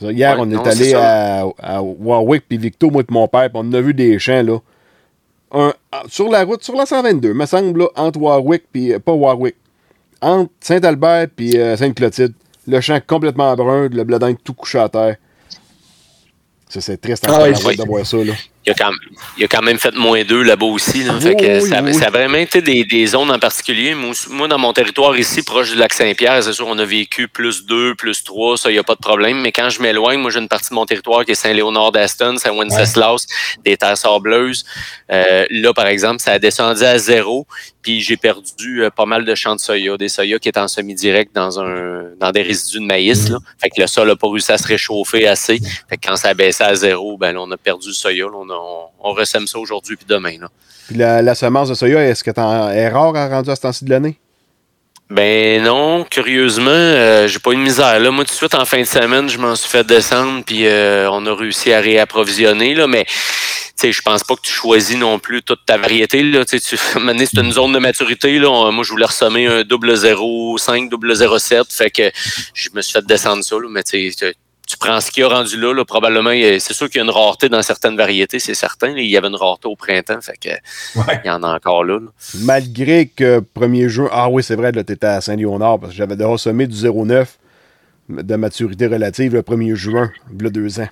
Hier, 0.00 0.34
on 0.40 0.50
est 0.50 0.66
allé 0.66 0.94
à, 0.94 1.80
Warwick, 1.80 2.42
puis 2.48 2.58
Victo, 2.58 2.90
moi 2.90 3.02
et 3.02 3.12
mon 3.12 3.28
père, 3.28 3.48
puis 3.48 3.62
on 3.62 3.72
a 3.72 3.80
vu 3.80 3.94
des 3.94 4.18
champs, 4.18 4.42
là 4.42 4.58
sur 6.08 6.30
la 6.30 6.44
route, 6.44 6.62
sur 6.62 6.74
la 6.74 6.86
122, 6.86 7.34
me 7.34 7.46
semble, 7.46 7.88
entre 7.96 8.20
Warwick 8.20 8.64
puis 8.72 8.92
euh, 8.92 8.98
pas 8.98 9.12
Warwick, 9.12 9.56
entre 10.20 10.50
Saint-Albert 10.60 11.28
puis 11.34 11.58
euh, 11.58 11.76
Sainte-Clotilde, 11.76 12.34
le 12.66 12.80
champ 12.80 13.00
complètement 13.06 13.54
brun, 13.54 13.88
le 13.88 14.04
bledin 14.04 14.34
tout 14.34 14.54
couché 14.54 14.78
à 14.78 14.88
terre. 14.88 15.16
Ça, 16.68 16.80
c'est 16.80 16.96
triste 16.96 17.26
ah, 17.28 17.50
de 17.50 17.86
voir 17.86 18.06
ça. 18.06 18.16
Là 18.18 18.32
il 18.64 18.70
a, 18.70 18.74
quand, 18.74 18.92
il 19.38 19.44
a 19.44 19.48
quand 19.48 19.62
même 19.62 19.78
fait 19.78 19.94
moins 19.94 20.22
deux 20.22 20.42
là-bas 20.42 20.66
aussi. 20.66 21.04
fait 21.20 21.34
que 21.34 21.60
ça, 21.60 21.78
a 21.78 22.10
vraiment 22.10 22.38
été 22.38 22.62
des, 22.62 23.06
zones 23.06 23.30
en 23.30 23.38
particulier. 23.38 23.94
Moi, 23.94 24.48
dans 24.48 24.58
mon 24.58 24.72
territoire 24.72 25.16
ici, 25.16 25.42
proche 25.42 25.72
du 25.72 25.76
lac 25.76 25.92
Saint-Pierre, 25.92 26.42
c'est 26.44 26.52
sûr, 26.52 26.68
on 26.68 26.78
a 26.78 26.84
vécu 26.84 27.26
plus 27.26 27.66
deux, 27.66 27.94
plus 27.96 28.22
trois, 28.22 28.56
ça, 28.56 28.70
il 28.70 28.74
n'y 28.74 28.78
a 28.78 28.84
pas 28.84 28.94
de 28.94 29.00
problème. 29.00 29.40
Mais 29.40 29.50
quand 29.50 29.68
je 29.68 29.82
m'éloigne, 29.82 30.20
moi, 30.20 30.30
j'ai 30.30 30.38
une 30.38 30.48
partie 30.48 30.70
de 30.70 30.74
mon 30.74 30.86
territoire 30.86 31.24
qui 31.24 31.32
est 31.32 31.34
Saint-Léonard 31.34 31.90
d'Aston, 31.90 32.36
Saint-Wenceslas, 32.36 33.26
des 33.64 33.76
terres 33.76 33.96
sableuses. 33.96 34.64
Euh, 35.10 35.44
là, 35.50 35.74
par 35.74 35.88
exemple, 35.88 36.20
ça 36.20 36.32
a 36.32 36.38
descendu 36.38 36.84
à 36.84 36.98
zéro, 36.98 37.46
puis 37.82 38.00
j'ai 38.00 38.16
perdu 38.16 38.84
euh, 38.84 38.90
pas 38.90 39.06
mal 39.06 39.24
de 39.24 39.34
champs 39.34 39.56
de 39.56 39.60
soya, 39.60 39.96
des 39.96 40.08
soya 40.08 40.38
qui 40.38 40.48
étaient 40.48 40.60
en 40.60 40.68
semi-direct 40.68 41.34
dans 41.34 41.58
un 41.58 42.04
dans 42.20 42.30
des 42.30 42.42
résidus 42.42 42.78
de 42.78 42.86
maïs. 42.86 43.28
Là. 43.28 43.38
Fait 43.60 43.70
que 43.70 43.80
le 43.80 43.86
sol 43.88 44.08
n'a 44.08 44.16
pas 44.16 44.28
réussi 44.28 44.52
à 44.52 44.58
se 44.58 44.66
réchauffer 44.66 45.26
assez. 45.26 45.60
Fait 45.88 45.96
que 45.96 46.06
quand 46.06 46.16
ça 46.16 46.28
a 46.28 46.34
baissé 46.34 46.62
à 46.62 46.74
zéro, 46.74 47.16
ben 47.18 47.36
on 47.36 47.50
a 47.50 47.56
perdu 47.56 47.88
le 47.88 47.94
soya. 47.94 48.26
on 48.32 48.48
on, 48.52 48.86
on 49.00 49.12
ressème 49.12 49.46
ça 49.46 49.58
aujourd'hui 49.58 49.96
puis 49.96 50.06
demain. 50.08 50.38
Là. 50.40 50.48
Puis 50.86 50.96
la, 50.96 51.34
semence 51.34 51.68
de 51.68 51.74
soya, 51.74 52.06
est-ce 52.08 52.24
que 52.24 52.30
est 52.30 52.88
rare 52.88 53.16
à 53.16 53.28
rendre 53.28 53.50
à 53.50 53.56
ce 53.56 53.60
temps-ci 53.60 53.84
de 53.84 53.90
l'année? 53.90 54.18
Ben 55.10 55.62
non, 55.62 56.04
curieusement, 56.04 56.70
euh, 56.70 57.28
j'ai 57.28 57.38
pas 57.38 57.52
eu 57.52 57.56
de 57.56 57.60
misère. 57.60 58.00
Là, 58.00 58.10
moi, 58.10 58.24
tout 58.24 58.30
de 58.30 58.36
suite, 58.36 58.54
en 58.54 58.64
fin 58.64 58.80
de 58.80 58.86
semaine, 58.86 59.28
je 59.28 59.36
m'en 59.36 59.54
suis 59.54 59.68
fait 59.68 59.86
descendre, 59.86 60.42
puis 60.42 60.66
euh, 60.66 61.10
on 61.10 61.26
a 61.26 61.34
réussi 61.34 61.70
à 61.72 61.80
réapprovisionner. 61.80 62.74
Là, 62.74 62.86
mais 62.86 63.04
je 63.82 64.00
pense 64.00 64.22
pas 64.22 64.36
que 64.36 64.42
tu 64.42 64.52
choisis 64.52 64.96
non 64.96 65.18
plus 65.18 65.42
toute 65.42 65.66
ta 65.66 65.76
variété. 65.76 66.22
Là, 66.22 66.44
tu 66.44 66.58
c'est 66.60 67.36
une 67.36 67.52
zone 67.52 67.72
de 67.72 67.78
maturité. 67.78 68.38
Là, 68.38 68.70
moi, 68.70 68.84
je 68.84 68.90
voulais 68.90 69.06
ressommer 69.06 69.46
un 69.46 69.64
double 69.64 69.92
0,5, 69.92 70.88
double 70.88 71.12
0,7. 71.12 71.74
Fait 71.76 71.90
que 71.90 72.10
je 72.54 72.70
me 72.74 72.80
suis 72.80 72.92
fait 72.92 73.04
descendre 73.04 73.44
ça. 73.44 73.56
Là, 73.56 73.68
mais 73.68 73.82
tu 73.82 74.12
prends 74.82 75.00
ce 75.00 75.10
qu'il 75.10 75.22
y 75.22 75.24
a 75.24 75.28
rendu 75.28 75.56
là, 75.60 75.72
là 75.72 75.84
probablement, 75.84 76.32
c'est 76.32 76.72
sûr 76.72 76.90
qu'il 76.90 76.98
y 76.98 77.02
a 77.02 77.04
une 77.04 77.10
rareté 77.10 77.48
dans 77.48 77.62
certaines 77.62 77.96
variétés, 77.96 78.38
c'est 78.40 78.54
certain. 78.54 78.90
Il 78.96 79.06
y 79.06 79.16
avait 79.16 79.28
une 79.28 79.36
rareté 79.36 79.68
au 79.68 79.76
printemps, 79.76 80.20
fait 80.20 80.36
que 80.36 80.50
il 81.24 81.26
y 81.26 81.30
en 81.30 81.42
a 81.42 81.54
encore 81.54 81.84
là. 81.84 82.00
Malgré 82.40 83.06
que 83.06 83.40
premier 83.40 83.88
jeu, 83.88 84.08
ah 84.10 84.28
oui, 84.28 84.42
c'est 84.42 84.56
vrai, 84.56 84.72
tu 84.72 84.80
étais 84.80 85.06
à 85.06 85.20
Saint-Léonard, 85.20 85.78
parce 85.78 85.92
que 85.92 85.98
j'avais 85.98 86.16
déjà 86.16 86.36
semé 86.36 86.66
du 86.66 86.76
0,9 86.76 87.26
de 88.08 88.36
maturité 88.36 88.88
relative 88.88 89.34
le 89.34 89.42
1er 89.42 89.74
juin, 89.74 90.10
il 90.34 90.42
y 90.42 90.46
a 90.46 90.50
deux 90.50 90.80
ans. 90.80 90.88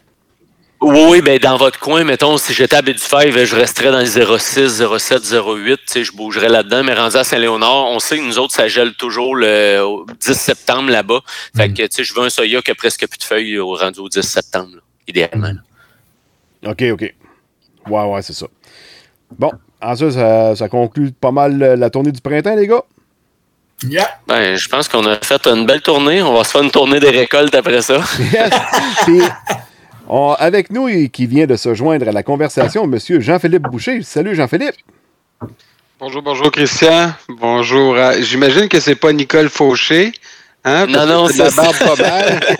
Oui, 0.80 1.20
ben 1.20 1.38
dans 1.38 1.58
votre 1.58 1.78
coin, 1.78 2.04
mettons, 2.04 2.38
si 2.38 2.54
j'étais 2.54 2.76
à 2.76 2.82
Baie-du-Fèvre, 2.82 3.44
je 3.44 3.54
resterais 3.54 3.92
dans 3.92 3.98
les 3.98 4.06
06, 4.06 4.82
07, 4.98 5.22
08, 5.30 6.02
je 6.02 6.12
bougerais 6.12 6.48
là-dedans, 6.48 6.82
mais 6.82 6.94
rendu 6.94 7.16
à 7.16 7.24
Saint-Léonard, 7.24 7.84
on 7.90 7.98
sait 7.98 8.16
que 8.16 8.22
nous 8.22 8.38
autres, 8.38 8.54
ça 8.54 8.66
gèle 8.66 8.94
toujours 8.94 9.36
le 9.36 10.06
10 10.18 10.32
septembre 10.32 10.90
là-bas. 10.90 11.20
Fait 11.54 11.68
mm. 11.68 11.74
que, 11.74 11.82
tu 11.82 11.88
sais, 11.90 12.04
je 12.04 12.14
veux 12.14 12.22
un 12.22 12.30
soya 12.30 12.62
qui 12.62 12.70
a 12.70 12.74
presque 12.74 13.06
plus 13.06 13.18
de 13.18 13.24
feuilles 13.24 13.58
au 13.58 13.74
rendu 13.74 14.00
au 14.00 14.08
10 14.08 14.22
septembre, 14.22 14.76
idéalement. 15.06 15.52
OK, 16.64 16.82
OK. 16.92 17.14
Ouais, 17.86 18.04
ouais, 18.04 18.22
c'est 18.22 18.32
ça. 18.32 18.46
Bon, 19.38 19.52
ensuite, 19.82 20.12
ça, 20.12 20.56
ça 20.56 20.68
conclut 20.70 21.12
pas 21.12 21.30
mal 21.30 21.58
la 21.58 21.90
tournée 21.90 22.12
du 22.12 22.22
printemps, 22.22 22.56
les 22.56 22.66
gars? 22.66 22.84
Yeah. 23.86 24.08
Ben, 24.26 24.56
je 24.56 24.68
pense 24.68 24.88
qu'on 24.88 25.06
a 25.06 25.18
fait 25.22 25.46
une 25.46 25.66
belle 25.66 25.82
tournée. 25.82 26.22
On 26.22 26.34
va 26.34 26.44
se 26.44 26.52
faire 26.52 26.62
une 26.62 26.70
tournée 26.70 27.00
des 27.00 27.10
récoltes 27.10 27.54
après 27.54 27.82
ça. 27.82 28.02
Yes 28.32 28.50
avec 30.10 30.70
nous, 30.70 30.88
qui 31.08 31.26
vient 31.26 31.46
de 31.46 31.56
se 31.56 31.74
joindre 31.74 32.08
à 32.08 32.12
la 32.12 32.22
conversation, 32.22 32.84
M. 32.84 32.98
Jean-Philippe 33.20 33.62
Boucher. 33.62 34.02
Salut, 34.02 34.34
Jean-Philippe. 34.34 34.74
Bonjour, 36.00 36.22
bonjour, 36.22 36.50
Christian. 36.50 37.12
Bonjour. 37.28 37.96
J'imagine 38.20 38.68
que 38.68 38.80
c'est 38.80 38.96
pas 38.96 39.12
Nicole 39.12 39.48
Fauché. 39.48 40.12
Hein, 40.62 40.86
non, 40.86 41.06
non, 41.06 41.28
c'est 41.28 41.38
la 41.38 41.50
barbe 41.50 41.78
pas 41.78 41.96
mal. 41.96 42.40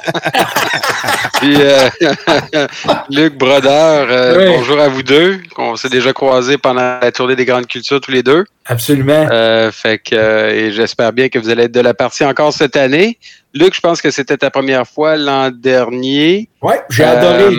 Puis 1.41 1.55
euh, 1.59 1.89
Luc 3.11 3.37
Brodeur, 3.37 4.07
euh, 4.11 4.57
bonjour 4.57 4.81
à 4.81 4.89
vous 4.89 5.03
deux. 5.03 5.41
On 5.59 5.77
s'est 5.77 5.91
déjà 5.91 6.13
croisés 6.15 6.57
pendant 6.57 6.99
la 7.01 7.13
tournée 7.13 7.37
des 7.37 7.45
grandes 7.45 7.67
cultures 7.67 8.01
tous 8.01 8.11
les 8.11 8.23
deux. 8.23 8.45
Absolument. 8.65 9.29
Euh, 9.31 9.71
fait 9.71 9.99
que 9.99 10.51
et 10.51 10.73
j'espère 10.73 11.13
bien 11.13 11.29
que 11.29 11.39
vous 11.39 11.51
allez 11.51 11.65
être 11.65 11.73
de 11.73 11.81
la 11.81 11.93
partie 11.93 12.25
encore 12.25 12.55
cette 12.55 12.77
année. 12.77 13.19
Luc, 13.53 13.75
je 13.75 13.81
pense 13.81 14.01
que 14.01 14.11
c'était 14.11 14.39
ta 14.39 14.51
première 14.51 14.87
fois 14.87 15.17
l'an 15.17 15.51
dernier. 15.51 16.49
Oui, 16.63 16.75
j'ai 16.89 17.05
adoré. 17.05 17.55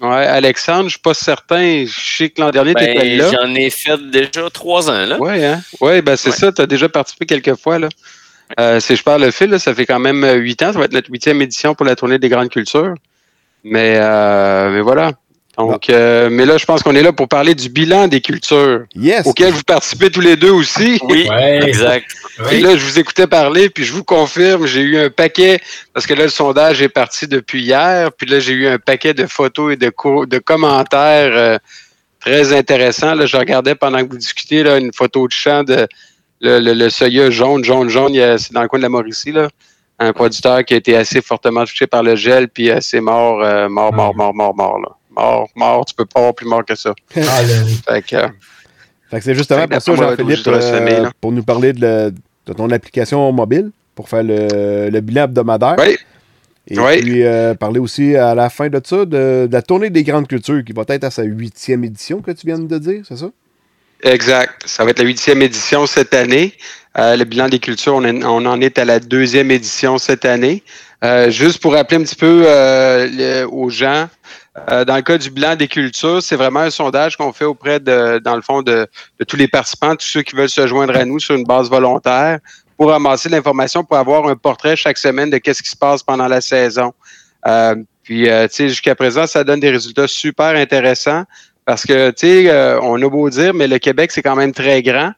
Ouais, 0.00 0.26
Alexandre, 0.26 0.84
je 0.84 0.90
suis 0.90 1.00
pas 1.00 1.14
certain. 1.14 1.84
Je 1.84 2.16
sais 2.16 2.28
que 2.30 2.40
l'an 2.40 2.50
dernier, 2.50 2.74
tu 2.74 2.84
étais 2.84 2.94
ben, 2.94 3.18
là. 3.18 3.30
J'en 3.32 3.54
ai 3.54 3.68
fait 3.68 3.98
déjà 4.10 4.48
trois 4.50 4.88
ans, 4.88 5.06
là. 5.06 5.16
Oui, 5.18 5.44
hein? 5.44 5.60
Ouais, 5.80 6.02
ben 6.02 6.16
c'est 6.16 6.30
ça, 6.30 6.52
tu 6.52 6.62
as 6.62 6.66
déjà 6.66 6.88
participé 6.88 7.26
quelques 7.26 7.56
fois, 7.56 7.80
là. 7.80 7.88
Euh, 8.58 8.80
si 8.80 8.96
je 8.96 9.02
parle 9.02 9.22
le 9.22 9.30
fil, 9.30 9.58
ça 9.60 9.74
fait 9.74 9.86
quand 9.86 9.98
même 9.98 10.24
euh, 10.24 10.34
huit 10.34 10.62
ans. 10.62 10.72
Ça 10.72 10.78
va 10.78 10.86
être 10.86 10.92
notre 10.92 11.10
huitième 11.10 11.40
édition 11.42 11.74
pour 11.74 11.86
la 11.86 11.96
tournée 11.96 12.18
des 12.18 12.28
grandes 12.28 12.48
cultures. 12.48 12.94
Mais, 13.64 13.94
euh, 13.96 14.70
mais 14.70 14.80
voilà. 14.80 15.12
Donc, 15.58 15.88
mais 15.88 16.46
là, 16.46 16.56
je 16.56 16.64
pense 16.64 16.84
qu'on 16.84 16.94
est 16.94 17.02
là 17.02 17.12
pour 17.12 17.26
parler 17.26 17.56
du 17.56 17.68
bilan 17.68 18.06
des 18.06 18.20
cultures. 18.20 18.84
Yes. 18.94 19.26
Auquel 19.26 19.52
vous 19.52 19.64
participez 19.64 20.08
tous 20.08 20.20
les 20.20 20.36
deux 20.36 20.52
aussi. 20.52 21.00
Oui, 21.02 21.28
exact. 21.62 22.12
Et 22.52 22.60
là, 22.60 22.76
je 22.76 22.84
vous 22.84 23.00
écoutais 23.00 23.26
parler, 23.26 23.68
puis 23.68 23.82
je 23.82 23.92
vous 23.92 24.04
confirme, 24.04 24.66
j'ai 24.66 24.82
eu 24.82 24.96
un 24.98 25.10
paquet, 25.10 25.58
parce 25.92 26.06
que 26.06 26.14
là, 26.14 26.22
le 26.22 26.28
sondage 26.28 26.80
est 26.80 26.88
parti 26.88 27.26
depuis 27.26 27.60
hier, 27.60 28.12
puis 28.12 28.28
là, 28.28 28.38
j'ai 28.38 28.52
eu 28.52 28.68
un 28.68 28.78
paquet 28.78 29.14
de 29.14 29.26
photos 29.26 29.72
et 29.72 29.76
de, 29.76 29.90
de 30.26 30.38
commentaires 30.38 31.58
très 32.20 32.56
intéressants. 32.56 33.14
Là, 33.14 33.26
je 33.26 33.36
regardais 33.36 33.74
pendant 33.74 34.04
que 34.04 34.10
vous 34.12 34.18
discutiez 34.18 34.62
là, 34.62 34.78
une 34.78 34.92
photo 34.92 35.26
de 35.26 35.32
champ 35.32 35.64
de 35.64 35.88
le, 36.40 36.72
le, 36.72 37.30
jaune, 37.30 37.64
jaune, 37.64 37.88
jaune, 37.88 38.12
c'est 38.38 38.52
dans 38.52 38.62
le 38.62 38.68
coin 38.68 38.78
de 38.78 38.84
la 38.84 38.88
Mauricie, 38.88 39.32
là. 39.32 39.48
Un 40.00 40.12
producteur 40.12 40.64
qui 40.64 40.74
a 40.74 40.76
été 40.76 40.94
assez 40.96 41.20
fortement 41.20 41.64
touché 41.64 41.88
par 41.88 42.04
le 42.04 42.14
gel, 42.14 42.48
puis 42.48 42.70
assez 42.70 43.00
mort, 43.00 43.42
euh, 43.42 43.68
mort, 43.68 43.92
mort, 43.92 44.14
mort, 44.14 44.34
mort, 44.34 44.54
mort, 44.54 44.78
là. 44.78 44.88
Mort, 45.10 45.48
mort, 45.56 45.84
tu 45.84 45.94
peux 45.94 46.04
pas 46.04 46.20
avoir 46.20 46.34
plus 46.34 46.46
mort 46.46 46.64
que 46.64 46.76
ça. 46.76 46.94
Ah, 47.16 47.42
fait 47.92 48.02
que, 48.02 48.16
fait 49.10 49.18
que 49.18 49.24
c'est 49.24 49.34
justement 49.34 49.66
pour 49.66 49.82
ça, 49.82 49.94
Jean-Philippe, 49.96 50.46
euh, 50.46 51.10
pour 51.20 51.32
nous 51.32 51.42
parler 51.42 51.72
de, 51.72 52.14
de, 52.46 52.52
ton 52.52 52.70
application 52.70 53.32
mobile, 53.32 53.72
pour 53.96 54.08
faire 54.08 54.22
le, 54.22 54.90
le 54.90 55.00
bilan 55.00 55.24
hebdomadaire. 55.24 55.76
Oui. 55.78 55.96
Et 56.70 57.00
puis 57.00 57.24
euh, 57.24 57.54
parler 57.54 57.80
aussi 57.80 58.14
à 58.14 58.34
la 58.34 58.50
fin 58.50 58.68
de 58.68 58.80
ça 58.84 58.98
de, 58.98 59.46
de, 59.46 59.48
la 59.50 59.62
tournée 59.62 59.88
des 59.88 60.04
grandes 60.04 60.28
cultures 60.28 60.62
qui 60.62 60.72
va 60.72 60.84
être 60.88 61.04
à 61.04 61.10
sa 61.10 61.22
huitième 61.22 61.82
édition 61.84 62.20
que 62.20 62.30
tu 62.30 62.46
viens 62.46 62.58
de 62.58 62.78
dire, 62.78 63.02
c'est 63.08 63.16
ça? 63.16 63.30
Exact. 64.02 64.62
Ça 64.66 64.84
va 64.84 64.90
être 64.90 64.98
la 64.98 65.04
huitième 65.04 65.42
édition 65.42 65.86
cette 65.86 66.14
année. 66.14 66.54
Euh, 66.98 67.16
le 67.16 67.24
bilan 67.24 67.48
des 67.48 67.58
cultures, 67.58 67.94
on, 67.96 68.46
en 68.46 68.60
est 68.60 68.78
à 68.78 68.84
la 68.84 69.00
deuxième 69.00 69.50
édition 69.50 69.98
cette 69.98 70.24
année. 70.24 70.62
Euh, 71.04 71.30
juste 71.30 71.60
pour 71.60 71.74
rappeler 71.74 71.98
un 71.98 72.02
petit 72.02 72.16
peu 72.16 72.44
euh, 72.46 73.46
aux 73.48 73.70
gens, 73.70 74.08
dans 74.66 74.96
le 74.96 75.02
cas 75.02 75.18
du 75.18 75.30
bilan 75.30 75.54
des 75.54 75.68
cultures, 75.68 76.20
c'est 76.20 76.34
vraiment 76.34 76.60
un 76.60 76.70
sondage 76.70 77.16
qu'on 77.16 77.32
fait 77.32 77.44
auprès 77.44 77.78
de, 77.78 78.18
dans 78.18 78.34
le 78.34 78.42
fond, 78.42 78.62
de, 78.62 78.88
tous 79.28 79.36
les 79.36 79.46
participants, 79.46 79.94
tous 79.94 80.06
ceux 80.06 80.22
qui 80.22 80.34
veulent 80.34 80.48
se 80.48 80.66
joindre 80.66 80.96
à 80.96 81.04
nous 81.04 81.20
sur 81.20 81.36
une 81.36 81.44
base 81.44 81.70
volontaire, 81.70 82.40
pour 82.76 82.90
ramasser 82.90 83.28
l'information, 83.28 83.84
pour 83.84 83.96
avoir 83.96 84.26
un 84.26 84.34
portrait 84.34 84.74
chaque 84.74 84.98
semaine 84.98 85.30
de 85.30 85.38
qu'est-ce 85.38 85.62
qui 85.62 85.70
se 85.70 85.76
passe 85.76 86.02
pendant 86.02 86.26
la 86.26 86.40
saison. 86.40 86.92
puis, 88.02 88.24
tu 88.24 88.30
sais, 88.50 88.68
jusqu'à 88.68 88.96
présent, 88.96 89.28
ça 89.28 89.44
donne 89.44 89.60
des 89.60 89.70
résultats 89.70 90.08
super 90.08 90.56
intéressants. 90.56 91.22
Parce 91.68 91.84
que, 91.84 92.08
tu 92.12 92.26
sais, 92.26 92.50
euh, 92.50 92.80
on 92.80 92.94
a 93.02 93.10
beau 93.10 93.28
dire, 93.28 93.52
mais 93.52 93.66
le 93.66 93.78
Québec, 93.78 94.10
c'est 94.10 94.22
quand 94.22 94.36
même 94.36 94.52
très 94.52 94.82
grand. 94.82 95.12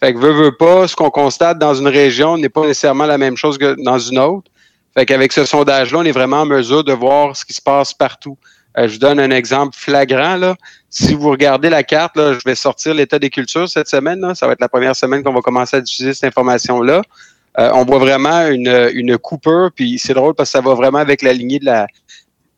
Fait 0.00 0.12
que 0.12 0.18
veut, 0.18 0.32
veut 0.34 0.54
pas, 0.54 0.86
ce 0.86 0.94
qu'on 0.94 1.08
constate 1.08 1.58
dans 1.58 1.72
une 1.72 1.88
région 1.88 2.36
n'est 2.36 2.50
pas 2.50 2.60
nécessairement 2.60 3.06
la 3.06 3.16
même 3.16 3.38
chose 3.38 3.56
que 3.56 3.74
dans 3.82 3.98
une 3.98 4.18
autre. 4.18 4.50
Fait 4.92 5.06
qu'avec 5.06 5.32
ce 5.32 5.46
sondage-là, 5.46 6.00
on 6.00 6.04
est 6.04 6.12
vraiment 6.12 6.42
en 6.42 6.44
mesure 6.44 6.84
de 6.84 6.92
voir 6.92 7.34
ce 7.34 7.46
qui 7.46 7.54
se 7.54 7.62
passe 7.62 7.94
partout. 7.94 8.36
Euh, 8.76 8.86
je 8.86 8.92
vous 8.92 8.98
donne 8.98 9.18
un 9.18 9.30
exemple 9.30 9.74
flagrant. 9.78 10.36
Là. 10.36 10.56
Si 10.90 11.14
vous 11.14 11.30
regardez 11.30 11.70
la 11.70 11.82
carte, 11.82 12.18
là, 12.18 12.34
je 12.34 12.40
vais 12.44 12.54
sortir 12.54 12.92
l'état 12.92 13.18
des 13.18 13.30
cultures 13.30 13.66
cette 13.66 13.88
semaine. 13.88 14.34
Ça 14.34 14.46
va 14.46 14.52
être 14.52 14.60
la 14.60 14.68
première 14.68 14.94
semaine 14.94 15.22
qu'on 15.22 15.32
va 15.32 15.40
commencer 15.40 15.78
à 15.78 15.80
diffuser 15.80 16.12
cette 16.12 16.24
information-là. 16.24 17.00
Euh, 17.58 17.70
on 17.72 17.86
voit 17.86 17.98
vraiment 17.98 18.46
une, 18.48 18.90
une 18.92 19.16
puis 19.74 19.98
c'est 19.98 20.12
drôle 20.12 20.34
parce 20.34 20.50
que 20.50 20.58
ça 20.58 20.60
va 20.60 20.74
vraiment 20.74 20.98
avec 20.98 21.22
la 21.22 21.32
lignée 21.32 21.60
de 21.60 21.64
la, 21.64 21.86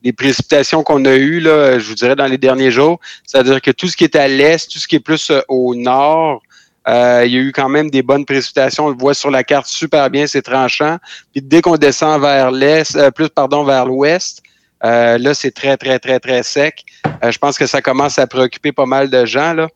les 0.02 0.12
précipitations 0.12 0.82
qu'on 0.82 1.04
a 1.04 1.14
eues, 1.14 1.40
là, 1.40 1.78
je 1.78 1.88
vous 1.88 1.94
dirais, 1.94 2.16
dans 2.16 2.26
les 2.26 2.38
derniers 2.38 2.70
jours. 2.70 3.00
C'est-à-dire 3.24 3.60
que 3.60 3.70
tout 3.70 3.88
ce 3.88 3.96
qui 3.96 4.04
est 4.04 4.16
à 4.16 4.28
l'est, 4.28 4.70
tout 4.70 4.78
ce 4.78 4.86
qui 4.86 4.96
est 4.96 5.00
plus 5.00 5.30
euh, 5.30 5.40
au 5.48 5.74
nord, 5.74 6.42
euh, 6.88 7.24
il 7.26 7.32
y 7.32 7.36
a 7.36 7.40
eu 7.40 7.52
quand 7.52 7.68
même 7.68 7.90
des 7.90 8.02
bonnes 8.02 8.24
précipitations. 8.24 8.86
On 8.86 8.90
le 8.90 8.96
voit 8.96 9.14
sur 9.14 9.30
la 9.30 9.42
carte 9.42 9.66
super 9.66 10.08
bien, 10.08 10.26
c'est 10.26 10.42
tranchant. 10.42 10.98
Puis 11.32 11.42
dès 11.42 11.60
qu'on 11.60 11.76
descend 11.76 12.20
vers 12.20 12.50
l'est, 12.52 12.94
euh, 12.94 13.10
plus 13.10 13.28
pardon, 13.28 13.64
vers 13.64 13.86
l'ouest, 13.86 14.42
là, 14.82 15.34
c'est 15.34 15.50
très, 15.50 15.76
très, 15.76 15.98
très, 15.98 16.20
très 16.20 16.44
sec. 16.44 16.84
je 17.28 17.38
pense 17.38 17.58
que 17.58 17.66
ça 17.66 17.82
commence 17.82 18.20
à 18.20 18.28
préoccuper 18.28 18.70
pas 18.70 18.86
mal 18.86 19.10
de 19.10 19.24
gens. 19.24 19.52
Là. 19.52 19.66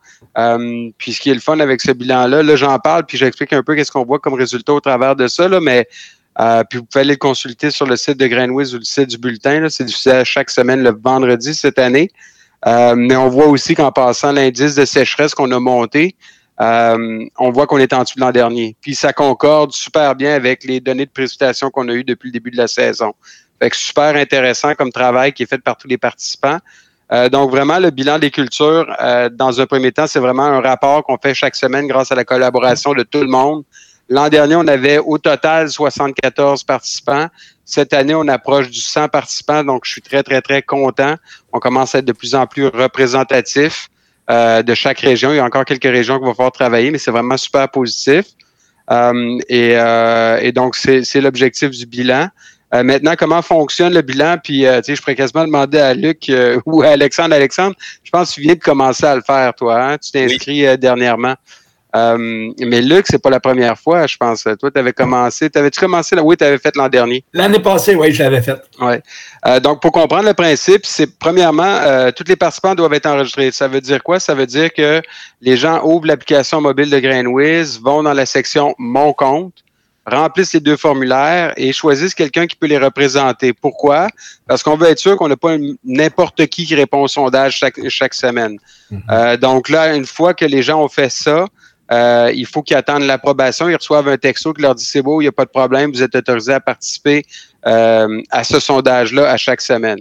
puis 0.98 1.12
ce 1.12 1.20
qui 1.20 1.30
est 1.30 1.34
le 1.34 1.40
fun 1.40 1.58
avec 1.58 1.80
ce 1.80 1.90
bilan-là, 1.90 2.44
là, 2.44 2.54
j'en 2.54 2.78
parle, 2.78 3.04
puis 3.06 3.18
j'explique 3.18 3.52
un 3.52 3.64
peu 3.64 3.74
qu'est-ce 3.74 3.90
qu'on 3.90 4.04
voit 4.04 4.20
comme 4.20 4.34
résultat 4.34 4.72
au 4.72 4.80
travers 4.80 5.16
de 5.16 5.26
ça, 5.26 5.48
là, 5.48 5.58
mais 5.58 5.88
euh, 6.40 6.64
puis 6.64 6.78
vous 6.78 6.84
pouvez 6.86 7.02
aller 7.02 7.14
le 7.14 7.18
consulter 7.18 7.70
sur 7.70 7.86
le 7.86 7.96
site 7.96 8.18
de 8.18 8.26
Grainwiz 8.26 8.74
ou 8.74 8.78
le 8.78 8.84
site 8.84 9.08
du 9.08 9.18
bulletin. 9.18 9.68
C'est 9.68 9.84
diffusé 9.84 10.22
chaque 10.24 10.50
semaine 10.50 10.82
le 10.82 10.92
vendredi 10.92 11.54
cette 11.54 11.78
année. 11.78 12.10
Euh, 12.66 12.94
mais 12.96 13.16
on 13.16 13.28
voit 13.28 13.46
aussi 13.46 13.74
qu'en 13.74 13.92
passant 13.92 14.32
l'indice 14.32 14.74
de 14.74 14.84
sécheresse 14.84 15.34
qu'on 15.34 15.50
a 15.50 15.58
monté, 15.58 16.14
euh, 16.60 17.24
on 17.38 17.50
voit 17.50 17.66
qu'on 17.66 17.78
est 17.78 17.92
en 17.92 18.02
dessous 18.02 18.16
de 18.16 18.20
l'an 18.20 18.32
dernier. 18.32 18.76
Puis 18.80 18.94
ça 18.94 19.12
concorde 19.12 19.72
super 19.72 20.14
bien 20.14 20.34
avec 20.34 20.64
les 20.64 20.80
données 20.80 21.06
de 21.06 21.10
précipitation 21.10 21.70
qu'on 21.70 21.88
a 21.88 21.92
eues 21.92 22.04
depuis 22.04 22.28
le 22.28 22.32
début 22.32 22.50
de 22.50 22.58
la 22.58 22.68
saison. 22.68 23.12
Fait 23.60 23.70
que 23.70 23.76
super 23.76 24.16
intéressant 24.16 24.74
comme 24.74 24.92
travail 24.92 25.32
qui 25.32 25.42
est 25.42 25.46
fait 25.46 25.62
par 25.62 25.76
tous 25.76 25.88
les 25.88 25.98
participants. 25.98 26.58
donc 27.30 27.50
vraiment, 27.50 27.78
le 27.78 27.90
bilan 27.90 28.18
des 28.18 28.30
cultures, 28.30 28.86
dans 29.32 29.60
un 29.60 29.66
premier 29.66 29.92
temps, 29.92 30.06
c'est 30.06 30.20
vraiment 30.20 30.44
un 30.44 30.60
rapport 30.60 31.02
qu'on 31.04 31.18
fait 31.18 31.34
chaque 31.34 31.56
semaine 31.56 31.86
grâce 31.86 32.12
à 32.12 32.14
la 32.14 32.24
collaboration 32.24 32.94
de 32.94 33.02
tout 33.02 33.20
le 33.20 33.26
monde 33.26 33.64
L'an 34.10 34.28
dernier, 34.28 34.56
on 34.56 34.66
avait 34.66 34.98
au 34.98 35.18
total 35.18 35.70
74 35.70 36.64
participants. 36.64 37.28
Cette 37.64 37.94
année, 37.94 38.16
on 38.16 38.26
approche 38.26 38.68
du 38.68 38.80
100 38.80 39.08
participants, 39.08 39.62
donc 39.62 39.84
je 39.84 39.92
suis 39.92 40.02
très, 40.02 40.24
très, 40.24 40.42
très 40.42 40.62
content. 40.62 41.14
On 41.52 41.60
commence 41.60 41.94
à 41.94 41.98
être 42.00 42.04
de 42.04 42.12
plus 42.12 42.34
en 42.34 42.44
plus 42.48 42.66
représentatif 42.66 43.88
euh, 44.28 44.64
de 44.64 44.74
chaque 44.74 44.98
région. 44.98 45.30
Il 45.30 45.36
y 45.36 45.38
a 45.38 45.44
encore 45.44 45.64
quelques 45.64 45.84
régions 45.84 46.18
qui 46.18 46.24
vont 46.24 46.34
falloir 46.34 46.50
travailler, 46.50 46.90
mais 46.90 46.98
c'est 46.98 47.12
vraiment 47.12 47.36
super 47.36 47.68
positif. 47.70 48.26
Euh, 48.90 49.38
euh, 49.48 50.38
et, 50.40 50.50
donc, 50.50 50.74
c'est 50.74 51.20
l'objectif 51.20 51.70
du 51.70 51.86
bilan. 51.86 52.30
maintenant, 52.72 53.14
comment 53.16 53.42
fonctionne 53.42 53.94
le 53.94 54.02
bilan? 54.02 54.38
Puis, 54.42 54.62
tu 54.62 54.82
sais, 54.82 54.96
je 54.96 55.00
pourrais 55.00 55.14
quasiment 55.14 55.44
demander 55.44 55.78
à 55.78 55.94
Luc 55.94 56.32
ou 56.66 56.82
à 56.82 56.88
Alexandre. 56.88 57.36
Alexandre, 57.36 57.76
je 58.02 58.10
pense 58.10 58.30
que 58.30 58.34
tu 58.34 58.40
viens 58.40 58.54
de 58.54 58.60
commencer 58.60 59.06
à 59.06 59.14
le 59.14 59.22
faire, 59.22 59.54
toi. 59.54 59.80
Hein? 59.80 59.98
Tu 59.98 60.10
t'es 60.10 60.24
inscrit 60.24 60.76
dernièrement. 60.78 61.36
Euh, 61.96 62.52
mais 62.60 62.82
Luc, 62.82 63.06
c'est 63.08 63.20
pas 63.20 63.30
la 63.30 63.40
première 63.40 63.78
fois, 63.78 64.06
je 64.06 64.16
pense. 64.16 64.44
Toi, 64.44 64.70
tu 64.70 64.78
avais 64.78 64.92
commencé. 64.92 65.50
T'avais-tu 65.50 65.80
commencé 65.80 66.14
là? 66.14 66.22
Oui, 66.22 66.36
tu 66.36 66.44
avais 66.44 66.58
fait 66.58 66.74
l'an 66.76 66.88
dernier. 66.88 67.24
L'année 67.32 67.58
passée, 67.58 67.94
oui, 67.94 68.12
je 68.12 68.22
l'avais 68.22 68.42
fait. 68.42 68.60
Ouais. 68.80 69.02
Euh, 69.46 69.60
donc, 69.60 69.82
pour 69.82 69.92
comprendre 69.92 70.26
le 70.26 70.34
principe, 70.34 70.86
c'est 70.86 71.18
premièrement, 71.18 71.64
euh, 71.64 72.10
tous 72.12 72.24
les 72.28 72.36
participants 72.36 72.74
doivent 72.74 72.94
être 72.94 73.06
enregistrés. 73.06 73.50
Ça 73.50 73.68
veut 73.68 73.80
dire 73.80 74.02
quoi? 74.02 74.20
Ça 74.20 74.34
veut 74.34 74.46
dire 74.46 74.72
que 74.72 75.02
les 75.40 75.56
gens 75.56 75.82
ouvrent 75.84 76.06
l'application 76.06 76.60
mobile 76.60 76.90
de 76.90 76.98
GrainWiz, 76.98 77.80
vont 77.80 78.02
dans 78.02 78.14
la 78.14 78.26
section 78.26 78.74
Mon 78.78 79.12
compte, 79.12 79.64
remplissent 80.06 80.54
les 80.54 80.60
deux 80.60 80.76
formulaires 80.76 81.52
et 81.56 81.72
choisissent 81.72 82.14
quelqu'un 82.14 82.46
qui 82.46 82.56
peut 82.56 82.66
les 82.66 82.78
représenter. 82.78 83.52
Pourquoi? 83.52 84.08
Parce 84.46 84.62
qu'on 84.62 84.76
veut 84.76 84.88
être 84.88 84.98
sûr 84.98 85.16
qu'on 85.16 85.28
n'a 85.28 85.36
pas 85.36 85.56
n'importe 85.84 86.46
qui 86.46 86.66
qui 86.66 86.74
répond 86.74 87.02
au 87.02 87.08
sondage 87.08 87.56
chaque, 87.56 87.88
chaque 87.88 88.14
semaine. 88.14 88.58
Mhm. 88.90 89.02
Euh, 89.10 89.36
donc 89.36 89.68
là, 89.68 89.94
une 89.94 90.06
fois 90.06 90.34
que 90.34 90.44
les 90.44 90.62
gens 90.62 90.82
ont 90.82 90.88
fait 90.88 91.10
ça, 91.10 91.46
euh, 91.92 92.30
il 92.34 92.46
faut 92.46 92.62
qu'ils 92.62 92.76
attendent 92.76 93.02
l'approbation. 93.02 93.68
Ils 93.68 93.76
reçoivent 93.76 94.08
un 94.08 94.16
texto 94.16 94.52
qui 94.52 94.62
leur 94.62 94.74
dit 94.74 94.84
c'est 94.84 95.02
beau, 95.02 95.20
il 95.20 95.24
n'y 95.24 95.28
a 95.28 95.32
pas 95.32 95.44
de 95.44 95.50
problème, 95.50 95.90
vous 95.92 96.02
êtes 96.02 96.14
autorisé 96.14 96.52
à 96.52 96.60
participer 96.60 97.24
euh, 97.66 98.20
à 98.30 98.44
ce 98.44 98.60
sondage-là 98.60 99.30
à 99.30 99.36
chaque 99.36 99.60
semaine. 99.60 99.98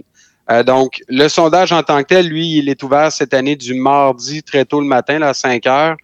Euh, 0.50 0.62
donc, 0.62 1.02
le 1.08 1.28
sondage 1.28 1.72
en 1.72 1.82
tant 1.82 1.98
que 2.02 2.08
tel, 2.08 2.28
lui, 2.28 2.58
il 2.58 2.68
est 2.68 2.82
ouvert 2.82 3.12
cette 3.12 3.34
année 3.34 3.56
du 3.56 3.74
mardi 3.74 4.42
très 4.42 4.64
tôt 4.64 4.80
le 4.80 4.86
matin, 4.86 5.18
là, 5.18 5.28
à 5.28 5.34
5 5.34 5.66
heures, 5.66 5.96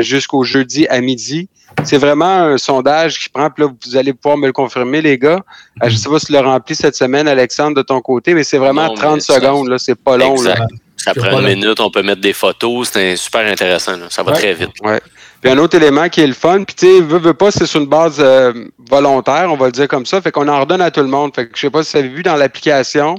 jusqu'au 0.00 0.42
jeudi 0.42 0.86
à 0.88 1.00
midi. 1.00 1.48
C'est 1.84 1.98
vraiment 1.98 2.24
un 2.42 2.58
sondage 2.58 3.18
qui 3.20 3.28
prend, 3.28 3.48
puis 3.50 3.62
là, 3.64 3.70
vous 3.86 3.96
allez 3.96 4.12
pouvoir 4.12 4.36
me 4.38 4.46
le 4.46 4.52
confirmer, 4.52 5.02
les 5.02 5.18
gars. 5.18 5.40
Je 5.82 5.86
ne 5.92 5.96
sais 5.96 6.08
pas 6.08 6.18
si 6.18 6.26
tu 6.26 6.32
l'as 6.32 6.42
rempli 6.42 6.74
cette 6.74 6.96
semaine, 6.96 7.28
Alexandre, 7.28 7.76
de 7.76 7.82
ton 7.82 8.00
côté, 8.00 8.34
mais 8.34 8.42
c'est 8.42 8.58
vraiment 8.58 8.86
Non, 8.88 8.94
30 8.94 9.14
mais 9.16 9.20
ça- 9.20 9.34
secondes, 9.34 9.68
là, 9.68 9.78
c'est 9.78 9.94
pas 9.94 10.16
long. 10.16 10.40
Là. 10.42 10.66
Ça 11.04 11.14
prend 11.14 11.40
une 11.40 11.46
minute, 11.46 11.80
on 11.80 11.90
peut 11.90 12.02
mettre 12.02 12.20
des 12.20 12.32
photos, 12.32 12.90
c'est 12.92 13.16
super 13.16 13.50
intéressant. 13.50 13.96
là. 13.96 14.06
Ça 14.10 14.22
va 14.22 14.32
Ouais. 14.32 14.38
très 14.38 14.54
vite. 14.54 14.70
Puis 15.40 15.50
un 15.50 15.56
autre 15.58 15.76
élément 15.76 16.08
qui 16.10 16.20
est 16.20 16.26
le 16.26 16.34
fun, 16.34 16.64
puis 16.64 16.74
tu 16.76 16.86
sais, 16.86 17.00
veut, 17.00 17.18
veut 17.18 17.32
pas, 17.34 17.50
c'est 17.50 17.64
sur 17.64 17.80
une 17.80 17.86
base 17.86 18.16
euh, 18.20 18.52
volontaire, 18.90 19.48
on 19.50 19.56
va 19.56 19.66
le 19.66 19.72
dire 19.72 19.88
comme 19.88 20.04
ça, 20.04 20.20
fait 20.20 20.30
qu'on 20.30 20.46
en 20.48 20.60
redonne 20.60 20.82
à 20.82 20.90
tout 20.90 21.00
le 21.00 21.06
monde. 21.06 21.34
Fait 21.34 21.46
que 21.46 21.52
je 21.56 21.60
sais 21.62 21.70
pas 21.70 21.82
si 21.82 21.92
vous 21.92 21.98
avez 22.00 22.08
vu 22.08 22.22
dans 22.22 22.36
l'application, 22.36 23.14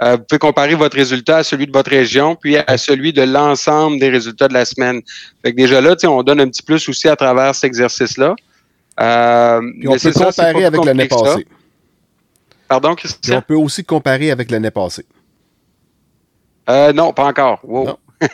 euh, 0.00 0.12
vous 0.16 0.22
pouvez 0.28 0.38
comparer 0.38 0.76
votre 0.76 0.96
résultat 0.96 1.38
à 1.38 1.42
celui 1.42 1.66
de 1.66 1.72
votre 1.72 1.90
région, 1.90 2.36
puis 2.36 2.56
à 2.56 2.78
celui 2.78 3.12
de 3.12 3.22
l'ensemble 3.22 3.98
des 3.98 4.08
résultats 4.08 4.46
de 4.46 4.54
la 4.54 4.64
semaine. 4.64 5.00
Fait 5.44 5.50
que 5.50 5.56
déjà 5.56 5.80
là, 5.80 5.96
tu 5.96 6.02
sais, 6.02 6.06
on 6.06 6.22
donne 6.22 6.40
un 6.40 6.48
petit 6.48 6.62
plus 6.62 6.88
aussi 6.88 7.08
à 7.08 7.16
travers 7.16 7.52
cet 7.56 7.64
exercice-là. 7.64 8.36
Euh, 9.00 9.60
Puis 9.80 9.88
on 9.88 9.92
mais 9.94 9.98
c'est 9.98 10.12
peut 10.12 10.18
ça, 10.20 10.24
comparer 10.26 10.60
pas 10.60 10.66
avec 10.68 10.84
l'année 10.84 11.08
passée. 11.08 11.46
Pardon, 12.68 12.94
Puis 12.94 13.08
Christian? 13.08 13.38
on 13.38 13.42
peut 13.42 13.54
aussi 13.56 13.84
comparer 13.84 14.30
avec 14.30 14.50
l'année 14.52 14.70
passée. 14.70 15.04
Euh, 16.68 16.92
non, 16.92 17.12
pas 17.12 17.24
encore. 17.24 17.60
Wow. 17.62 17.86
Non. 17.86 17.96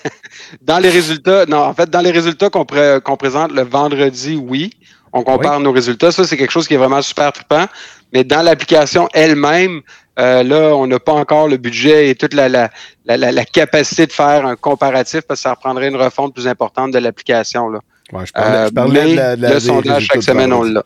dans 0.62 0.78
les 0.78 0.90
résultats, 0.90 1.46
non, 1.46 1.58
en 1.58 1.74
fait, 1.74 1.88
dans 1.90 2.00
les 2.00 2.10
résultats 2.12 2.50
qu'on 2.50 2.64
pré- 2.64 2.98
qu'on 3.04 3.16
présente 3.16 3.52
le 3.52 3.62
vendredi, 3.62 4.36
oui, 4.36 4.72
on 5.12 5.22
compare 5.22 5.58
nos 5.58 5.72
résultats. 5.72 6.12
Ça, 6.12 6.24
c'est 6.24 6.36
quelque 6.36 6.50
chose 6.52 6.68
qui 6.68 6.74
est 6.74 6.78
vraiment 6.78 7.02
super 7.02 7.32
trippant. 7.32 7.66
Mais 8.12 8.22
dans 8.24 8.42
l'application 8.42 9.08
elle-même, 9.14 9.80
euh, 10.18 10.42
là, 10.42 10.74
on 10.76 10.86
n'a 10.86 10.98
pas 11.00 11.12
encore 11.12 11.48
le 11.48 11.56
budget 11.56 12.10
et 12.10 12.14
toute 12.14 12.34
la, 12.34 12.48
la, 12.48 12.70
la, 13.04 13.16
la- 13.16 13.32
la 13.32 13.44
capacité 13.44 14.06
de 14.06 14.12
faire 14.12 14.46
un 14.46 14.56
comparatif 14.56 15.22
parce 15.22 15.40
que 15.40 15.42
ça 15.44 15.54
reprendrait 15.54 15.88
une 15.88 15.96
refonte 15.96 16.34
plus 16.34 16.46
importante 16.46 16.92
de 16.92 16.98
l'application. 16.98 17.68
Là. 17.68 17.80
Ouais, 18.12 18.26
je 18.26 18.32
parlais, 18.32 18.56
Euh, 18.58 18.66
je 18.68 18.72
parlais 18.74 19.04
mais 19.04 19.10
de 19.12 19.16
la, 19.16 19.36
le 19.54 19.60
sondage, 19.60 20.04
chaque 20.12 20.22
semaine, 20.22 20.52
on 20.52 20.62
l'a. 20.62 20.82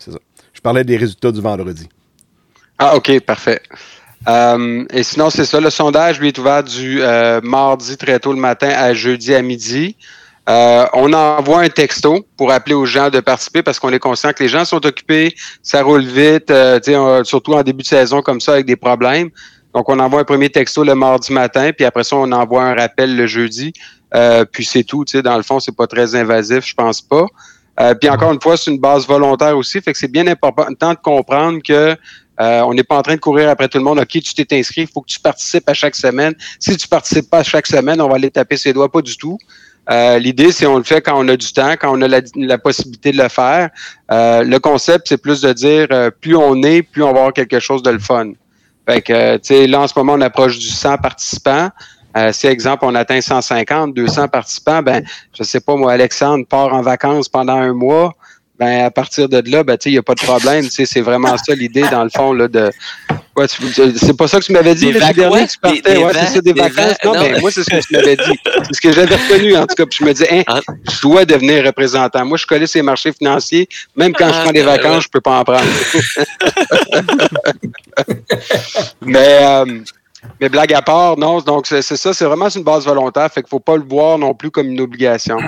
Je 0.53 0.61
parlais 0.61 0.85
des 0.85 0.97
résultats 0.97 1.33
du 1.33 1.41
vendredi. 1.41 1.89
Ah, 2.79 2.97
OK, 2.97 3.21
parfait. 3.21 3.61
Euh, 4.29 4.85
et 4.91 5.03
sinon, 5.03 5.31
c'est 5.31 5.45
ça. 5.45 5.61
Le 5.61 5.71
sondage, 5.71 6.19
lui, 6.19 6.29
est 6.29 6.39
ouvert 6.39 6.63
du 6.63 7.03
euh, 7.03 7.41
mardi 7.43 7.97
très 7.97 8.19
tôt 8.19 8.33
le 8.33 8.39
matin 8.41 8.69
à 8.69 8.95
jeudi 8.95 9.35
à 9.35 9.43
midi. 9.43 9.97
Euh, 10.49 10.87
on 10.93 11.13
envoie 11.13 11.61
un 11.61 11.69
texto 11.71 12.27
pour 12.37 12.53
appeler 12.53 12.75
aux 12.75 12.85
gens 12.85 13.09
de 13.09 13.21
participer 13.21 13.63
parce 13.63 13.79
qu'on 13.79 13.93
est 13.93 13.99
conscient 13.99 14.31
que 14.33 14.43
les 14.43 14.49
gens 14.49 14.67
sont 14.67 14.85
occupés, 14.85 15.35
ça 15.63 15.83
roule 15.83 16.05
vite, 16.05 16.51
euh, 16.51 16.79
on- 16.89 17.25
surtout 17.25 17.55
en 17.55 17.63
début 17.63 17.83
de 17.83 17.89
saison 17.89 18.21
comme 18.21 18.43
ça 18.43 18.53
avec 18.53 18.67
des 18.67 18.77
problèmes. 18.77 19.31
Donc, 19.75 19.89
on 19.89 19.99
envoie 19.99 20.21
un 20.21 20.25
premier 20.25 20.51
texto 20.51 20.85
le 20.85 20.95
mardi 20.95 21.33
matin, 21.33 21.71
puis 21.75 21.87
après 21.87 22.05
ça, 22.05 22.17
on 22.17 22.31
envoie 22.31 22.63
un 22.63 22.75
rappel 22.75 23.17
le 23.17 23.27
jeudi. 23.27 23.73
Euh, 24.15 24.45
puis 24.45 24.65
c'est 24.65 24.85
tout. 24.85 25.05
Tu 25.05 25.13
sais, 25.17 25.23
dans 25.23 25.37
le 25.37 25.43
fond, 25.43 25.59
c'est 25.61 25.75
pas 25.75 25.87
très 25.87 26.15
invasif, 26.15 26.65
je 26.65 26.75
pense 26.75 27.01
pas. 27.01 27.27
Euh, 27.81 27.95
puis 27.95 28.09
encore 28.09 28.33
une 28.33 28.41
fois, 28.41 28.57
c'est 28.57 28.71
une 28.71 28.79
base 28.79 29.07
volontaire 29.07 29.57
aussi. 29.57 29.81
Fait 29.81 29.93
que 29.93 29.99
c'est 29.99 30.13
bien 30.13 30.27
important 30.29 30.91
de 30.93 30.99
comprendre 31.03 31.59
que 31.67 31.97
euh, 32.41 32.63
on 32.63 32.75
n'est 32.75 32.85
pas 32.85 32.97
en 32.97 33.03
train 33.03 33.15
de 33.15 33.21
courir 33.21 33.49
après 33.49 33.69
tout 33.69 33.79
le 33.79 33.85
monde. 33.85 33.99
OK, 33.99 34.09
tu 34.09 34.35
t'es 34.35 34.59
inscrit, 34.59 34.83
il 34.83 34.87
faut 34.87 35.01
que 35.01 35.09
tu 35.09 35.21
participes 35.21 35.69
à 35.69 35.75
chaque 35.75 35.95
semaine. 35.95 36.35
Si 36.59 36.77
tu 36.77 36.89
participes 36.89 37.31
pas 37.31 37.39
à 37.39 37.43
chaque 37.43 37.67
semaine, 37.67 38.01
on 38.01 38.09
va 38.09 38.17
aller 38.17 38.31
taper 38.31 38.57
ses 38.57 38.73
doigts, 38.73 38.91
pas 38.91 39.03
du 39.03 39.17
tout. 39.17 39.39
Euh, 39.91 40.19
L'idée, 40.19 40.51
c'est 40.51 40.67
on 40.67 40.79
le 40.79 40.85
fait 40.85 41.03
quand 41.03 41.15
on 41.17 41.29
a 41.29 41.37
du 41.37 41.53
temps, 41.53 41.73
quand 41.73 41.97
on 41.97 42.01
a 42.01 42.09
la, 42.09 42.59
possibilité 42.59 43.13
de 43.13 43.19
le 43.19 43.29
faire. 43.29 43.71
Euh, 44.11 44.43
le 44.43 44.59
concept, 44.59 45.09
c'est 45.09 45.19
plus 45.19 45.43
de 45.43 45.53
dire 45.53 45.89
plus 46.21 46.37
on 46.37 46.63
est, 46.63 46.83
plus 46.83 47.03
on 47.03 47.13
va 47.13 47.19
avoir 47.19 47.33
quelque 47.33 47.61
chose 47.61 47.83
de 47.83 47.91
le 47.91 47.99
fun. 47.99 48.33
Fait 48.89 49.01
que, 49.01 49.37
tu 49.37 49.41
sais, 49.45 49.67
là, 49.67 49.81
en 49.81 49.87
ce 49.87 49.95
moment, 49.97 50.15
on 50.15 50.21
approche 50.21 50.59
du 50.59 50.69
100 50.69 50.99
participants. 50.99 51.71
Euh, 52.17 52.33
si, 52.33 52.47
exemple, 52.47 52.85
on 52.85 52.95
atteint 52.95 53.21
150, 53.21 53.95
200 53.95 54.29
participants, 54.29 54.83
ben, 54.83 55.05
je 55.37 55.43
sais 55.43 55.61
pas, 55.61 55.75
moi, 55.75 55.93
Alexandre 55.93 56.47
part 56.47 56.73
en 56.73 56.81
vacances 56.81 57.29
pendant 57.29 57.57
un 57.57 57.73
mois. 57.73 58.15
Ben, 58.57 58.85
à 58.85 58.91
partir 58.93 59.29
de 59.29 59.43
là, 59.51 59.65
ben, 59.65 59.77
il 59.85 59.91
n'y 59.93 59.99
a 59.99 60.03
pas 60.03 60.15
de 60.15 60.21
problème. 60.23 60.63
Tu 60.67 60.71
sais, 60.71 60.87
c'est 60.87 61.01
vraiment 61.01 61.37
ça 61.37 61.55
l'idée, 61.57 61.83
dans 61.91 62.05
le 62.05 62.11
fond, 62.11 62.33
là, 62.33 62.47
de. 62.47 62.71
Ouais, 63.37 63.47
c'est 63.49 64.17
pas 64.17 64.29
ça 64.29 64.39
que 64.39 64.45
tu 64.45 64.53
m'avais 64.53 64.77
dit, 64.77 64.93
le 64.93 65.01
dernier 65.01 65.45
que 65.47 65.51
tu 65.51 65.59
partais. 65.59 65.81
des- 65.83 65.95
des 65.95 66.05
ouais, 66.05 66.13
c'est 66.15 66.27
ça, 66.27 66.41
des 66.41 66.53
des 66.53 66.61
vacances. 66.61 66.77
vac- 66.77 67.05
Non, 67.05 67.15
mais 67.21 67.41
moi, 67.41 67.51
c'est 67.51 67.65
ce 67.65 67.71
que 67.71 67.81
tu 67.85 67.93
m'avais 67.95 68.15
dit. 68.17 68.39
C'est 68.63 68.75
ce 68.75 68.81
que 68.81 68.93
j'avais 68.93 69.17
retenu, 69.17 69.57
en 69.57 69.67
tout 69.67 69.75
cas. 69.75 69.87
Puis 69.87 69.99
je 70.01 70.05
me 70.05 70.13
dis, 70.15 70.25
hein, 70.31 70.43
Ah. 70.47 70.61
je 70.89 71.01
dois 71.01 71.25
devenir 71.25 71.65
représentant. 71.65 72.25
Moi, 72.25 72.39
je 72.39 72.47
connais 72.47 72.69
ces 72.69 72.81
marchés 72.83 73.13
financiers. 73.13 73.69
Même 73.97 74.13
quand 74.13 74.29
je 74.29 74.35
Ah, 74.39 74.43
prends 74.45 74.53
des 74.53 74.63
euh, 74.63 74.67
vacances, 74.67 75.03
je 75.03 75.09
peux 75.09 75.21
pas 75.21 75.41
en 75.41 75.45
prendre. 75.45 75.65
mais, 79.05 79.39
euh, 79.43 79.65
mais 80.41 80.49
blague 80.49 80.73
à 80.75 80.83
part, 80.83 81.19
non. 81.19 81.41
Donc, 81.41 81.67
c'est 81.67 81.83
ça. 81.83 82.15
C'est 82.15 82.25
vraiment 82.25 82.49
une 82.49 82.63
base 82.63 82.85
volontaire. 82.85 83.29
Fait 83.33 83.43
qu'il 83.43 83.51
faut 83.51 83.59
pas 83.61 83.77
le 83.77 83.83
voir 83.85 84.17
non 84.19 84.33
plus 84.35 84.51
comme 84.53 84.69
une 84.69 84.81
obligation. 84.81 85.39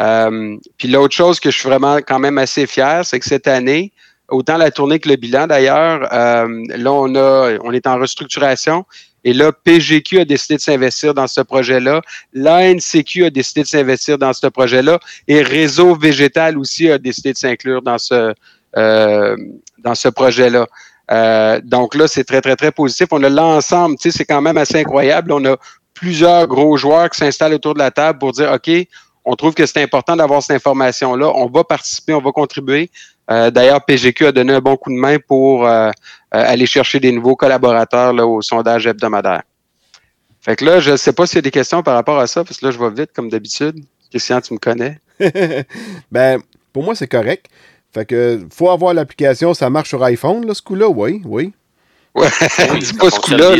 Euh, 0.00 0.56
puis 0.78 0.88
l'autre 0.88 1.14
chose 1.14 1.40
que 1.40 1.50
je 1.50 1.58
suis 1.58 1.68
vraiment 1.68 1.96
quand 1.96 2.18
même 2.18 2.38
assez 2.38 2.66
fier, 2.66 3.04
c'est 3.04 3.18
que 3.18 3.24
cette 3.24 3.48
année, 3.48 3.92
autant 4.28 4.56
la 4.56 4.70
tournée 4.70 4.98
que 4.98 5.08
le 5.08 5.16
bilan 5.16 5.46
d'ailleurs, 5.46 6.08
euh, 6.12 6.64
là, 6.68 6.92
on, 6.92 7.14
a, 7.14 7.58
on 7.62 7.72
est 7.72 7.86
en 7.86 7.98
restructuration. 7.98 8.84
Et 9.24 9.32
là, 9.32 9.50
PGQ 9.50 10.20
a 10.20 10.24
décidé 10.24 10.54
de 10.56 10.60
s'investir 10.60 11.12
dans 11.12 11.26
ce 11.26 11.40
projet-là. 11.40 12.00
L'ANCQ 12.32 13.24
a 13.24 13.30
décidé 13.30 13.62
de 13.62 13.66
s'investir 13.66 14.18
dans 14.18 14.32
ce 14.32 14.46
projet-là. 14.46 15.00
Et 15.26 15.42
Réseau 15.42 15.96
Végétal 15.96 16.56
aussi 16.56 16.88
a 16.88 16.98
décidé 16.98 17.32
de 17.32 17.38
s'inclure 17.38 17.82
dans 17.82 17.98
ce, 17.98 18.34
euh, 18.76 19.36
dans 19.78 19.96
ce 19.96 20.08
projet-là. 20.08 20.68
Euh, 21.10 21.60
donc 21.64 21.96
là, 21.96 22.06
c'est 22.06 22.22
très, 22.22 22.40
très, 22.40 22.54
très 22.54 22.70
positif. 22.70 23.08
On 23.10 23.22
a 23.24 23.28
l'ensemble, 23.28 23.96
tu 23.96 24.10
sais, 24.10 24.18
c'est 24.18 24.24
quand 24.24 24.42
même 24.42 24.58
assez 24.58 24.78
incroyable. 24.78 25.32
On 25.32 25.44
a 25.44 25.56
plusieurs 25.92 26.46
gros 26.46 26.76
joueurs 26.76 27.10
qui 27.10 27.18
s'installent 27.18 27.54
autour 27.54 27.74
de 27.74 27.80
la 27.80 27.90
table 27.90 28.20
pour 28.20 28.30
dire, 28.30 28.52
OK, 28.52 28.70
on 29.26 29.34
trouve 29.34 29.54
que 29.54 29.66
c'est 29.66 29.82
important 29.82 30.14
d'avoir 30.16 30.40
cette 30.40 30.56
information-là. 30.56 31.32
On 31.34 31.46
va 31.46 31.64
participer, 31.64 32.14
on 32.14 32.20
va 32.20 32.30
contribuer. 32.30 32.90
Euh, 33.28 33.50
D'ailleurs, 33.50 33.84
PGQ 33.84 34.26
a 34.26 34.32
donné 34.32 34.54
un 34.54 34.60
bon 34.60 34.76
coup 34.76 34.90
de 34.90 34.96
main 34.96 35.16
pour 35.18 35.66
euh, 35.66 35.88
euh, 35.88 35.90
aller 36.30 36.64
chercher 36.64 37.00
des 37.00 37.10
nouveaux 37.10 37.34
collaborateurs 37.34 38.14
au 38.14 38.40
sondage 38.40 38.86
hebdomadaire. 38.86 39.42
Fait 40.40 40.54
que 40.54 40.64
là, 40.64 40.78
je 40.78 40.92
ne 40.92 40.96
sais 40.96 41.12
pas 41.12 41.26
s'il 41.26 41.36
y 41.36 41.38
a 41.40 41.42
des 41.42 41.50
questions 41.50 41.82
par 41.82 41.94
rapport 41.94 42.20
à 42.20 42.28
ça, 42.28 42.44
parce 42.44 42.60
que 42.60 42.66
là, 42.66 42.70
je 42.70 42.78
vais 42.78 42.90
vite 42.90 43.10
comme 43.12 43.28
d'habitude. 43.28 43.84
Christian, 44.10 44.40
tu 44.40 44.54
me 44.54 44.60
connais. 44.60 45.00
ben, 46.12 46.40
pour 46.72 46.84
moi, 46.84 46.94
c'est 46.94 47.08
correct. 47.08 47.46
Fait 47.92 48.06
que 48.06 48.46
faut 48.54 48.70
avoir 48.70 48.94
l'application, 48.94 49.54
ça 49.54 49.70
marche 49.70 49.88
sur 49.88 50.04
iPhone, 50.04 50.54
ce 50.54 50.62
coup-là, 50.62 50.88
oui, 50.88 51.20
oui. 51.24 51.52
Ouais, 52.16 52.28
Oui, 52.70 52.78
dis 52.80 52.92
pas 52.94 53.10
ce 53.10 53.20
coup-là. 53.20 53.50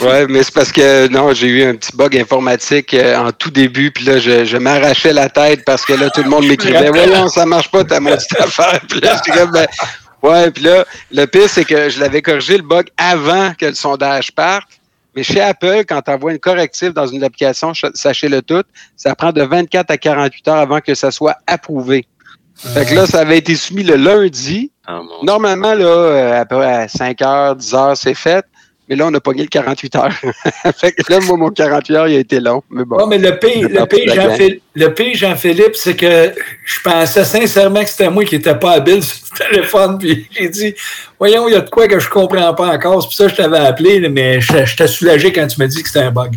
Ouais, 0.00 0.26
mais 0.26 0.42
c'est 0.42 0.54
parce 0.54 0.72
que 0.72 1.06
non, 1.08 1.32
j'ai 1.32 1.46
eu 1.48 1.64
un 1.64 1.74
petit 1.76 1.94
bug 1.94 2.16
informatique 2.16 2.94
euh, 2.94 3.16
en 3.16 3.30
tout 3.32 3.50
début, 3.50 3.90
puis 3.90 4.04
là, 4.04 4.18
je, 4.18 4.44
je 4.44 4.56
m'arrachais 4.56 5.12
la 5.12 5.28
tête 5.28 5.64
parce 5.64 5.84
que 5.84 5.92
là, 5.92 6.10
tout 6.10 6.22
le 6.22 6.30
monde 6.30 6.46
m'écrivait 6.48 6.90
Voyons, 7.06 7.28
ça 7.28 7.46
marche 7.46 7.70
pas 7.70 7.84
ta 7.84 8.00
maudite 8.00 8.40
affaire. 8.40 8.80
Puis 8.88 9.00
là, 9.00 9.16
j'étais 9.24 9.38
comme 9.38 9.50
ben, 9.52 9.66
Ouais, 10.22 10.50
puis 10.50 10.62
là, 10.64 10.84
le 11.10 11.26
pire, 11.26 11.48
c'est 11.48 11.64
que 11.64 11.88
je 11.90 11.98
l'avais 12.00 12.22
corrigé 12.22 12.56
le 12.56 12.62
bug 12.62 12.86
avant 12.96 13.52
que 13.54 13.66
le 13.66 13.74
sondage 13.74 14.30
parte. 14.32 14.68
Mais 15.14 15.22
chez 15.24 15.40
Apple, 15.42 15.82
quand 15.86 16.00
tu 16.00 16.10
envoies 16.10 16.32
une 16.32 16.38
corrective 16.38 16.92
dans 16.92 17.06
une 17.06 17.22
application, 17.22 17.74
ch- 17.74 17.92
sachez-le 17.94 18.40
tout, 18.40 18.62
ça 18.96 19.14
prend 19.14 19.30
de 19.32 19.42
24 19.42 19.90
à 19.90 19.98
48 19.98 20.48
heures 20.48 20.56
avant 20.56 20.80
que 20.80 20.94
ça 20.94 21.10
soit 21.10 21.36
approuvé. 21.46 22.06
Fait 22.62 22.86
que 22.86 22.94
là, 22.94 23.06
ça 23.06 23.20
avait 23.20 23.38
été 23.38 23.54
soumis 23.56 23.82
le 23.82 23.96
lundi. 23.96 24.70
Ah, 24.86 25.00
Normalement, 25.22 25.74
là, 25.74 25.84
euh, 25.84 26.40
à 26.40 26.44
peu 26.44 26.56
près 26.56 26.72
à 26.72 26.88
5 26.88 27.20
heures, 27.22 27.56
10 27.56 27.74
heures, 27.74 27.96
c'est 27.96 28.14
fait. 28.14 28.44
Mais 28.88 28.96
là, 28.96 29.06
on 29.06 29.14
a 29.14 29.20
pogné 29.20 29.42
le 29.42 29.48
48 29.48 29.96
heures. 29.96 30.12
fait 30.76 30.92
que 30.92 31.12
là, 31.12 31.20
moi, 31.20 31.36
mon 31.36 31.50
48 31.50 31.96
heures, 31.96 32.08
il 32.08 32.16
a 32.16 32.18
été 32.18 32.40
long. 32.40 32.62
Mais 32.68 32.84
bon. 32.84 32.98
Non, 32.98 33.06
mais 33.06 33.18
le 33.18 33.38
pire, 33.38 33.62
Je 33.62 33.68
le 33.68 33.74
parle 33.74 33.88
pire, 33.88 34.12
de 34.12 34.16
la 34.16 34.28
Jean-Philippe, 34.28 34.62
le 34.74 34.94
pire, 34.94 35.14
Jean-Philippe, 35.14 35.76
c'est 35.76 35.96
que 35.96 36.32
je 36.64 36.80
pensais 36.82 37.24
sincèrement 37.24 37.82
que 37.82 37.90
c'était 37.90 38.10
moi 38.10 38.24
qui 38.24 38.36
n'étais 38.36 38.54
pas 38.56 38.72
habile 38.72 39.02
sur 39.02 39.18
le 39.32 39.54
téléphone. 39.54 39.98
Puis 39.98 40.28
j'ai 40.32 40.48
dit, 40.48 40.74
voyons, 41.18 41.48
il 41.48 41.52
y 41.52 41.56
a 41.56 41.60
de 41.60 41.70
quoi 41.70 41.86
que 41.88 41.98
je 41.98 42.08
comprends 42.08 42.54
pas 42.54 42.66
encore. 42.74 43.02
C'est 43.02 43.06
pour 43.06 43.14
ça 43.14 43.24
que 43.24 43.30
je 43.30 43.36
t'avais 43.36 43.58
appelé, 43.58 44.08
mais 44.08 44.40
je, 44.40 44.64
je 44.64 44.76
t'ai 44.76 44.86
soulagé 44.86 45.32
quand 45.32 45.46
tu 45.46 45.58
m'as 45.60 45.68
dit 45.68 45.82
que 45.82 45.88
c'était 45.88 46.04
un 46.06 46.10
bug. 46.10 46.34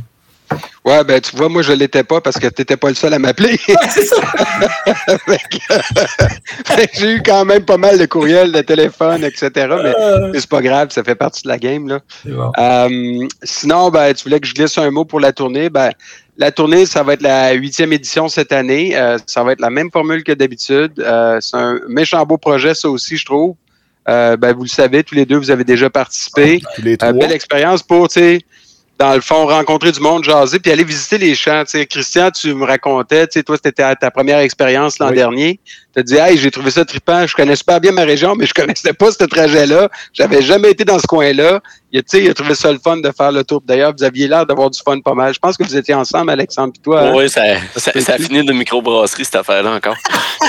Ouais, 0.84 1.04
ben, 1.04 1.20
tu 1.20 1.36
vois, 1.36 1.50
moi, 1.50 1.62
je 1.64 1.74
l'étais 1.74 2.04
pas 2.04 2.22
parce 2.22 2.38
que 2.38 2.48
tu 2.48 2.62
n'étais 2.62 2.78
pas 2.78 2.90
le 2.90 2.96
seul 2.96 3.14
à 3.14 3.20
m'appeler. 3.20 3.60
c'est 3.90 4.06
ça. 4.06 4.18
J'ai 6.94 7.12
eu 7.14 7.22
quand 7.24 7.46
même 7.46 7.64
pas 7.64 7.78
mal 7.78 7.98
de 7.98 8.06
courriels, 8.06 8.52
de 8.52 8.62
téléphones, 8.62 9.24
etc. 9.24 9.50
Mais 9.56 9.94
Euh, 9.98 10.32
c'est 10.34 10.50
pas 10.50 10.62
grave, 10.62 10.90
ça 10.92 11.04
fait 11.04 11.16
partie 11.16 11.44
de 11.44 11.48
la 11.50 11.58
game, 11.58 11.88
là. 11.88 12.00
bon. 12.26 12.52
Euh, 12.58 13.28
sinon, 13.44 13.90
ben, 13.90 14.14
tu 14.14 14.24
voulais 14.24 14.40
que 14.40 14.48
je 14.48 14.54
glisse 14.54 14.78
un 14.78 14.92
mot 14.92 15.06
pour 15.06 15.20
la 15.20 15.34
tournée? 15.34 15.70
Ben, 15.70 15.92
la 16.38 16.52
tournée, 16.52 16.86
ça 16.86 17.02
va 17.04 17.14
être 17.14 17.22
la 17.22 17.54
huitième 17.54 17.94
édition 17.94 18.28
cette 18.28 18.52
année. 18.52 18.96
Euh, 18.98 19.18
ça 19.26 19.44
va 19.44 19.54
être 19.54 19.62
la 19.62 19.70
même 19.70 19.90
formule 19.92 20.24
que 20.24 20.34
d'habitude. 20.34 20.94
Euh, 21.00 21.38
c'est 21.42 21.58
un 21.58 21.80
méchant 21.88 22.24
beau 22.26 22.38
projet, 22.38 22.74
ça 22.74 22.90
aussi, 22.90 23.18
je 23.18 23.26
trouve. 23.26 23.56
Ben, 24.08 24.54
vous 24.56 24.64
le 24.64 24.70
savez, 24.70 25.04
tous 25.04 25.16
les 25.16 25.26
deux, 25.26 25.38
vous 25.38 25.50
avez 25.50 25.64
déjà 25.64 25.90
participé. 25.90 26.62
Tous 26.76 26.82
les 26.82 26.98
trois. 26.98 27.14
belle 27.14 27.32
expérience 27.32 27.82
pour, 27.82 28.08
tu 28.08 28.20
sais, 28.20 28.40
dans 28.98 29.14
le 29.14 29.22
fond, 29.22 29.46
rencontrer 29.46 29.92
du 29.92 30.00
monde, 30.00 30.24
jaser, 30.24 30.60
puis 30.60 30.72
aller 30.72 30.84
visiter 30.84 31.18
les 31.18 31.36
champs. 31.36 31.64
Tu 31.66 31.72
sais, 31.72 31.86
Christian, 31.86 32.32
tu 32.32 32.54
me 32.54 32.66
racontais, 32.66 33.28
tu 33.28 33.40
sais, 33.40 33.44
toi, 33.44 33.58
c'était 33.58 33.72
ta, 33.74 33.96
ta 33.96 34.10
première 34.12 34.40
expérience 34.40 35.00
l'an 35.00 35.10
Oui. 35.10 35.16
dernier. 35.16 35.60
Tu 35.96 36.00
as 36.02 36.04
dit, 36.04 36.16
hey, 36.18 36.38
j'ai 36.38 36.52
trouvé 36.52 36.72
ça 36.72 36.84
trippant. 36.84 37.26
Je 37.26 37.34
connais 37.36 37.56
super 37.56 37.80
bien 37.80 37.92
ma 37.94 38.04
région, 38.04 38.36
mais 38.36 38.46
je 38.46 38.54
connaissais 38.54 38.92
pas 38.94 39.12
ce 39.12 39.24
trajet-là. 39.24 39.88
J'avais 40.14 40.42
jamais 40.42 40.72
été 40.72 40.84
dans 40.84 41.00
ce 41.00 41.08
coin-là. 41.08 41.62
Il, 41.92 42.00
a- 42.00 42.02
tu 42.02 42.18
sais, 42.18 42.24
il 42.26 42.30
a 42.30 42.34
trouvé 42.34 42.54
ça 42.56 42.70
le 42.72 42.80
fun 42.84 42.98
de 42.98 43.10
faire 43.16 43.32
le 43.32 43.44
tour. 43.46 43.62
D'ailleurs, 43.66 43.94
vous 43.98 44.04
aviez 44.04 44.28
l'air 44.28 44.46
d'avoir 44.46 44.70
du 44.70 44.80
fun 44.84 45.00
pas 45.00 45.14
mal. 45.14 45.34
Je 45.34 45.40
pense 45.40 45.56
que 45.56 45.64
vous 45.64 45.78
étiez 45.78 45.94
ensemble, 45.94 46.32
Alexandre, 46.32 46.74
puis 46.74 46.82
toi. 46.82 47.02
hein? 47.04 47.12
Oui, 47.16 47.30
ça, 47.30 47.44
ça, 47.78 47.92
ça 48.02 48.14
a 48.14 48.18
fini 48.18 48.44
de 48.46 48.52
microbrasserie, 48.52 49.24
cette 49.24 49.36
affaire-là 49.36 49.72
encore. 49.76 49.96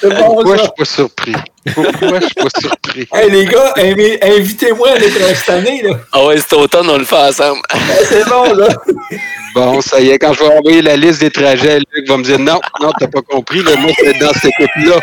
C'est 0.00 0.08
bon, 0.10 0.34
Pourquoi 0.34 0.56
je 0.56 0.62
suis 0.62 0.70
pas 0.76 0.84
surpris? 0.84 1.34
Pourquoi 1.74 2.20
je 2.20 2.24
suis 2.26 2.34
pas 2.34 2.60
surpris? 2.60 3.08
Hey, 3.12 3.30
les 3.30 3.44
gars, 3.46 3.72
invi- 3.76 4.18
invitez-moi 4.22 4.90
à 4.90 4.98
l'être 4.98 5.36
cette 5.36 5.48
année. 5.50 5.82
Là. 5.82 5.94
Ah 6.12 6.24
ouais, 6.26 6.38
cet 6.38 6.52
automne, 6.54 6.88
on 6.90 6.98
le 6.98 7.04
fait 7.04 7.16
ensemble. 7.16 7.60
C'est 8.08 8.28
bon, 8.28 8.52
là. 8.54 8.68
Bon, 9.54 9.80
ça 9.80 10.00
y 10.00 10.10
est, 10.10 10.18
quand 10.18 10.34
je 10.34 10.40
vais 10.40 10.48
envoyer 10.54 10.82
la 10.82 10.96
liste 10.96 11.20
des 11.20 11.30
trajets, 11.30 11.78
Luc 11.78 12.06
va 12.08 12.16
me 12.18 12.22
dire 12.24 12.38
non, 12.38 12.60
non, 12.80 12.90
t'as 13.00 13.06
pas 13.06 13.22
compris, 13.22 13.62
là, 13.62 13.74
moi, 13.76 13.90
c'est 13.98 14.18
dans 14.18 14.32
cette 14.34 14.55
équipe-là. 14.58 15.00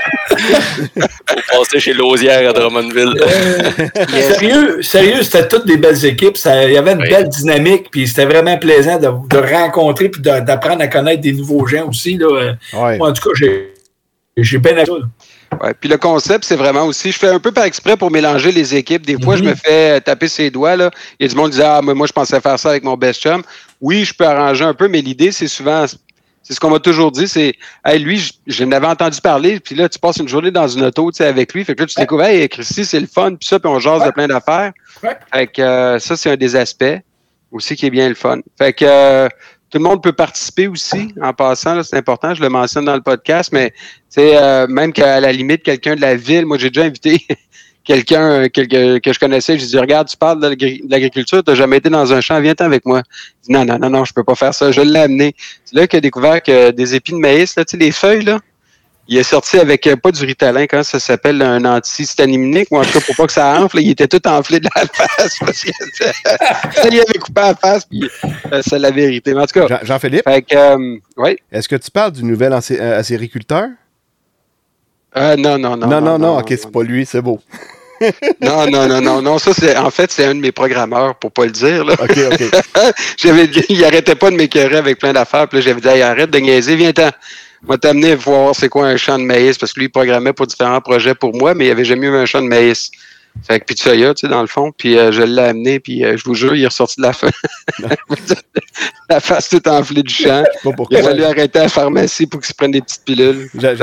Faut 1.27 1.35
passer 1.59 1.79
chez 1.79 1.93
Lausière 1.93 2.49
à 2.49 2.53
Drummondville. 2.53 3.13
Sérieux, 4.09 4.81
sérieux 4.81 5.23
c'était 5.23 5.47
toutes 5.47 5.65
des 5.67 5.77
belles 5.77 6.03
équipes. 6.05 6.37
Il 6.45 6.71
y 6.71 6.77
avait 6.77 6.93
une 6.93 7.01
Oui. 7.01 7.09
belle 7.09 7.29
dynamique, 7.29 7.89
puis 7.91 8.07
c'était 8.07 8.25
vraiment 8.25 8.57
plaisant 8.57 8.97
de, 8.99 9.07
de 9.29 9.37
rencontrer 9.53 10.09
puis 10.09 10.21
d'apprendre 10.21 10.81
à 10.81 10.87
connaître 10.87 11.21
des 11.21 11.33
nouveaux 11.33 11.65
gens 11.65 11.87
aussi. 11.89 12.17
Là. 12.17 12.27
Euh, 12.27 12.97
moi, 12.97 13.09
en 13.09 13.13
tout 13.13 13.29
cas, 13.29 13.35
j'ai, 13.35 13.73
j'ai 14.37 14.57
bien 14.57 14.77
aimé. 14.77 14.85
Ouais, 15.61 15.73
puis 15.79 15.87
le 15.87 15.97
concept, 15.97 16.45
c'est 16.45 16.55
vraiment 16.55 16.85
aussi, 16.85 17.11
je 17.11 17.19
fais 17.19 17.27
un 17.27 17.39
peu 17.39 17.51
par 17.51 17.65
exprès 17.65 17.95
pour 17.95 18.09
mélanger 18.09 18.51
les 18.51 18.73
équipes. 18.75 19.05
Des 19.05 19.21
fois, 19.21 19.35
Mhm. 19.35 19.43
je 19.43 19.49
me 19.49 19.55
fais 19.55 20.01
taper 20.01 20.27
ses 20.27 20.49
doigts. 20.49 20.75
Là. 20.75 20.89
Il 21.19 21.23
y 21.23 21.29
a 21.29 21.29
du 21.31 21.35
monde 21.35 21.51
qui 21.51 21.57
dit 21.57 21.63
Ah, 21.63 21.79
mais 21.83 21.93
moi, 21.93 22.07
je 22.07 22.11
pensais 22.13 22.41
faire 22.41 22.57
ça 22.57 22.71
avec 22.71 22.83
mon 22.83 22.95
best 22.97 23.21
chum. 23.21 23.43
Oui, 23.79 24.03
je 24.03 24.13
peux 24.15 24.25
arranger 24.25 24.63
un 24.63 24.73
peu, 24.73 24.87
mais 24.87 25.01
l'idée, 25.01 25.31
c'est 25.31 25.47
souvent, 25.47 25.85
c'est 26.43 26.53
ce 26.53 26.59
qu'on 26.59 26.69
m'a 26.69 26.79
toujours 26.79 27.11
dit, 27.11 27.27
c'est 27.27 27.53
Hey, 27.85 27.99
lui, 27.99 28.17
je, 28.17 28.33
je 28.47 28.63
n'avais 28.65 28.87
entendu 28.87 29.19
parler, 29.21 29.59
puis 29.59 29.75
là, 29.75 29.87
tu 29.87 29.97
passes 29.97 30.17
une 30.17 30.27
journée 30.27 30.51
dans 30.51 30.67
une 30.67 30.83
auto 30.83 31.09
tu 31.11 31.17
sais, 31.17 31.25
avec 31.25 31.53
lui. 31.53 31.63
Fait 31.63 31.73
que 31.73 31.81
là, 31.81 31.87
tu 31.87 31.99
découvres, 31.99 32.23
hey, 32.23 32.47
Christy, 32.49 32.85
c'est 32.85 32.99
le 32.99 33.07
fun, 33.07 33.35
puis 33.35 33.47
ça, 33.47 33.59
puis 33.59 33.69
on 33.69 33.79
jase 33.79 34.03
de 34.03 34.11
plein 34.11 34.27
d'affaires. 34.27 34.73
Ouais. 35.01 35.17
Fait 35.33 35.47
que 35.47 35.61
euh, 35.61 35.99
ça, 35.99 36.17
c'est 36.17 36.31
un 36.31 36.35
des 36.35 36.55
aspects 36.55 36.99
aussi 37.51 37.75
qui 37.75 37.85
est 37.85 37.91
bien 37.91 38.09
le 38.09 38.15
fun. 38.15 38.39
Fait 38.57 38.73
que 38.73 38.85
euh, 38.85 39.29
tout 39.69 39.77
le 39.77 39.83
monde 39.83 40.03
peut 40.03 40.13
participer 40.13 40.67
aussi 40.67 41.13
en 41.21 41.33
passant, 41.33 41.75
là, 41.75 41.83
c'est 41.83 41.97
important, 41.97 42.33
je 42.33 42.41
le 42.41 42.49
mentionne 42.49 42.85
dans 42.85 42.95
le 42.95 43.01
podcast, 43.01 43.51
mais 43.53 43.71
tu 43.71 43.77
sais, 44.09 44.35
euh, 44.35 44.67
même 44.67 44.91
qu'à 44.91 45.19
la 45.19 45.31
limite, 45.31 45.63
quelqu'un 45.63 45.95
de 45.95 46.01
la 46.01 46.15
ville, 46.15 46.45
moi 46.45 46.57
j'ai 46.57 46.69
déjà 46.69 46.85
invité 46.85 47.25
quelqu'un 47.85 48.21
euh, 48.43 48.47
quelque- 48.49 48.99
que 48.99 49.13
je 49.13 49.19
connaissais, 49.19 49.57
j'ai 49.57 49.65
dit 49.65 49.77
Regarde, 49.77 50.07
tu 50.07 50.17
parles 50.17 50.39
de 50.41 50.47
l'agri- 50.47 50.81
de 50.83 50.91
l'agriculture, 50.91 51.43
tu 51.43 51.51
n'as 51.51 51.55
jamais 51.55 51.77
été 51.77 51.89
dans 51.89 52.13
un 52.13 52.21
champ, 52.21 52.39
viens-t'en 52.39 52.65
avec 52.65 52.85
moi. 52.85 53.01
Il 53.43 53.47
dit 53.47 53.51
Non, 53.53 53.65
non, 53.65 53.77
non, 53.79 53.89
non, 53.89 54.05
je 54.05 54.13
peux 54.13 54.23
pas 54.23 54.35
faire 54.35 54.53
ça. 54.53 54.71
Je 54.71 54.81
l'ai 54.81 54.99
amené. 54.99 55.35
C'est 55.65 55.75
là 55.75 55.87
qu'il 55.87 55.97
a 55.97 56.01
découvert 56.01 56.41
que 56.41 56.71
des 56.71 56.95
épis 56.95 57.11
de 57.11 57.17
maïs, 57.17 57.55
là, 57.55 57.65
tu 57.65 57.71
sais, 57.77 57.83
les 57.83 57.91
feuilles, 57.91 58.23
là, 58.23 58.39
il 59.09 59.17
est 59.17 59.23
sorti 59.23 59.59
avec 59.59 59.85
euh, 59.85 59.97
pas 59.97 60.11
du 60.11 60.23
ritalin, 60.23 60.63
quand 60.65 60.81
ça 60.81 60.97
s'appelle 60.97 61.41
un 61.41 61.65
antihistaminique, 61.65 62.69
ou 62.71 62.77
en 62.77 62.83
tout 62.85 62.93
cas 62.93 63.01
pour 63.01 63.17
pas 63.17 63.27
que 63.27 63.33
ça 63.33 63.59
enfle, 63.61 63.81
il 63.81 63.89
était 63.89 64.07
tout 64.07 64.25
enflé 64.25 64.61
de 64.61 64.69
la 64.73 64.81
face 64.93 65.37
parce 65.41 65.61
que 65.61 65.71
ça 66.81 66.89
lui 66.89 67.01
avait 67.01 67.19
coupé 67.19 67.41
la 67.41 67.53
face, 67.53 67.83
puis 67.83 68.09
euh, 68.53 68.61
c'est 68.65 68.79
la 68.79 68.91
vérité. 68.91 69.33
Mais 69.33 69.41
en 69.41 69.45
tout 69.45 69.59
cas, 69.59 69.67
Jean- 69.67 69.79
Jean-Philippe, 69.85 70.23
que, 70.23 70.55
euh, 70.55 70.97
ouais. 71.17 71.37
est-ce 71.51 71.67
que 71.67 71.75
tu 71.75 71.91
parles 71.91 72.13
du 72.13 72.23
nouvel 72.23 72.53
acé- 72.53 72.79
acériculteur? 72.79 73.67
Euh, 75.15 75.35
non, 75.35 75.57
non, 75.57 75.77
non. 75.77 75.87
Non, 75.87 76.01
non, 76.01 76.19
non, 76.19 76.39
ok, 76.39 76.47
c'est 76.49 76.71
pas 76.71 76.83
lui, 76.83 77.05
c'est 77.05 77.21
beau. 77.21 77.39
Non, 78.41 78.69
non, 78.69 78.87
non, 78.87 78.99
non, 78.99 79.21
non. 79.21 79.37
Ça, 79.37 79.53
c'est, 79.53 79.77
en 79.77 79.89
fait, 79.89 80.11
c'est 80.11 80.25
un 80.25 80.35
de 80.35 80.41
mes 80.41 80.51
programmeurs, 80.51 81.15
pour 81.15 81.31
pas 81.31 81.45
le 81.45 81.51
dire, 81.51 81.85
là. 81.85 81.93
Ok, 81.93 82.17
ok. 82.31 82.61
J'avais, 83.17 83.45
il 83.69 83.85
arrêtait 83.85 84.15
pas 84.15 84.29
de 84.29 84.35
m'écœurer 84.35 84.75
avec 84.75 84.99
plein 84.99 85.13
d'affaires. 85.13 85.47
Puis 85.47 85.59
là, 85.59 85.63
j'avais 85.63 85.79
dit, 85.79 85.87
Hey, 85.87 86.01
arrête 86.01 86.29
de 86.29 86.39
niaiser, 86.39 86.75
viens-t'en. 86.75 87.11
Moi, 87.65 87.77
t'amener 87.77 88.15
voir 88.15 88.53
c'est 88.55 88.67
quoi 88.67 88.87
un 88.87 88.97
champ 88.97 89.17
de 89.17 89.23
maïs, 89.23 89.57
parce 89.57 89.71
que 89.71 89.79
lui, 89.79 89.85
il 89.85 89.89
programmait 89.89 90.33
pour 90.33 90.47
différents 90.47 90.81
projets 90.81 91.15
pour 91.15 91.33
moi, 91.33 91.53
mais 91.53 91.67
il 91.67 91.71
avait 91.71 91.85
jamais 91.85 92.07
eu 92.07 92.15
un 92.15 92.25
champ 92.25 92.41
de 92.41 92.47
maïs. 92.47 92.91
Fait 93.41 93.59
que 93.59 93.65
puis 93.65 93.75
de 93.75 93.79
soya, 93.79 94.13
tu 94.13 94.21
sais, 94.21 94.27
dans 94.27 94.41
le 94.41 94.47
fond. 94.47 94.71
Puis 94.71 94.97
euh, 94.97 95.11
je 95.11 95.21
l'ai 95.21 95.41
amené, 95.41 95.79
puis 95.79 96.03
euh, 96.05 96.15
je 96.17 96.23
vous 96.23 96.35
jure, 96.35 96.55
il 96.55 96.63
est 96.63 96.67
ressorti 96.67 96.95
de 96.97 97.01
la 97.01 97.13
fin. 97.13 97.29
la 99.09 99.19
face 99.19 99.49
toute 99.49 99.67
enflée 99.67 100.03
du 100.03 100.13
champ. 100.13 100.43
Pas 100.63 100.71
Il 100.91 100.97
a 100.97 101.03
fallu 101.03 101.23
arrêter 101.23 101.59
à 101.59 101.63
la 101.63 101.69
pharmacie 101.69 102.27
pour 102.27 102.39
qu'il 102.39 102.49
se 102.49 102.53
prenne 102.53 102.71
des 102.71 102.81
petites 102.81 103.03
pilules. 103.03 103.49
Dire, 103.53 103.75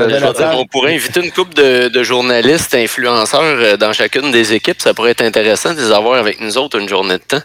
on 0.55 0.67
pourrait 0.67 0.95
inviter 0.95 1.25
une 1.25 1.33
couple 1.33 1.55
de, 1.55 1.89
de 1.89 2.03
journalistes, 2.03 2.75
influenceurs 2.75 3.41
euh, 3.43 3.77
dans 3.77 3.93
chacune 3.93 4.31
des 4.31 4.55
équipes. 4.55 4.81
Ça 4.81 4.95
pourrait 4.95 5.11
être 5.11 5.23
intéressant 5.23 5.75
de 5.75 5.81
les 5.81 5.93
avoir 5.93 6.19
avec 6.19 6.41
nous 6.41 6.57
autres 6.57 6.79
une 6.79 6.89
journée 6.89 7.19
de 7.19 7.25
temps. 7.25 7.43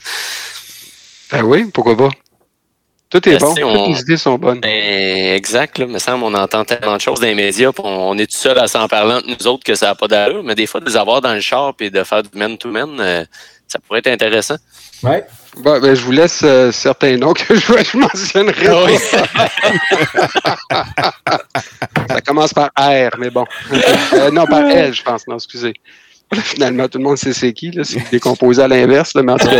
Ben 1.31 1.43
oui, 1.43 1.65
pourquoi 1.73 1.97
pas? 1.97 2.09
Tout 3.15 3.29
est 3.29 3.39
Merci, 3.41 3.61
bon. 3.61 3.67
on- 3.69 3.85
Toutes 3.85 3.95
les 3.95 4.01
idées 4.01 4.17
sont 4.17 4.37
bonnes. 4.37 4.59
Ben, 4.59 5.35
exact, 5.35 5.77
là. 5.77 5.85
Me 5.87 5.99
semble, 5.99 6.23
on 6.25 6.33
entend 6.33 6.65
tellement 6.65 6.95
de 6.97 7.01
choses 7.01 7.19
dans 7.21 7.27
les 7.27 7.33
médias, 7.35 7.71
puis 7.71 7.81
on, 7.85 8.09
on 8.09 8.17
est 8.17 8.25
tout 8.29 8.37
seul 8.37 8.57
à 8.59 8.67
s'en 8.67 8.87
parler 8.89 9.13
entre 9.13 9.27
nous 9.29 9.47
autres 9.47 9.63
que 9.63 9.73
ça 9.75 9.85
n'a 9.87 9.95
pas 9.95 10.07
d'allure. 10.07 10.43
Mais 10.43 10.53
des 10.55 10.65
fois, 10.67 10.81
de 10.81 10.85
les 10.85 10.97
avoir 10.97 11.21
dans 11.21 11.33
le 11.33 11.39
char 11.39 11.73
et 11.79 11.89
de 11.89 12.03
faire 12.03 12.23
du 12.23 12.37
man-to-man, 12.37 12.89
euh, 12.99 13.23
ça 13.67 13.79
pourrait 13.79 13.99
être 13.99 14.07
intéressant. 14.07 14.57
Ouais. 15.03 15.23
Bon, 15.57 15.79
ben, 15.79 15.95
je 15.95 16.01
vous 16.01 16.11
laisse 16.11 16.41
euh, 16.43 16.71
certains 16.73 17.15
noms 17.15 17.31
que 17.33 17.55
je, 17.55 17.61
je 17.61 17.97
mentionnerai. 17.97 18.67
Oui. 18.85 18.97
pas. 20.69 20.85
Ça 22.09 22.21
commence 22.21 22.53
par 22.53 22.69
R, 22.77 23.11
mais 23.17 23.29
bon. 23.29 23.45
Euh, 24.13 24.29
non, 24.31 24.45
par 24.45 24.61
L, 24.69 24.93
je 24.93 25.03
pense. 25.03 25.25
Non, 25.27 25.35
excusez. 25.35 25.73
Finalement, 26.33 26.87
tout 26.89 26.97
le 26.97 27.03
monde 27.03 27.17
sait 27.17 27.33
c'est 27.33 27.53
qui. 27.53 27.71
là. 27.71 27.83
C'est 27.85 28.09
décomposé 28.11 28.61
à 28.61 28.67
l'inverse, 28.67 29.13
là, 29.13 29.21
mais 29.23 29.31
en 29.33 29.37
tout 29.37 29.47
cas. 29.47 29.59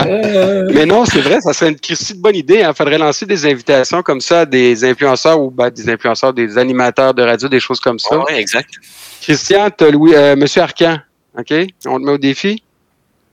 Euh, 0.00 0.68
Mais 0.74 0.86
non, 0.86 1.04
c'est 1.04 1.20
vrai, 1.20 1.40
ça 1.40 1.52
serait 1.52 1.70
une 1.70 1.78
Christie 1.78 2.14
de 2.14 2.20
bonne 2.20 2.36
idée. 2.36 2.64
Il 2.68 2.74
faudrait 2.74 2.98
lancer 2.98 3.26
des 3.26 3.46
invitations 3.46 4.02
comme 4.02 4.20
ça 4.20 4.40
à 4.40 4.46
des 4.46 4.84
influenceurs 4.84 5.40
ou 5.40 5.50
ben, 5.50 5.70
des 5.70 5.88
influenceurs, 5.88 6.32
des 6.32 6.58
animateurs 6.58 7.14
de 7.14 7.22
radio, 7.22 7.48
des 7.48 7.60
choses 7.60 7.80
comme 7.80 7.98
ça. 7.98 8.18
Oui, 8.18 8.34
exact. 8.34 8.70
Christian, 9.20 9.68
tu 9.76 9.84
as 9.84 9.90
Louis, 9.90 10.14
euh, 10.14 10.36
Monsieur 10.36 10.62
Arcan. 10.62 10.98
OK? 11.38 11.52
On 11.86 11.98
te 11.98 12.04
met 12.04 12.12
au 12.12 12.18
défi? 12.18 12.62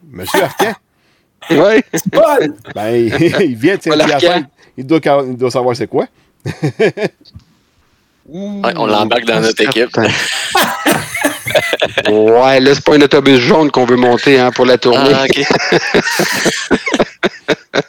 Monsieur 0.10 0.43
Arcan, 0.43 0.74
Oui. 1.50 1.82
c'est 1.93 2.10
pas- 2.12 2.38
ben, 2.76 2.95
il 3.41 3.56
vient 3.56 3.76
de 3.76 3.82
Voilà. 3.86 4.06
Il 4.78 4.86
doit, 4.86 5.00
il 5.28 5.36
doit 5.36 5.52
savoir 5.52 5.76
c'est 5.76 5.88
quoi. 5.88 6.06
Ouais, 8.32 8.74
on 8.78 8.86
l'embarque 8.86 9.26
dans 9.26 9.42
notre 9.42 9.62
équipe. 9.62 9.98
ouais, 12.08 12.60
là, 12.60 12.76
c'est 12.76 12.84
pas 12.84 12.96
un 12.96 13.02
autobus 13.02 13.40
jaune 13.40 13.72
qu'on 13.72 13.86
veut 13.86 13.96
monter 13.96 14.40
hein, 14.40 14.52
pour 14.52 14.66
la 14.66 14.78
tournée. 14.78 15.12
Ah, 15.14 15.24
OK. 15.24 15.46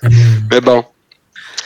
Mais 0.51 0.61
bon. 0.61 0.85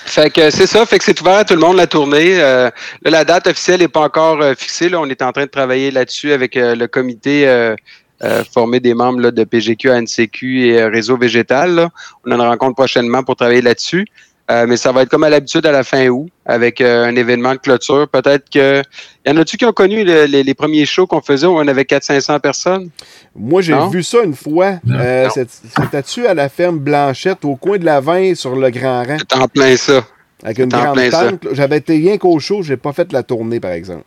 Fait 0.07 0.31
que 0.31 0.51
c'est 0.51 0.67
ça, 0.67 0.85
fait 0.87 0.99
que 0.99 1.05
c'est 1.05 1.21
ouvert 1.21 1.39
à 1.39 1.45
tout 1.45 1.55
le 1.55 1.61
monde 1.61 1.77
la 1.77 1.87
tournée. 1.87 2.41
Euh, 2.41 2.71
là, 3.03 3.11
la 3.11 3.25
date 3.25 3.47
officielle 3.47 3.81
n'est 3.81 3.89
pas 3.89 4.03
encore 4.03 4.41
euh, 4.43 4.55
fixée. 4.57 4.89
Là. 4.89 5.01
On 5.01 5.09
est 5.09 5.23
en 5.23 5.33
train 5.33 5.45
de 5.45 5.51
travailler 5.51 5.91
là-dessus 5.91 6.33
avec 6.33 6.57
euh, 6.57 6.75
le 6.75 6.87
comité 6.89 7.49
euh, 7.49 7.75
euh, 8.23 8.43
formé 8.53 8.81
des 8.81 8.95
membres 8.95 9.21
là, 9.21 9.31
de 9.31 9.45
PGQ, 9.45 9.91
ANCQ 9.91 10.67
et 10.67 10.81
euh, 10.81 10.89
Réseau 10.89 11.17
Végétal. 11.17 11.75
là. 11.75 11.89
On 12.25 12.33
a 12.33 12.35
une 12.35 12.41
rencontre 12.43 12.75
prochainement 12.75 13.23
pour 13.23 13.37
travailler 13.37 13.63
là-dessus. 13.63 14.07
Euh, 14.51 14.67
mais 14.69 14.77
ça 14.77 14.93
va 14.93 15.01
être 15.03 15.09
comme 15.09 15.25
à 15.25 15.31
l'habitude 15.31 15.65
à 15.65 15.73
la 15.73 15.83
fin 15.85 16.07
août, 16.09 16.29
avec 16.45 16.83
euh, 16.83 17.07
un 17.07 17.17
événement 17.17 17.53
de 17.53 17.59
clôture. 17.59 18.07
Peut-être 18.09 18.51
que. 18.51 18.83
Y 19.25 19.31
en 19.31 19.37
a-tu 19.39 19.57
qui 19.57 19.65
ont 19.65 19.73
connu 19.73 20.05
le- 20.05 20.25
les, 20.27 20.43
les 20.43 20.55
premiers 20.55 20.85
shows 20.85 21.07
qu'on 21.07 21.23
faisait 21.23 21.47
où 21.47 21.57
on 21.57 21.67
avait 21.67 21.85
400-500 21.85 22.41
personnes? 22.41 22.91
Moi, 23.35 23.63
j'ai 23.63 23.75
vu 23.91 24.03
ça 24.03 24.19
une 24.23 24.35
fois. 24.35 24.75
Euh, 24.91 25.29
C'était-tu 25.33 26.27
à 26.27 26.35
la 26.35 26.51
ferme 26.51 26.79
Blanchette, 26.79 27.43
au 27.47 27.57
coin 27.57 27.79
de 27.79 27.87
la 27.87 28.01
vin, 28.01 28.35
sur 28.35 28.55
le 28.55 28.69
Grand 28.69 29.03
Rang, 29.05 29.17
C'est 29.19 29.35
en 29.39 29.49
plein 29.49 29.75
ça. 29.79 30.05
avec 30.43 30.59
une 30.59 30.69
grande 30.69 30.93
plein 30.95 31.11
ça. 31.11 31.31
tente. 31.31 31.47
J'avais 31.53 31.79
été 31.79 31.95
rien 31.97 32.19
qu'au 32.19 32.39
show, 32.39 32.63
j'ai 32.63 32.77
pas 32.77 32.93
fait 32.93 33.11
la 33.15 33.23
tournée, 33.23 33.61
par 33.61 33.73
exemple. 33.73 34.05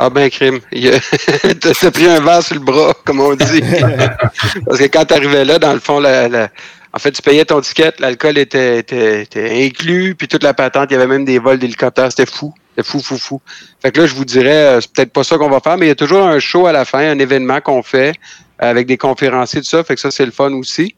Ah 0.00 0.10
ben 0.10 0.28
crime. 0.30 0.58
Il 0.72 0.88
a- 0.88 0.98
T'as 1.60 1.90
pris 1.92 2.06
un 2.08 2.18
verre 2.20 2.42
sur 2.42 2.56
le 2.56 2.60
bras, 2.60 2.92
comme 3.04 3.20
on 3.20 3.36
dit. 3.36 3.62
Parce 4.66 4.78
que 4.80 4.84
quand 4.86 5.04
tu 5.04 5.14
arrivais 5.14 5.44
là, 5.44 5.60
dans 5.60 5.72
le 5.74 5.78
fond, 5.78 6.00
la- 6.00 6.28
la- 6.28 6.48
en 6.94 6.98
fait, 6.98 7.12
tu 7.12 7.22
payais 7.22 7.44
ton 7.44 7.60
ticket, 7.60 7.92
l'alcool 7.98 8.38
était, 8.38 8.78
était, 8.78 9.22
était 9.22 9.64
inclus, 9.64 10.14
puis 10.14 10.28
toute 10.28 10.42
la 10.42 10.52
patente, 10.52 10.90
il 10.90 10.94
y 10.94 10.96
avait 10.96 11.06
même 11.06 11.24
des 11.24 11.38
vols 11.38 11.58
d'hélicoptères, 11.58 12.10
c'était 12.10 12.26
fou. 12.26 12.52
C'était 12.70 12.88
fou, 12.88 13.00
fou, 13.00 13.16
fou. 13.16 13.40
Fait 13.80 13.92
que 13.92 14.00
là, 14.00 14.06
je 14.06 14.14
vous 14.14 14.24
dirais, 14.24 14.76
euh, 14.76 14.80
c'est 14.80 14.92
peut-être 14.92 15.12
pas 15.12 15.24
ça 15.24 15.36
qu'on 15.38 15.50
va 15.50 15.60
faire, 15.60 15.76
mais 15.76 15.86
il 15.86 15.88
y 15.88 15.92
a 15.92 15.96
toujours 15.96 16.22
un 16.26 16.38
show 16.38 16.66
à 16.66 16.72
la 16.72 16.84
fin, 16.84 17.00
un 17.00 17.18
événement 17.18 17.60
qu'on 17.60 17.82
fait 17.82 18.14
avec 18.58 18.86
des 18.86 18.96
conférenciers, 18.96 19.60
tout 19.60 19.66
ça. 19.66 19.82
Fait 19.84 19.94
que 19.94 20.00
ça, 20.00 20.10
c'est 20.10 20.24
le 20.24 20.32
fun 20.32 20.52
aussi. 20.52 20.94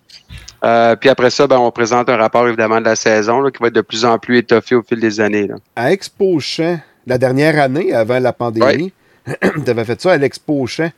Euh, 0.64 0.96
puis 0.96 1.10
après 1.10 1.30
ça, 1.30 1.46
ben, 1.46 1.58
on 1.58 1.70
présente 1.70 2.08
un 2.08 2.16
rapport 2.16 2.46
évidemment 2.46 2.80
de 2.80 2.86
la 2.86 2.96
saison 2.96 3.40
là, 3.40 3.50
qui 3.50 3.60
va 3.60 3.68
être 3.68 3.74
de 3.74 3.80
plus 3.82 4.04
en 4.04 4.18
plus 4.18 4.38
étoffé 4.38 4.74
au 4.74 4.82
fil 4.82 4.98
des 4.98 5.20
années. 5.20 5.46
Là. 5.46 5.56
À 5.76 5.92
Expo 5.92 6.40
Champ, 6.40 6.80
la 7.06 7.18
dernière 7.18 7.60
année, 7.60 7.92
avant 7.92 8.18
la 8.18 8.32
pandémie, 8.32 8.92
tu 9.26 9.60
avais 9.70 9.84
fait 9.84 10.00
ça 10.00 10.12
à 10.12 10.16
l'Expo 10.16 10.66
Champ. 10.66 10.90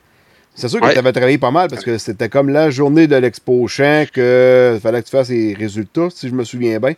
C'est 0.59 0.69
sûr 0.69 0.79
que 0.81 0.85
Ouais. 0.87 0.93
tu 0.93 0.99
avais 0.99 1.11
travaillé 1.11 1.37
pas 1.37 1.51
mal 1.51 1.69
parce 1.69 1.83
que 1.83 1.97
c'était 1.99 2.29
comme 2.29 2.49
la 2.49 2.71
journée 2.71 3.05
de 3.05 3.15
l'expo 3.15 3.67
champ 3.67 4.05
que 4.11 4.79
fallait 4.81 5.01
que 5.01 5.05
tu 5.05 5.11
fasses 5.11 5.29
les 5.29 5.53
résultats, 5.53 6.07
si 6.09 6.27
je 6.27 6.33
me 6.33 6.43
souviens 6.43 6.79
bien. 6.79 6.93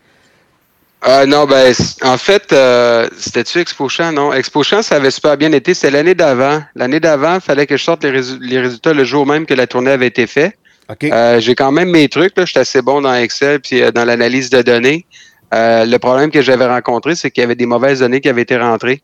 Euh, 1.08 1.26
non, 1.26 1.46
ben, 1.46 1.74
en 2.04 2.18
fait, 2.18 2.52
euh, 2.52 3.08
c'était-tu 3.18 3.60
Expo 3.60 3.88
Champ? 3.88 4.12
Non, 4.12 4.34
Expo 4.34 4.64
Champ, 4.64 4.82
ça 4.82 4.96
avait 4.96 5.12
super 5.12 5.38
bien 5.38 5.52
été. 5.54 5.74
C'était 5.74 5.92
l'année 5.92 6.14
d'avant. 6.16 6.62
L'année 6.76 7.00
d'avant, 7.00 7.36
il 7.36 7.42
fallait 7.42 7.66
que 7.68 7.78
je 7.78 7.84
sorte 7.84 8.04
les, 8.04 8.12
résu- 8.12 8.38
les 8.42 8.60
résultats 8.60 8.94
le 8.94 9.04
jour 9.06 9.26
même 9.26 9.46
que 9.46 9.54
la 9.54 9.66
tournée 9.68 9.92
avait 9.92 10.08
été 10.08 10.26
faite. 10.28 10.56
Euh, 11.04 11.40
j'ai 11.40 11.56
quand 11.56 11.72
même 11.72 11.90
mes 11.90 12.10
trucs. 12.10 12.36
là. 12.38 12.46
J'étais 12.46 12.62
assez 12.62 12.82
bon 12.82 13.02
dans 13.02 13.14
Excel 13.14 13.60
puis 13.62 13.82
dans 13.94 14.04
l'analyse 14.06 14.50
de 14.50 14.62
données. 14.62 15.06
Le 15.54 15.98
problème 15.98 16.32
que 16.32 16.42
j'avais 16.42 16.66
rencontré, 16.66 17.16
c'est 17.16 17.32
qu'il 17.32 17.42
y 17.42 17.46
avait 17.46 17.56
des 17.56 17.66
mauvaises 17.66 18.00
données 18.00 18.20
qui 18.22 18.28
avaient 18.30 18.42
été 18.42 18.58
rentrées. 18.58 19.02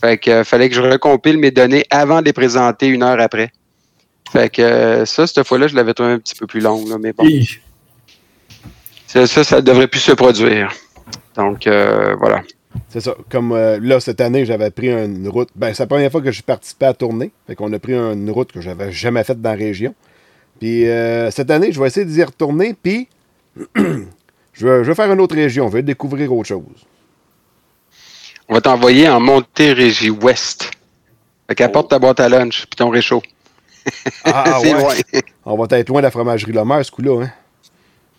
Fait 0.00 0.18
que 0.18 0.44
fallait 0.44 0.68
que 0.68 0.74
je 0.74 0.80
recompile 0.80 1.38
mes 1.38 1.50
données 1.50 1.84
avant 1.90 2.20
de 2.20 2.26
les 2.26 2.32
présenter 2.32 2.86
une 2.86 3.02
heure 3.02 3.20
après. 3.20 3.50
Fait 4.32 4.48
que 4.48 4.62
euh, 4.62 5.04
ça, 5.04 5.26
cette 5.26 5.46
fois-là, 5.46 5.66
je 5.66 5.76
l'avais 5.76 5.92
trouvé 5.92 6.12
un 6.12 6.18
petit 6.18 6.34
peu 6.34 6.46
plus 6.46 6.60
longue, 6.60 6.88
là, 6.88 6.96
mais 6.98 7.12
bon. 7.12 7.24
Ça, 9.06 9.26
ça, 9.26 9.60
devrait 9.60 9.88
plus 9.88 10.00
se 10.00 10.12
produire. 10.12 10.72
Donc, 11.36 11.66
euh, 11.66 12.14
voilà. 12.18 12.42
C'est 12.88 13.00
ça. 13.00 13.14
Comme 13.28 13.52
euh, 13.52 13.78
là, 13.82 14.00
cette 14.00 14.22
année, 14.22 14.46
j'avais 14.46 14.70
pris 14.70 14.90
une 14.90 15.28
route. 15.28 15.50
Ben, 15.54 15.74
c'est 15.74 15.82
la 15.82 15.86
première 15.86 16.10
fois 16.10 16.22
que 16.22 16.30
j'ai 16.30 16.40
participé 16.40 16.86
à 16.86 16.88
la 16.88 16.94
tournée. 16.94 17.30
Fait 17.46 17.54
qu'on 17.54 17.70
a 17.74 17.78
pris 17.78 17.92
une 17.92 18.30
route 18.30 18.50
que 18.50 18.62
j'avais 18.62 18.90
jamais 18.90 19.22
faite 19.22 19.42
dans 19.42 19.50
la 19.50 19.56
région. 19.56 19.94
Puis 20.58 20.88
euh, 20.88 21.30
cette 21.30 21.50
année, 21.50 21.72
je 21.72 21.78
vais 21.78 21.88
essayer 21.88 22.06
d'y 22.06 22.24
retourner. 22.24 22.74
Puis 22.82 23.08
je, 23.76 23.82
vais, 24.66 24.82
je 24.82 24.88
vais 24.88 24.94
faire 24.94 25.12
une 25.12 25.20
autre 25.20 25.34
région. 25.34 25.68
Je 25.68 25.74
vais 25.74 25.82
découvrir 25.82 26.32
autre 26.32 26.48
chose. 26.48 26.86
On 28.48 28.54
va 28.54 28.62
t'envoyer 28.62 29.10
en 29.10 29.20
Montérégie-Ouest. 29.20 30.70
Fait 31.48 31.54
qu'apporte 31.54 31.90
ta 31.90 31.98
boîte 31.98 32.20
à 32.20 32.30
lunch 32.30 32.64
puis 32.64 32.76
ton 32.76 32.88
réchaud. 32.88 33.22
Ah, 34.24 34.58
C'est 34.62 34.74
ouais. 34.74 34.80
loin. 34.80 34.94
On 35.44 35.56
va 35.56 35.78
être 35.78 35.88
loin 35.88 36.00
de 36.00 36.06
la 36.06 36.10
fromagerie 36.10 36.52
Lemaire, 36.52 36.84
ce 36.84 36.90
coup-là. 36.90 37.24
Hein? 37.24 37.30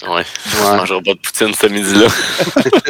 Ouais. 0.08 0.24
On 0.62 0.78
mangera 0.78 1.02
pas 1.02 1.14
de 1.14 1.20
poutine 1.20 1.54
ce 1.54 1.68
midi-là. 1.68 2.08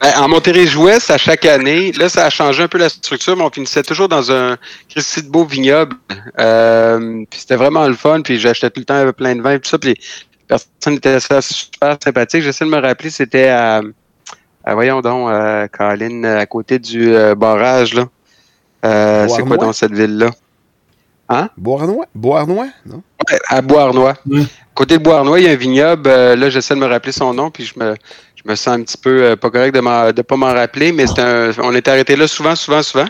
Ben, 0.00 0.12
en 0.18 0.28
Montérégie-Ouest, 0.28 1.10
à 1.10 1.16
chaque 1.16 1.46
année, 1.46 1.90
là, 1.92 2.10
ça 2.10 2.26
a 2.26 2.30
changé 2.30 2.62
un 2.62 2.68
peu 2.68 2.76
la 2.76 2.90
structure, 2.90 3.36
mais 3.36 3.42
on 3.42 3.50
finissait 3.50 3.82
toujours 3.82 4.06
dans 4.06 4.30
un 4.30 4.58
Christy 4.90 5.22
de 5.22 5.28
beau 5.30 5.46
vignoble. 5.46 5.96
Euh, 6.38 7.24
puis 7.30 7.40
c'était 7.40 7.56
vraiment 7.56 7.86
le 7.86 7.94
fun, 7.94 8.20
puis 8.20 8.38
j'achetais 8.38 8.68
tout 8.68 8.80
le 8.80 8.84
temps 8.84 9.12
plein 9.12 9.34
de 9.34 9.40
vin, 9.40 9.58
tout 9.58 9.68
ça, 9.68 9.78
puis 9.78 9.90
les 9.90 9.98
personnes 10.46 10.94
étaient 10.94 11.20
ça 11.20 11.40
super 11.40 11.96
sympathiques. 12.04 12.42
J'essaie 12.42 12.66
de 12.66 12.70
me 12.70 12.80
rappeler, 12.80 13.08
c'était 13.08 13.48
à, 13.48 13.80
à, 14.64 14.74
voyons 14.74 15.00
donc, 15.00 15.30
à 15.30 15.68
Colin, 15.68 16.24
à 16.24 16.44
côté 16.44 16.78
du 16.78 17.14
euh, 17.14 17.34
barrage, 17.34 17.94
là. 17.94 18.06
Euh, 18.84 19.26
c'est 19.28 19.42
quoi 19.42 19.56
dans 19.56 19.72
cette 19.72 19.94
ville-là? 19.94 20.30
Beauharnois? 21.56 22.06
Beauharnois? 22.14 22.68
Non? 22.86 23.02
Ouais, 23.30 23.38
à 23.48 23.62
Beauharnois. 23.62 24.14
Côté 24.74 24.98
de 24.98 25.02
Beauharnois, 25.02 25.40
il 25.40 25.46
y 25.46 25.48
a 25.48 25.52
un 25.52 25.56
vignoble. 25.56 26.08
euh, 26.08 26.36
là, 26.36 26.50
j'essaie 26.50 26.74
de 26.74 26.80
me 26.80 26.86
rappeler 26.86 27.12
son 27.12 27.32
nom, 27.32 27.50
puis 27.50 27.64
je 27.64 27.78
me, 27.78 27.94
je 28.36 28.42
me 28.44 28.54
sens 28.54 28.74
un 28.78 28.82
petit 28.82 28.98
peu 28.98 29.22
euh, 29.22 29.36
pas 29.36 29.50
correct 29.50 29.74
de 29.74 29.80
ne 29.80 30.22
pas 30.22 30.36
m'en 30.36 30.52
rappeler, 30.52 30.92
mais 30.92 31.06
c'est 31.06 31.20
un, 31.20 31.50
on 31.62 31.74
était 31.74 31.90
arrêté 31.90 32.16
là 32.16 32.26
souvent, 32.26 32.54
souvent, 32.54 32.82
souvent. 32.82 33.06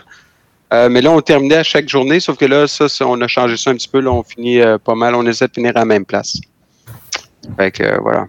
Euh, 0.73 0.89
mais 0.89 1.01
là, 1.01 1.11
on 1.11 1.21
terminait 1.21 1.57
à 1.57 1.63
chaque 1.63 1.87
journée, 1.87 2.19
sauf 2.19 2.37
que 2.37 2.45
là, 2.45 2.67
ça, 2.67 2.89
ça, 2.89 3.05
on 3.07 3.19
a 3.21 3.27
changé 3.27 3.55
ça 3.55 3.69
un 3.69 3.75
petit 3.75 3.87
peu. 3.87 3.99
Là, 3.99 4.11
on 4.11 4.23
finit 4.23 4.61
euh, 4.61 4.77
pas 4.77 4.95
mal. 4.95 5.13
On 5.13 5.25
essaie 5.25 5.47
de 5.47 5.53
finir 5.53 5.71
à 5.75 5.79
la 5.79 5.85
même 5.85 6.05
place. 6.05 6.37
Fait 7.57 7.71
que 7.71 7.83
euh, 7.83 7.97
voilà. 8.01 8.27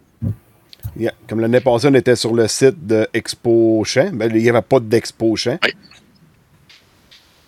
Yeah. 0.99 1.12
Comme 1.28 1.41
l'année 1.41 1.61
passée, 1.61 1.89
on 1.91 1.95
était 1.95 2.16
sur 2.16 2.34
le 2.34 2.47
site 2.49 2.87
de 2.87 3.09
Expo 3.12 3.82
Champ. 3.84 4.11
Ben, 4.12 4.30
il 4.34 4.43
n'y 4.43 4.49
avait 4.49 4.62
pas 4.62 4.80
d'Expo 4.80 5.34
Champ. 5.37 5.59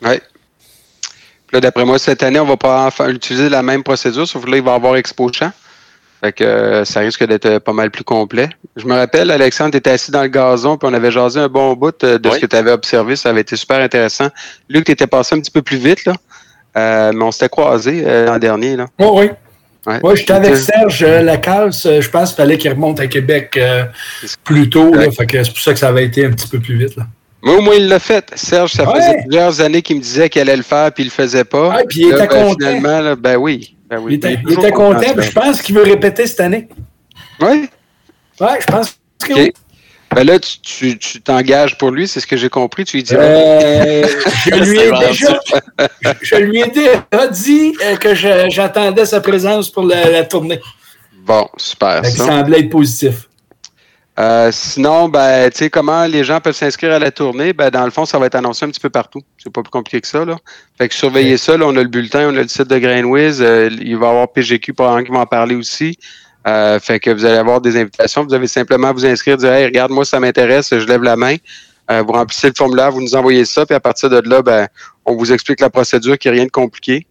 Ouais. 0.03 0.21
Puis 0.21 0.38
Là, 1.53 1.61
d'après 1.61 1.85
moi, 1.85 1.99
cette 1.99 2.23
année, 2.23 2.39
on 2.41 2.45
va 2.45 2.57
pas 2.57 2.91
utiliser 3.09 3.49
la 3.49 3.63
même 3.63 3.83
procédure, 3.83 4.27
sauf 4.29 4.45
que 4.45 4.51
là, 4.51 4.57
il 4.59 4.63
va 4.63 4.73
y 4.73 4.75
avoir 4.75 4.97
Expo 4.97 5.31
Champ. 5.33 5.51
Fait 6.21 6.33
que 6.33 6.43
euh, 6.45 6.85
ça 6.85 7.01
risque 7.01 7.25
d'être 7.25 7.47
euh, 7.47 7.61
pas 7.61 7.73
mal 7.73 7.91
plus 7.93 8.03
complet. 8.03 8.49
Je 8.77 8.85
me 8.87 8.95
rappelle, 8.95 9.31
Alexandre, 9.31 9.71
tu 9.71 9.77
étais 9.77 9.91
assis 9.91 10.11
dans 10.11 10.23
le 10.23 10.29
gazon, 10.29 10.77
puis 10.77 10.89
on 10.91 10.95
avait 10.95 11.13
jasé 11.13 11.39
un 11.39 11.49
bon 11.49 11.75
bout 11.75 11.95
euh, 12.03 12.19
de 12.19 12.29
Oui. 12.29 12.35
ce 12.35 12.41
que 12.41 12.47
tu 12.47 12.57
avais 12.57 12.73
observé. 12.73 13.15
Ça 13.15 13.31
avait 13.31 13.43
été 13.43 13.55
super 13.55 13.79
intéressant. 13.81 14.29
Luc, 14.69 14.85
tu 14.87 14.93
étais 14.93 15.07
passé 15.07 15.37
un 15.37 15.41
petit 15.41 15.53
peu 15.53 15.63
plus 15.63 15.77
vite, 15.77 16.05
là. 16.07 16.15
Euh, 16.77 17.13
mais 17.15 17.23
on 17.25 17.31
s'était 17.31 17.49
croisés 17.49 18.03
euh, 18.05 18.27
l'an 18.27 18.39
dernier, 18.39 18.77
là. 18.77 18.87
Oh, 18.99 19.21
oui. 19.21 19.31
Ouais. 19.87 20.01
Moi, 20.03 20.17
j'étais 20.17 20.33
avec 20.35 20.57
Serge 20.57 21.03
euh, 21.05 21.23
Lacasse. 21.23 21.85
Je 21.87 22.09
pense 22.11 22.31
qu'il 22.31 22.37
fallait 22.37 22.59
qu'il 22.59 22.71
remonte 22.73 22.99
à 23.01 23.07
Québec 23.07 23.57
euh, 23.57 23.85
plus 24.45 24.69
tôt. 24.69 24.91
là. 24.93 25.05
Correct. 25.05 25.17
Fait 25.17 25.27
que 25.27 25.45
c'est 25.45 25.51
pour 25.51 25.61
ça 25.61 25.73
que 25.73 25.79
ça 25.79 25.89
avait 25.89 26.05
été 26.05 26.27
un 26.27 26.31
petit 26.31 26.49
peu 26.49 26.59
plus 26.59 26.77
vite. 26.77 26.97
Là. 26.97 27.05
Moi, 27.43 27.57
au 27.57 27.61
moins, 27.61 27.75
il 27.77 27.89
l'a 27.89 27.99
fait. 28.01 28.33
Serge, 28.35 28.73
ça 28.73 28.89
Ouais. 28.91 29.01
faisait 29.01 29.23
plusieurs 29.23 29.61
années 29.61 29.81
qu'il 29.83 29.97
me 29.97 30.01
disait 30.03 30.29
qu'il 30.29 30.41
allait 30.43 30.57
le 30.57 30.63
faire, 30.63 30.93
puis 30.93 31.05
il 31.05 31.07
le 31.07 31.13
faisait 31.13 31.45
pas. 31.45 31.69
Ouais, 31.77 31.85
puis 31.89 32.01
il 32.01 32.09
Là, 32.11 32.25
était 32.25 32.35
ben, 32.35 32.43
content. 32.45 32.57
Finalement, 32.59 33.01
là, 33.01 33.17
ben 33.17 33.37
oui. 33.37 33.77
Ben 33.89 33.99
oui. 34.01 34.15
Il 34.15 34.17
était, 34.17 34.39
il 34.47 34.53
était 34.55 34.71
content. 34.73 35.15
Puis 35.17 35.27
Je 35.29 35.33
pense 35.33 35.63
qu'il 35.63 35.75
veut 35.77 35.83
répéter 35.85 36.27
cette 36.27 36.41
année. 36.41 36.69
Oui. 37.41 37.69
Ouais, 38.41 38.59
je 38.61 38.67
pense 38.67 38.97
que 39.25 39.33
oui. 39.35 39.53
Ben 40.15 40.25
là, 40.27 40.39
tu- 40.39 40.59
tu 40.63 40.99
tu 40.99 41.21
t'engages 41.21 41.77
pour 41.77 41.91
lui, 41.91 42.09
c'est 42.09 42.21
ce 42.21 42.27
que 42.27 42.37
j'ai 42.37 42.49
compris. 42.49 42.85
Tu 42.87 42.97
lui 42.97 43.03
dis 43.03 43.15
Euh, 43.15 44.07
je, 44.47 44.55
lui 44.55 44.79
ai 44.79 44.91
déjà, 45.09 45.39
je 46.23 46.37
lui 46.37 46.61
ai 46.61 46.69
déjà 46.69 47.27
dit 47.31 47.75
euh, 47.85 47.97
que 47.97 48.15
j'attendais 48.15 49.05
sa 49.05 49.21
présence 49.21 49.71
pour 49.71 49.85
la, 49.85 50.09
la 50.11 50.25
tournée. 50.25 50.61
Bon, 51.27 51.47
super. 51.59 52.05
Ça. 52.07 52.25
semblait 52.25 52.61
être 52.61 52.71
positif. 52.71 53.28
Euh, 54.19 54.51
sinon, 54.53 55.09
ben, 55.09 55.49
tu 55.51 55.59
sais, 55.59 55.71
comment 55.71 56.05
les 56.05 56.25
gens 56.25 56.41
peuvent 56.41 56.55
s'inscrire 56.55 56.93
à 56.93 56.99
la 56.99 57.13
tournée? 57.13 57.53
Ben, 57.53 57.71
dans 57.71 57.85
le 57.85 57.91
fond, 57.91 58.05
ça 58.05 58.19
va 58.19 58.27
être 58.27 58.35
annoncé 58.35 58.65
un 58.65 58.69
petit 58.69 58.81
peu 58.81 58.91
partout. 58.91 59.21
C'est 59.37 59.53
pas 59.53 59.63
plus 59.63 59.71
compliqué 59.71 60.01
que 60.01 60.09
ça, 60.09 60.25
là. 60.25 60.37
Fait 60.77 60.89
que 60.89 60.95
surveillez 60.95 61.37
ça, 61.37 61.57
là. 61.57 61.67
On 61.67 61.77
a 61.77 61.83
le 61.83 61.89
bulletin, 61.89 62.29
on 62.33 62.37
a 62.37 62.43
le 62.43 62.49
site 62.49 62.67
de 62.69 62.79
Grainwiz. 62.79 63.41
euh, 63.41 63.71
il 63.81 63.97
va 63.97 64.07
y 64.07 64.11
avoir 64.11 64.33
PGQ, 64.33 64.75
probablement, 64.75 65.05
qui 65.05 65.13
va 65.13 65.21
en 65.21 65.27
parler 65.27 65.55
aussi. 65.55 65.97
Euh, 66.49 66.81
fait 66.81 66.99
que 66.99 67.11
vous 67.11 67.25
allez 67.25 67.37
avoir 67.37 67.61
des 67.61 67.77
invitations. 67.77 68.25
Vous 68.25 68.35
avez 68.35 68.49
simplement 68.49 68.89
à 68.89 68.93
vous 68.93 69.07
inscrire, 69.07 69.37
dire, 69.37 69.53
hey, 69.53 69.67
regarde, 69.67 69.93
moi, 69.93 70.05
ça 70.05 70.19
m'intéresse, 70.19 70.71
je 70.71 70.87
lève 70.87 71.03
la 71.03 71.17
main. 71.17 71.37
Vous 71.91 72.13
remplissez 72.13 72.49
le 72.49 72.55
formulaire, 72.55 72.91
vous 72.91 73.01
nous 73.01 73.15
envoyez 73.15 73.47
ça, 73.47 73.65
puis 73.65 73.75
à 73.75 73.81
partir 73.81 74.11
de 74.11 74.21
là, 74.29 74.43
ben, 74.43 74.69
on 75.07 75.17
vous 75.17 75.33
explique 75.33 75.59
la 75.61 75.71
procédure, 75.71 76.19
qui 76.19 76.29
n'est 76.29 76.35
rien 76.35 76.45
de 76.45 76.51
compliqué. 76.51 77.07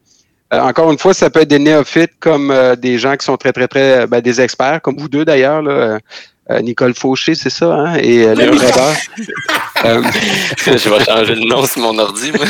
Euh, 0.54 0.60
encore 0.60 0.92
une 0.92 0.98
fois, 0.98 1.14
ça 1.14 1.30
peut 1.30 1.42
être 1.42 1.50
des 1.50 1.60
néophytes 1.60 2.14
comme 2.20 2.52
euh, 2.52 2.76
des 2.76 2.98
gens 2.98 3.18
qui 3.18 3.26
sont 3.26 3.36
très, 3.36 3.52
très, 3.52 3.68
très, 3.68 4.08
ben, 4.08 4.22
des 4.22 4.40
experts, 4.40 4.82
comme 4.82 4.98
vous 4.98 5.10
deux 5.10 5.26
d'ailleurs, 5.26 5.62
là. 5.62 6.00
Euh, 6.50 6.62
Nicole 6.62 6.94
Fauché, 6.94 7.36
c'est 7.36 7.50
ça, 7.50 7.74
hein? 7.74 7.96
Et 7.96 8.26
euh, 8.26 8.36
Léo. 8.36 8.54
Euh, 9.86 10.02
je 10.66 10.90
vais 10.90 11.06
changer 11.06 11.36
le 11.36 11.48
nom 11.48 11.64
sur 11.64 11.82
mon 11.82 12.00
ordi, 12.00 12.32
moi. 12.32 12.46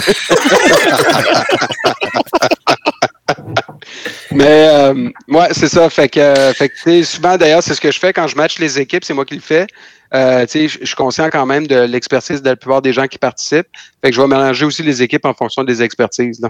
mais 4.32 4.70
euh, 4.70 5.10
ouais, 5.28 5.50
c'est 5.52 5.68
ça. 5.68 5.90
Fait 5.90 6.08
que, 6.08 6.22
euh, 6.22 6.54
fait 6.54 6.70
que 6.70 6.76
tu 6.76 6.82
sais, 6.84 7.04
souvent 7.04 7.36
d'ailleurs, 7.36 7.62
c'est 7.62 7.74
ce 7.76 7.82
que 7.82 7.92
je 7.92 8.00
fais 8.00 8.14
quand 8.14 8.28
je 8.28 8.38
match 8.38 8.60
les 8.60 8.80
équipes, 8.80 9.04
c'est 9.04 9.14
moi 9.14 9.26
qui 9.26 9.36
le 9.36 9.42
fais. 9.42 9.68
Euh, 10.14 10.46
tu 10.46 10.70
sais, 10.70 10.80
je 10.80 10.86
suis 10.86 10.96
conscient 10.96 11.30
quand 11.30 11.46
même 11.46 11.68
de 11.68 11.82
l'expertise 11.82 12.42
de 12.42 12.50
la 12.50 12.56
plupart 12.56 12.82
des 12.82 12.94
gens 12.94 13.08
qui 13.08 13.18
participent. 13.18 13.68
Fait 14.02 14.10
que 14.10 14.16
je 14.16 14.22
vais 14.22 14.28
mélanger 14.28 14.66
aussi 14.66 14.84
les 14.84 15.04
équipes 15.04 15.26
en 15.26 15.34
fonction 15.34 15.66
des 15.66 15.84
expertises. 15.84 16.40
là. 16.40 16.48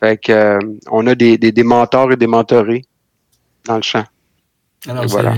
Fait 0.00 0.16
que 0.16 0.32
euh, 0.32 0.58
on 0.90 1.06
a 1.06 1.14
des, 1.14 1.38
des, 1.38 1.52
des 1.52 1.62
mentors 1.62 2.10
et 2.10 2.16
des 2.16 2.26
mentorés 2.26 2.84
dans 3.64 3.76
le 3.76 3.82
champ. 3.82 4.04
Alors, 4.88 5.06
voilà. 5.06 5.36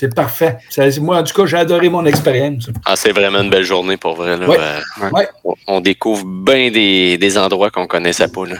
C'est- 0.00 0.14
parfait. 0.14 0.58
Ça- 0.70 0.84
moi, 1.00 1.18
en 1.18 1.22
tout 1.22 1.34
cas, 1.34 1.46
j'ai 1.46 1.56
adoré 1.56 1.88
mon 1.88 2.04
expérience. 2.06 2.68
Ah, 2.84 2.96
c'est 2.96 3.12
vraiment 3.12 3.40
une 3.40 3.50
belle 3.50 3.64
journée 3.64 3.96
pour 3.96 4.14
vrai. 4.16 4.36
Là. 4.36 4.48
Ouais. 4.48 4.56
Euh, 4.58 5.10
Ouais. 5.12 5.28
on- 5.66 5.80
découvre 5.80 6.24
bien 6.24 6.70
des, 6.70 7.18
des 7.18 7.38
endroits 7.38 7.70
qu'on 7.70 7.86
connaissait 7.86 8.28
pas. 8.28 8.46
Là. 8.46 8.56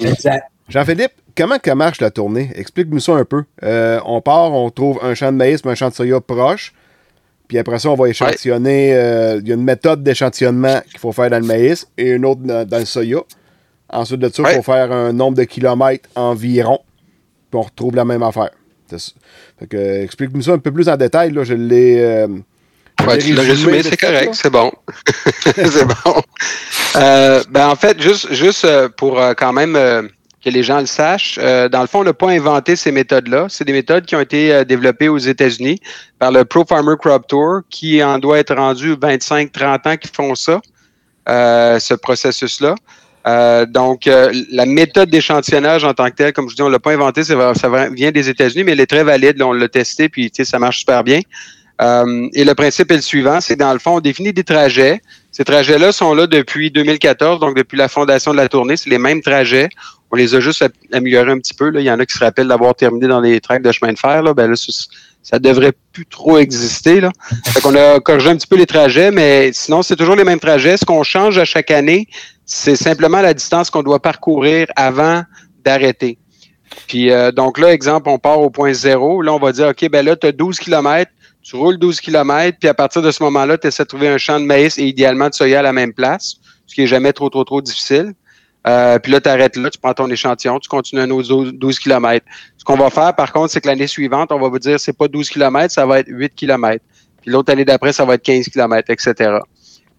Exact. 0.00 0.44
Jean-Philippe, 0.68 1.12
comment 1.36 1.58
que 1.58 1.70
marche 1.72 2.00
la 2.00 2.10
tournée? 2.10 2.50
Explique-nous 2.54 3.00
ça 3.00 3.12
un 3.12 3.24
peu. 3.24 3.44
Euh, 3.62 4.00
on 4.06 4.20
part, 4.22 4.52
on 4.52 4.70
trouve 4.70 4.98
un 5.02 5.14
champ 5.14 5.30
de 5.30 5.36
maïs, 5.36 5.60
un 5.64 5.74
champ 5.74 5.90
de 5.90 5.94
soya 5.94 6.20
proche. 6.20 6.72
Puis 7.48 7.58
après 7.58 7.78
ça, 7.78 7.90
on 7.90 7.94
va 7.94 8.08
échantillonner. 8.08 8.94
euh, 8.94 9.38
Il 9.42 9.48
y 9.48 9.52
a 9.52 9.54
une 9.54 9.62
méthode 9.64 10.02
d'échantillonnement 10.02 10.80
qu'il 10.90 10.98
faut 10.98 11.12
faire 11.12 11.28
dans 11.28 11.38
le 11.38 11.44
maïs 11.46 11.86
et 11.98 12.08
une 12.12 12.24
autre 12.24 12.40
dans, 12.42 12.66
dans 12.66 12.78
le 12.78 12.86
soya. 12.86 13.18
Ensuite 13.92 14.20
de 14.20 14.28
ça, 14.30 14.42
il 14.42 14.46
Ouais. 14.46 14.54
faut 14.56 14.62
faire 14.62 14.90
un 14.90 15.12
nombre 15.12 15.36
de 15.36 15.44
kilomètres 15.44 16.08
environ. 16.14 16.78
Puis 17.50 17.58
on 17.60 17.62
retrouve 17.62 17.94
la 17.94 18.06
même 18.06 18.22
affaire. 18.22 18.50
Explique-nous 19.70 20.42
ça 20.42 20.52
un 20.52 20.58
peu 20.58 20.72
plus 20.72 20.88
en 20.88 20.96
détail. 20.96 21.32
Là. 21.32 21.44
Je 21.44 21.54
l'ai. 21.54 21.98
euh, 22.00 22.26
je 23.00 23.04
Ouais, 23.06 23.16
l'ai 23.16 23.22
tu 23.22 23.34
l'as 23.34 23.42
résumé, 23.42 23.82
c'est 23.82 23.96
correct, 23.96 24.34
c'est 24.34 24.50
bon. 24.50 24.70
c'est 25.44 25.84
bon. 25.84 26.22
Euh, 26.96 27.42
ben, 27.50 27.68
en 27.68 27.76
fait, 27.76 28.00
juste, 28.00 28.32
juste 28.32 28.64
euh, 28.64 28.88
pour 28.88 29.20
euh, 29.20 29.34
quand 29.36 29.52
même 29.52 29.74
que 30.44 30.50
les 30.50 30.62
gens 30.62 30.78
le 30.78 30.86
sachent, 30.86 31.38
dans 31.38 31.80
le 31.80 31.86
fond, 31.86 32.00
on 32.00 32.04
n'a 32.04 32.12
pas 32.12 32.30
inventé 32.30 32.76
ces 32.76 32.92
méthodes-là. 32.92 33.46
C'est 33.48 33.64
des 33.64 33.72
méthodes 33.72 34.04
qui 34.04 34.14
ont 34.14 34.20
été 34.20 34.64
développées 34.64 35.08
aux 35.08 35.18
États-Unis 35.18 35.80
par 36.18 36.30
le 36.30 36.44
Pro 36.44 36.64
Farmer 36.64 36.94
Crop 37.00 37.26
Tour, 37.26 37.60
qui 37.70 38.02
en 38.04 38.18
doit 38.18 38.38
être 38.38 38.54
rendu 38.54 38.94
25-30 38.94 39.88
ans 39.88 39.96
qui 39.96 40.08
font 40.08 40.34
ça, 40.34 40.60
ce 41.26 41.94
processus-là. 41.94 42.74
Euh, 43.26 43.64
donc, 43.64 44.06
euh, 44.06 44.32
la 44.50 44.66
méthode 44.66 45.08
d'échantillonnage 45.08 45.84
en 45.84 45.94
tant 45.94 46.10
que 46.10 46.16
telle, 46.16 46.32
comme 46.32 46.50
je 46.50 46.56
dis, 46.56 46.62
on 46.62 46.68
l'a 46.68 46.78
pas 46.78 46.92
inventé, 46.92 47.24
ça, 47.24 47.52
vient 47.92 48.10
des 48.10 48.28
États-Unis, 48.28 48.64
mais 48.64 48.72
elle 48.72 48.80
est 48.80 48.86
très 48.86 49.04
valide. 49.04 49.38
là, 49.38 49.46
on 49.46 49.52
l'a 49.52 49.68
testé, 49.68 50.08
puis 50.08 50.30
ça 50.32 50.58
marche 50.58 50.80
super 50.80 51.04
bien. 51.04 51.20
Euh, 51.82 52.28
et 52.34 52.44
le 52.44 52.54
principe 52.54 52.90
est 52.92 52.96
le 52.96 53.02
suivant, 53.02 53.40
c'est 53.40 53.56
dans 53.56 53.72
le 53.72 53.78
fond, 53.78 53.96
on 53.96 54.00
définit 54.00 54.32
des 54.32 54.44
trajets. 54.44 55.00
Ces 55.32 55.44
trajets-là 55.44 55.90
sont 55.90 56.14
là 56.14 56.26
depuis 56.26 56.70
2014, 56.70 57.40
donc 57.40 57.56
depuis 57.56 57.76
la 57.76 57.88
fondation 57.88 58.30
de 58.30 58.36
la 58.36 58.48
tournée, 58.48 58.76
c'est 58.76 58.90
les 58.90 58.98
mêmes 58.98 59.22
trajets. 59.22 59.68
On 60.12 60.16
les 60.16 60.36
a 60.36 60.40
juste 60.40 60.64
améliorés 60.92 61.32
un 61.32 61.38
petit 61.38 61.54
peu. 61.54 61.70
Là. 61.70 61.80
Il 61.80 61.86
y 61.86 61.90
en 61.90 61.98
a 61.98 62.06
qui 62.06 62.16
se 62.16 62.22
rappellent 62.22 62.46
d'avoir 62.46 62.76
terminé 62.76 63.08
dans 63.08 63.20
les 63.20 63.40
tracks 63.40 63.62
de 63.62 63.72
chemin 63.72 63.92
de 63.92 63.98
fer. 63.98 64.22
Là. 64.22 64.32
Ben 64.32 64.48
là, 64.48 64.54
ça, 64.54 64.70
ça 65.24 65.38
devrait 65.40 65.72
plus 65.92 66.06
trop 66.06 66.38
exister. 66.38 67.00
Là. 67.00 67.10
Fait 67.46 67.60
qu'on 67.60 67.74
a 67.74 67.98
corrigé 67.98 68.30
un 68.30 68.36
petit 68.36 68.46
peu 68.46 68.56
les 68.56 68.66
trajets, 68.66 69.10
mais 69.10 69.50
sinon, 69.52 69.82
c'est 69.82 69.96
toujours 69.96 70.14
les 70.14 70.22
mêmes 70.22 70.38
trajets. 70.38 70.76
Ce 70.76 70.84
qu'on 70.84 71.02
change 71.02 71.36
à 71.38 71.44
chaque 71.44 71.72
année, 71.72 72.06
c'est 72.46 72.76
simplement 72.76 73.20
la 73.20 73.34
distance 73.34 73.70
qu'on 73.70 73.82
doit 73.82 74.00
parcourir 74.00 74.66
avant 74.76 75.22
d'arrêter. 75.64 76.18
Puis 76.88 77.10
euh, 77.10 77.30
donc 77.32 77.58
là, 77.58 77.72
exemple, 77.72 78.08
on 78.08 78.18
part 78.18 78.40
au 78.40 78.50
point 78.50 78.72
zéro. 78.72 79.22
Là, 79.22 79.32
on 79.32 79.38
va 79.38 79.52
dire, 79.52 79.68
OK, 79.68 79.88
ben 79.90 80.04
là, 80.04 80.16
tu 80.16 80.26
as 80.26 80.32
12 80.32 80.58
km, 80.58 81.10
tu 81.42 81.56
roules 81.56 81.78
12 81.78 82.00
km, 82.00 82.58
puis 82.58 82.68
à 82.68 82.74
partir 82.74 83.02
de 83.02 83.10
ce 83.10 83.22
moment-là, 83.22 83.58
tu 83.58 83.66
essaies 83.66 83.84
de 83.84 83.88
trouver 83.88 84.08
un 84.08 84.18
champ 84.18 84.40
de 84.40 84.44
maïs 84.44 84.78
et 84.78 84.84
idéalement 84.84 85.28
de 85.28 85.34
soya 85.34 85.60
à 85.60 85.62
la 85.62 85.72
même 85.72 85.92
place, 85.92 86.36
ce 86.66 86.74
qui 86.74 86.82
est 86.82 86.86
jamais 86.86 87.12
trop, 87.12 87.30
trop, 87.30 87.44
trop 87.44 87.60
difficile. 87.60 88.12
Euh, 88.66 88.98
puis 88.98 89.12
là, 89.12 89.20
tu 89.20 89.28
arrêtes 89.28 89.56
là, 89.56 89.68
tu 89.68 89.78
prends 89.78 89.92
ton 89.92 90.10
échantillon, 90.10 90.58
tu 90.58 90.68
continues 90.68 91.02
autre 91.12 91.28
12 91.28 91.52
12 91.54 91.78
km. 91.78 92.24
Ce 92.56 92.64
qu'on 92.64 92.76
va 92.76 92.88
faire, 92.88 93.14
par 93.14 93.32
contre, 93.32 93.52
c'est 93.52 93.60
que 93.60 93.68
l'année 93.68 93.86
suivante, 93.86 94.32
on 94.32 94.38
va 94.38 94.48
vous 94.48 94.58
dire, 94.58 94.80
c'est 94.80 94.96
pas 94.96 95.06
12 95.06 95.28
km, 95.28 95.72
ça 95.72 95.84
va 95.84 96.00
être 96.00 96.08
8 96.08 96.34
km. 96.34 96.82
Puis 97.20 97.30
l'autre 97.30 97.52
année 97.52 97.64
d'après, 97.64 97.92
ça 97.92 98.06
va 98.06 98.14
être 98.14 98.22
15 98.22 98.48
km, 98.48 98.90
etc. 98.90 99.38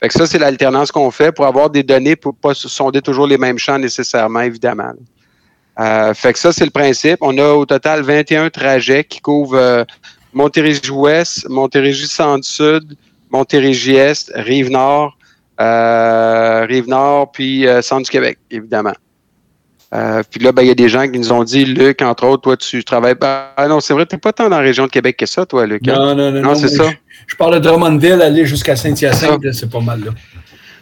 Fait 0.01 0.09
que 0.09 0.13
ça, 0.13 0.27
c'est 0.27 0.37
l'alternance 0.37 0.91
qu'on 0.91 1.11
fait 1.11 1.31
pour 1.31 1.45
avoir 1.45 1.69
des 1.69 1.83
données 1.83 2.15
pour 2.15 2.35
pas 2.35 2.53
sonder 2.53 3.01
toujours 3.01 3.27
les 3.27 3.37
mêmes 3.37 3.57
champs 3.57 3.79
nécessairement, 3.79 4.41
évidemment. 4.41 4.91
Euh, 5.79 6.13
fait 6.13 6.33
que 6.33 6.39
ça, 6.39 6.51
c'est 6.51 6.65
le 6.65 6.71
principe. 6.71 7.17
On 7.21 7.37
a 7.37 7.53
au 7.53 7.65
total 7.65 8.01
21 8.01 8.49
trajets 8.49 9.03
qui 9.03 9.19
couvrent 9.19 9.57
euh, 9.57 9.83
Montérégie-Ouest, 10.33 11.47
Montérégie-Centre-Sud, 11.49 12.97
Montérégie-Est, 13.31 14.31
Rive-Nord, 14.35 15.17
euh, 15.59 16.65
Rive-Nord, 16.67 17.31
puis 17.31 17.67
euh, 17.67 17.81
Centre 17.81 18.03
du 18.03 18.11
Québec, 18.11 18.37
évidemment. 18.51 18.93
Euh, 19.95 20.21
puis 20.29 20.39
là, 20.41 20.51
ben, 20.51 20.61
il 20.63 20.67
y 20.67 20.71
a 20.71 20.75
des 20.75 20.89
gens 20.89 21.07
qui 21.07 21.17
nous 21.17 21.31
ont 21.31 21.43
dit, 21.43 21.63
Luc, 21.63 22.01
entre 22.01 22.25
autres, 22.27 22.41
toi, 22.43 22.57
tu 22.57 22.83
travailles 22.83 23.15
pas. 23.15 23.53
Ah 23.55 23.67
non, 23.67 23.79
c'est 23.79 23.93
vrai, 23.93 24.05
tu 24.05 24.15
n'es 24.15 24.19
pas 24.19 24.33
tant 24.33 24.43
dans 24.49 24.57
la 24.57 24.61
région 24.63 24.85
de 24.85 24.91
Québec 24.91 25.15
que 25.17 25.25
ça, 25.25 25.45
toi, 25.45 25.65
Luc. 25.65 25.87
hein? 25.87 25.93
Non, 25.95 26.15
non, 26.15 26.31
non. 26.31 26.41
Non, 26.41 26.55
c'est 26.55 26.67
ça. 26.67 26.83
Je, 26.89 26.95
je 27.27 27.35
parle 27.35 27.55
de 27.55 27.59
Drummondville, 27.59 28.21
aller 28.21 28.45
jusqu'à 28.45 28.75
Saint-Hyacinthe, 28.75 29.51
c'est 29.53 29.69
pas 29.69 29.79
mal, 29.79 30.01
là. 30.03 30.11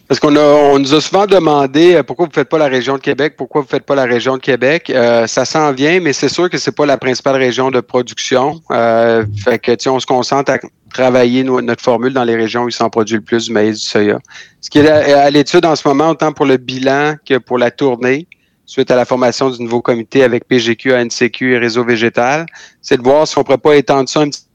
Parce 0.08 0.20
qu'on 0.20 0.36
on 0.36 0.80
nous 0.80 0.94
a 0.94 1.00
souvent 1.00 1.26
demandé 1.26 1.96
euh, 1.96 2.04
pourquoi 2.04 2.26
vous 2.26 2.32
ne 2.32 2.34
faites 2.36 2.50
pas 2.50 2.58
la 2.58 2.68
région 2.68 2.96
de 2.96 3.02
Québec, 3.02 3.36
pourquoi 3.38 3.62
vous 3.62 3.68
ne 3.68 3.70
faites 3.70 3.86
pas 3.86 3.96
la 3.96 4.04
région 4.04 4.36
de 4.36 4.42
Québec? 4.42 4.92
Euh, 4.94 5.28
ça 5.28 5.46
s'en 5.46 5.72
vient, 5.72 6.02
mais 6.02 6.12
c'est 6.12 6.28
sûr 6.30 6.50
que 6.50 6.58
c'est 6.58 6.76
pas 6.76 6.86
la 6.86 6.98
principale 6.98 7.38
région 7.38 7.72
de 7.72 7.80
production. 7.80 8.60
Euh, 8.72 9.24
fait 9.44 9.60
que 9.60 9.90
on 9.90 10.00
se 10.02 10.06
concentre 10.06 10.52
à 10.52 10.58
travailler 10.94 11.44
no- 11.44 11.62
notre 11.62 11.82
formule 11.82 12.14
dans 12.14 12.26
les 12.26 12.36
régions 12.36 12.64
où 12.64 12.70
il 12.70 12.74
s'en 12.74 12.90
produit 12.90 13.16
le 13.16 13.22
plus 13.22 13.46
du 13.46 13.54
maïs, 13.54 13.80
du 13.80 13.86
soya. 13.86 14.20
Ce 14.60 14.70
qui 14.70 14.80
est 14.80 14.90
à, 14.90 15.24
à 15.24 15.30
l'étude 15.30 15.66
en 15.66 15.76
ce 15.76 15.88
moment, 15.88 16.10
autant 16.10 16.34
pour 16.34 16.46
le 16.46 16.58
bilan 16.58 17.16
que 17.28 17.38
pour 17.38 17.58
la 17.58 17.72
tournée, 17.72 18.28
suite 18.74 18.90
à 18.90 18.96
la 18.96 19.06
formation 19.06 19.52
du 19.52 19.62
nouveau 19.62 19.84
comité 19.84 20.24
avec 20.24 20.48
PGQ, 20.48 20.96
ANCQ 20.96 21.54
et 21.54 21.58
Réseau 21.60 21.86
Végétal, 21.86 22.48
c'est 22.82 22.98
de 22.98 23.04
voir 23.04 23.28
si 23.28 23.38
on 23.38 23.42
ne 23.42 23.46
pourrait 23.46 23.60
pas 23.60 23.76
étendre 23.76 24.10
ça 24.10 24.22
un 24.22 24.30
petit 24.30 24.48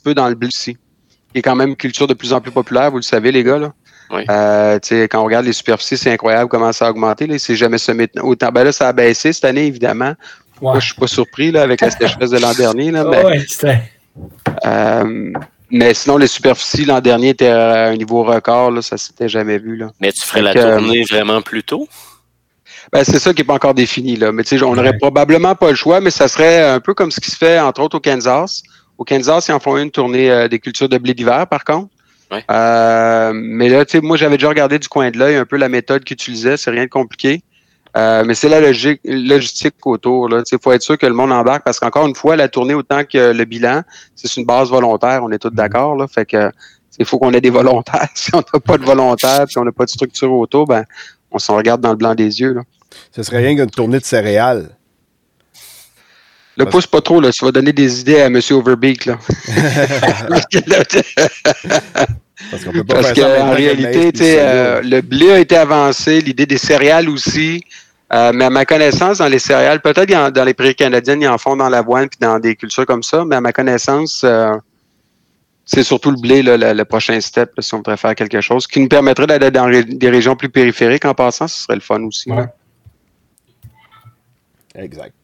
peu 0.00 0.14
dans 0.14 0.28
le 0.28 0.36
blé 0.36 0.46
aussi, 0.46 0.74
qui 1.32 1.38
est 1.40 1.42
quand 1.42 1.56
même 1.56 1.70
une 1.70 1.76
culture 1.76 2.06
de 2.06 2.14
plus 2.14 2.32
en 2.32 2.40
plus 2.40 2.52
populaire, 2.52 2.92
vous 2.92 2.98
le 2.98 3.02
savez, 3.02 3.32
les 3.32 3.42
gars. 3.42 3.58
Là. 3.58 3.72
Oui. 4.12 4.22
Euh, 4.30 4.78
tu 4.78 4.90
sais, 4.90 5.08
quand 5.08 5.22
on 5.22 5.24
regarde 5.24 5.44
les 5.44 5.52
superficies, 5.52 5.98
c'est 5.98 6.12
incroyable 6.12 6.48
comment 6.48 6.72
ça 6.72 6.86
a 6.86 6.90
augmenté. 6.90 7.26
Là. 7.26 7.36
C'est 7.40 7.56
jamais 7.56 7.78
semé 7.78 8.08
autant. 8.22 8.50
Ben 8.52 8.62
là, 8.62 8.70
ça 8.70 8.86
a 8.86 8.92
baissé 8.92 9.32
cette 9.32 9.44
année, 9.44 9.66
évidemment. 9.66 10.14
Ouais. 10.60 10.70
Moi, 10.70 10.78
je 10.78 10.86
suis 10.86 10.94
pas 10.94 11.08
surpris 11.08 11.50
là, 11.50 11.62
avec 11.62 11.80
la 11.80 11.90
sécheresse 11.90 12.30
de 12.30 12.38
l'an 12.38 12.54
dernier. 12.54 12.92
Là, 12.92 13.04
Ah 14.62 15.00
euh, 15.02 15.32
mais 15.68 15.92
sinon, 15.94 16.16
les 16.16 16.28
superficies 16.28 16.84
l'an 16.84 17.00
dernier 17.00 17.30
étaient 17.30 17.48
à 17.48 17.88
un 17.88 17.96
niveau 17.96 18.22
record. 18.22 18.70
Là, 18.70 18.82
ça 18.82 18.96
s'était 18.96 19.28
jamais 19.28 19.58
vu. 19.58 19.74
Là. 19.74 19.90
Mais 19.98 20.12
tu 20.12 20.20
ferais 20.20 20.42
la 20.42 20.50
euh, 20.52 20.78
tournée 20.78 21.02
vraiment 21.10 21.42
plus 21.42 21.64
tôt? 21.64 21.88
Ben, 22.94 23.02
c'est 23.02 23.18
ça 23.18 23.34
qui 23.34 23.40
n'est 23.40 23.46
pas 23.46 23.54
encore 23.54 23.74
défini. 23.74 24.14
Là. 24.14 24.30
Mais 24.30 24.44
tu 24.44 24.56
sais, 24.56 24.64
on 24.64 24.76
n'aurait 24.76 24.90
Ouais. 24.90 24.98
probablement 24.98 25.56
pas 25.56 25.70
le 25.70 25.74
choix, 25.74 26.00
mais 26.00 26.12
ça 26.12 26.28
serait 26.28 26.62
un 26.62 26.78
peu 26.78 26.94
comme 26.94 27.10
ce 27.10 27.18
qui 27.20 27.28
se 27.32 27.36
fait, 27.36 27.58
entre 27.58 27.82
autres, 27.82 27.96
au 27.96 28.00
Kansas. 28.00 28.62
Au 28.98 29.04
Kansas, 29.04 29.48
ils 29.48 29.52
en 29.52 29.58
font 29.58 29.76
une 29.76 29.90
tournée 29.90 30.30
euh, 30.30 30.46
des 30.46 30.60
cultures 30.60 30.88
de 30.88 30.96
blé 30.96 31.12
d'hiver, 31.12 31.48
par 31.48 31.64
contre. 31.64 31.88
Ouais. 32.30 32.44
Euh, 32.48 33.32
mais 33.34 33.68
là, 33.68 33.84
tu 33.84 33.98
sais, 33.98 34.00
moi, 34.00 34.16
j'avais 34.16 34.36
déjà 34.36 34.48
regardé 34.48 34.78
du 34.78 34.86
coin 34.86 35.10
de 35.10 35.18
l'œil 35.18 35.34
un 35.34 35.44
peu 35.44 35.56
la 35.56 35.68
méthode 35.68 36.04
qu'ils 36.04 36.14
utilisaient. 36.14 36.56
C'est 36.56 36.70
rien 36.70 36.84
de 36.84 36.88
compliqué. 36.88 37.42
Euh, 37.96 38.22
mais 38.24 38.34
c'est 38.36 38.48
la 38.48 38.60
logique, 38.60 39.00
logistique 39.04 39.74
autour. 39.84 40.28
Il 40.30 40.58
faut 40.62 40.70
être 40.70 40.82
sûr 40.82 40.96
que 40.96 41.06
le 41.06 41.14
monde 41.14 41.32
embarque 41.32 41.64
parce 41.64 41.80
qu'encore 41.80 42.06
une 42.06 42.14
fois, 42.14 42.36
la 42.36 42.48
tournée 42.48 42.74
autant 42.74 43.02
que 43.04 43.32
le 43.32 43.44
bilan, 43.44 43.82
c'est 44.14 44.36
une 44.36 44.46
base 44.46 44.70
volontaire. 44.70 45.20
On 45.24 45.30
est 45.32 45.38
tous 45.38 45.50
d'accord. 45.50 45.96
Là, 45.96 46.06
fait 46.06 46.26
que 46.26 46.50
il 46.98 47.04
faut 47.04 47.18
qu'on 47.18 47.32
ait 47.32 47.40
des 47.40 47.50
volontaires. 47.60 48.08
Si 48.14 48.32
on 48.34 48.38
n'a 48.38 48.60
pas 48.60 48.78
de 48.78 48.84
volontaires, 48.84 49.46
si 49.48 49.58
on 49.58 49.64
n'a 49.64 49.72
pas 49.72 49.84
de 49.84 49.90
structure 49.90 50.32
autour, 50.32 50.66
ben 50.66 50.84
on 51.34 51.38
s'en 51.38 51.56
regarde 51.56 51.80
dans 51.80 51.90
le 51.90 51.96
blanc 51.96 52.14
des 52.14 52.40
yeux. 52.40 52.54
Là. 52.54 52.62
Ce 53.14 53.22
serait 53.22 53.38
rien 53.38 53.56
qu'une 53.56 53.70
tournée 53.70 53.98
de 53.98 54.04
céréales. 54.04 54.70
Le 56.56 56.66
pousse 56.66 56.86
pas 56.86 57.00
trop, 57.00 57.20
là. 57.20 57.30
Tu 57.32 57.44
vas 57.44 57.50
donner 57.50 57.72
des 57.72 58.00
idées 58.00 58.20
à 58.20 58.26
M. 58.26 58.40
Overbeek, 58.50 59.06
là. 59.06 59.18
Parce 62.50 62.64
qu'on 62.64 62.72
peut 62.72 62.84
pas 62.84 62.94
Parce 62.94 63.12
faire 63.12 63.36
ça 63.36 63.44
en 63.44 63.50
réalité, 63.52 64.12
le 64.12 64.96
euh, 64.96 65.02
blé 65.02 65.32
a 65.32 65.38
été 65.40 65.56
avancé, 65.56 66.20
l'idée 66.20 66.46
des 66.46 66.58
céréales 66.58 67.08
aussi. 67.08 67.64
Euh, 68.12 68.32
mais 68.32 68.44
à 68.44 68.50
ma 68.50 68.64
connaissance, 68.64 69.18
dans 69.18 69.26
les 69.26 69.38
céréales, 69.40 69.80
peut-être 69.80 70.30
dans 70.30 70.44
les 70.44 70.54
prairies 70.54 70.74
canadiennes, 70.74 71.22
ils 71.22 71.28
en 71.28 71.38
font 71.38 71.56
dans 71.56 71.68
l'avoine 71.68 72.08
puis 72.08 72.18
dans 72.20 72.38
des 72.38 72.54
cultures 72.54 72.86
comme 72.86 73.02
ça, 73.02 73.24
mais 73.24 73.36
à 73.36 73.40
ma 73.40 73.52
connaissance, 73.52 74.22
euh, 74.24 74.52
c'est 75.66 75.82
surtout 75.82 76.10
le 76.10 76.20
blé, 76.20 76.42
là, 76.42 76.56
le, 76.56 76.72
le 76.72 76.84
prochain 76.84 77.20
step, 77.20 77.52
là, 77.56 77.62
si 77.62 77.74
on 77.74 77.78
voudrait 77.78 77.96
faire 77.96 78.14
quelque 78.14 78.40
chose, 78.40 78.66
qui 78.66 78.80
nous 78.80 78.88
permettrait 78.88 79.26
d'aller 79.26 79.50
dans 79.50 79.68
des 79.68 80.10
régions 80.10 80.36
plus 80.36 80.48
périphériques 80.48 81.04
en 81.04 81.14
passant, 81.14 81.48
ce 81.48 81.62
serait 81.62 81.76
le 81.76 81.80
fun 81.80 82.02
aussi. 82.02 82.30
Ouais. 82.30 82.46
Exact. 84.74 85.14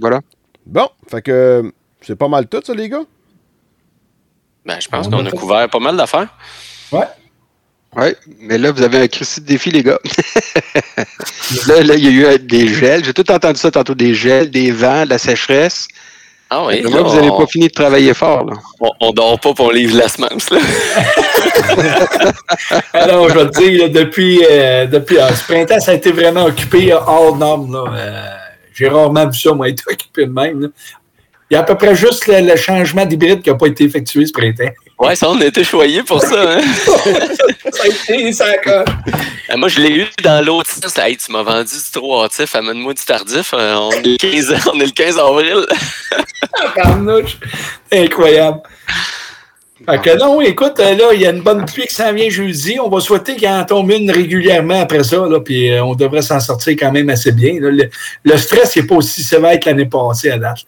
Voilà. 0.00 0.20
Bon, 0.66 0.88
fait 1.10 1.22
que 1.22 1.72
c'est 2.00 2.16
pas 2.16 2.28
mal 2.28 2.46
tout, 2.46 2.60
ça, 2.64 2.74
les 2.74 2.88
gars? 2.88 3.02
Ben, 4.64 4.78
je 4.80 4.88
pense 4.88 5.06
On 5.06 5.10
qu'on 5.10 5.26
a 5.26 5.30
couvert 5.30 5.68
pas 5.68 5.80
mal 5.80 5.96
d'affaires. 5.96 6.28
Ouais. 6.92 7.06
Oui, 7.96 8.14
mais 8.38 8.56
là, 8.56 8.70
vous 8.70 8.82
avez 8.82 8.98
un 8.98 9.08
cristal 9.08 9.42
de 9.42 9.48
défi, 9.48 9.70
les 9.72 9.82
gars. 9.82 9.98
là, 11.66 11.82
là, 11.82 11.94
il 11.96 12.04
y 12.04 12.06
a 12.06 12.10
eu 12.10 12.24
euh, 12.24 12.38
des 12.38 12.68
gels. 12.68 13.04
J'ai 13.04 13.12
tout 13.12 13.28
entendu 13.32 13.58
ça 13.58 13.70
tantôt, 13.72 13.96
des 13.96 14.14
gels, 14.14 14.48
des 14.48 14.70
vents, 14.70 15.04
de 15.04 15.10
la 15.10 15.18
sécheresse. 15.18 15.88
Ah 16.52 16.64
oui. 16.66 16.80
Mais 16.82 16.90
là, 16.90 16.96
là, 16.96 17.02
vous 17.02 17.14
n'avez 17.14 17.30
on, 17.30 17.38
pas 17.38 17.46
fini 17.46 17.68
de 17.68 17.72
travailler 17.72 18.12
fort. 18.12 18.44
Là. 18.44 18.54
on, 18.80 18.90
on 19.00 19.12
dort 19.12 19.38
pas 19.38 19.54
pour 19.54 19.70
livre 19.72 19.96
la 19.96 20.08
semence. 20.08 20.50
Là. 20.50 20.58
Alors, 22.92 23.28
je 23.28 23.34
vais 23.38 23.50
te 23.50 23.58
dire, 23.60 23.82
là, 23.82 23.88
depuis, 23.88 24.44
euh, 24.50 24.86
depuis 24.86 25.18
euh, 25.18 25.28
ce 25.32 25.44
printemps, 25.44 25.78
ça 25.78 25.92
a 25.92 25.94
été 25.94 26.10
vraiment 26.10 26.44
occupé 26.44 26.92
hors 26.92 27.36
norme. 27.36 27.72
Là. 27.72 27.84
Euh, 27.94 28.22
J'ai 28.74 28.88
rarement 28.88 29.26
vu 29.28 29.38
ça, 29.38 29.52
moi, 29.52 29.68
être 29.68 29.84
occupé 29.88 30.26
de 30.26 30.32
même. 30.32 30.60
là. 30.62 30.68
Il 31.50 31.54
y 31.54 31.56
a 31.56 31.60
à 31.60 31.62
peu 31.64 31.74
près 31.74 31.96
juste 31.96 32.28
le, 32.28 32.40
le 32.46 32.54
changement 32.54 33.04
d'hybride 33.04 33.42
qui 33.42 33.50
n'a 33.50 33.56
pas 33.56 33.66
été 33.66 33.82
effectué 33.82 34.24
ce 34.24 34.30
printemps. 34.32 34.70
Ouais, 35.00 35.16
ça, 35.16 35.28
on 35.30 35.40
a 35.40 35.46
été 35.46 35.64
choyés 35.64 36.04
pour 36.04 36.22
ça. 36.22 36.58
Hein? 36.58 36.60
ça 37.72 37.82
a 37.82 37.86
été, 37.88 38.32
ça 38.32 38.44
a 38.46 38.68
Euh, 38.70 39.56
Moi, 39.56 39.68
je 39.68 39.80
l'ai 39.80 39.90
eu 39.90 40.06
dans 40.22 40.44
l'autre 40.44 40.70
sens. 40.70 40.96
Hey, 40.98 41.16
tu 41.16 41.32
m'as 41.32 41.42
vendu 41.42 41.72
du 41.72 41.90
trop 41.92 42.22
hâtif, 42.22 42.54
amène-moi 42.54 42.94
du 42.94 43.04
tardif. 43.04 43.52
Euh, 43.52 43.74
on, 43.74 43.90
est 43.90 44.06
le 44.06 44.16
15, 44.16 44.54
on 44.72 44.78
est 44.78 44.84
le 44.84 44.92
15 44.92 45.18
avril. 45.18 45.66
Tabarnouche. 46.74 47.38
Incroyable. 47.92 48.60
Fait 49.88 50.00
que 50.02 50.18
non, 50.18 50.40
écoute, 50.42 50.78
euh, 50.78 50.94
là, 50.94 51.06
il 51.14 51.20
y 51.22 51.26
a 51.26 51.30
une 51.30 51.40
bonne 51.42 51.64
pluie 51.64 51.86
qui 51.88 51.94
s'en 51.94 52.12
vient 52.12 52.28
jeudi. 52.28 52.78
On 52.78 52.88
va 52.88 53.00
souhaiter 53.00 53.34
qu'il 53.34 53.48
en 53.48 53.64
tombe 53.64 53.90
une 53.90 54.08
régulièrement 54.10 54.82
après 54.82 55.02
ça, 55.02 55.16
là, 55.26 55.40
puis 55.40 55.72
on 55.82 55.94
devrait 55.94 56.22
s'en 56.22 56.38
sortir 56.38 56.74
quand 56.78 56.92
même 56.92 57.08
assez 57.10 57.32
bien. 57.32 57.54
là. 57.58 57.70
Le, 57.70 57.90
le 58.22 58.36
stress 58.36 58.76
n'est 58.76 58.84
pas 58.84 58.96
aussi 58.96 59.22
sévère 59.24 59.58
que 59.58 59.68
l'année 59.68 59.86
passée 59.86 60.30
à 60.30 60.38
date. 60.38 60.58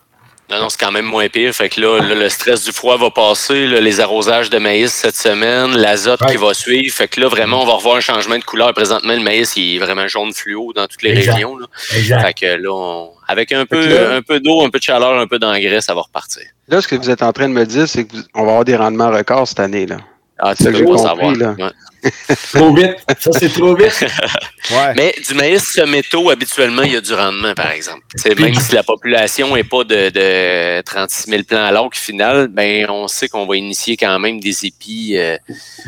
Non, 0.53 0.61
non, 0.61 0.69
c'est 0.69 0.79
quand 0.79 0.93
même 0.93 1.07
moins 1.07 1.29
pire. 1.29 1.55
Fait 1.55 1.69
que 1.71 1.81
là, 1.81 1.99
là, 2.01 2.15
le 2.15 2.29
stress 2.29 2.63
du 2.65 2.73
froid 2.73 2.99
va 2.99 3.11
passer, 3.11 3.67
là, 3.67 3.81
les 3.81 4.01
arrosages 4.01 4.51
de 4.51 4.59
maïs 4.59 4.93
cette 4.93 5.17
semaine, 5.17 5.71
l'azote 5.77 6.21
Ouais. 6.21 6.33
qui 6.33 6.37
va 6.37 6.53
suivre. 6.53 6.95
Fait 6.95 7.09
que 7.09 7.21
là, 7.21 7.29
vraiment, 7.29 7.63
on 7.63 7.67
va 7.67 7.73
revoir 7.73 7.97
un 7.97 8.01
changement 8.01 8.37
de 8.39 8.45
couleur. 8.45 8.75
Présentement, 8.75 9.15
le 9.15 9.21
maïs, 9.21 9.57
il 9.57 9.77
est 9.77 9.79
vraiment 9.79 10.07
jaune 10.09 10.33
fluo 10.35 10.73
dans 10.75 10.87
toutes 10.87 11.03
les 11.03 11.11
Exact. 11.13 11.33
régions. 11.35 11.57
Là. 11.57 11.67
Exact. 11.97 12.21
Fait 12.27 12.35
que 12.35 12.63
là, 12.63 12.71
on- 12.71 13.11
avec 13.29 13.51
un 13.53 13.65
peu, 13.65 13.87
là- 13.87 14.15
un 14.17 14.23
peu 14.23 14.41
d'eau, 14.41 14.63
un 14.63 14.69
peu 14.69 14.79
de 14.79 14.85
chaleur, 14.85 15.19
un 15.19 15.27
peu 15.27 15.39
d'engrais, 15.39 15.81
ça 15.81 15.95
va 15.95 16.03
repartir. 16.03 16.43
Là, 16.69 16.83
ce 16.83 16.89
que 16.89 16.97
vous 16.97 17.09
êtes 17.09 17.23
en 17.23 17.33
train 17.33 17.49
de 17.49 17.55
me 17.55 17.65
dire, 17.65 17.89
c'est 17.89 18.05
qu'on 18.05 18.43
va 18.45 18.51
avoir 18.51 18.65
des 18.65 18.77
rendements 18.77 19.11
records 19.11 19.49
cette 19.49 19.61
année. 19.61 19.87
Là. 19.87 19.97
Ah, 20.39 20.55
tu 20.55 20.65
compris, 20.65 20.99
savoir. 20.99 21.19
Ouais. 21.33 21.71
Trop 22.55 22.75
vite. 22.75 22.97
Ça, 23.19 23.31
c'est 23.39 23.49
trop 23.53 23.75
vite. 23.77 24.05
Ouais. 24.71 24.95
Mais 24.97 25.15
du 25.27 25.35
maïs 25.35 25.63
seméto, 25.63 26.31
habituellement, 26.31 26.83
il 26.83 26.93
y 26.93 26.97
a 26.97 27.01
du 27.01 27.13
rendement, 27.15 27.55
par 27.55 27.71
exemple. 27.71 28.01
C'est 28.17 28.39
même 28.39 28.55
si 28.55 28.75
la 28.75 28.83
population 28.83 29.55
n'est 29.55 29.65
pas 29.65 29.85
de, 29.85 30.11
de 30.11 30.81
36 30.83 31.31
000 31.31 31.43
plants 31.45 31.65
à 31.65 31.71
l'arc 31.71 31.95
final, 31.97 32.49
ben 32.49 32.87
on 32.91 33.07
sait 33.09 33.29
qu'on 33.29 33.47
va 33.47 33.57
initier 33.57 33.97
quand 33.97 34.19
même 34.19 34.41
des 34.41 34.67
épis. 34.67 35.15
euh, 35.17 35.37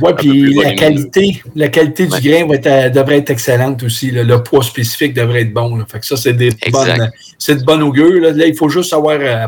Oui, 0.01 0.13
puis 0.17 0.55
la 0.55 0.75
qualité, 0.75 1.43
la 1.55 1.69
qualité 1.69 2.05
Ouais. 2.07 2.21
du 2.21 2.29
grain 2.31 2.47
va 2.47 2.55
être, 2.57 2.67
euh, 2.67 2.89
devrait 2.91 3.19
être 3.19 3.31
excellente 3.31 3.83
aussi. 3.83 4.11
là. 4.11 4.23
Le 4.25 4.43
poids 4.43 4.63
spécifique 4.63 5.15
devrait 5.15 5.43
être 5.43 5.53
bon. 5.53 5.77
là. 5.77 5.85
Fait 5.91 6.01
que 6.01 6.07
ça, 6.07 6.17
c'est 6.17 6.33
des 6.35 6.49
Exact. 6.63 6.71
bonnes, 6.99 7.11
c'est 7.39 7.57
de 7.57 7.65
bonne 7.65 7.83
augure. 7.83 8.21
Là. 8.21 8.31
Là, 8.33 8.47
il 8.47 8.57
faut 8.57 8.69
juste 8.69 8.93
avoir 8.93 9.19
euh, 9.21 9.47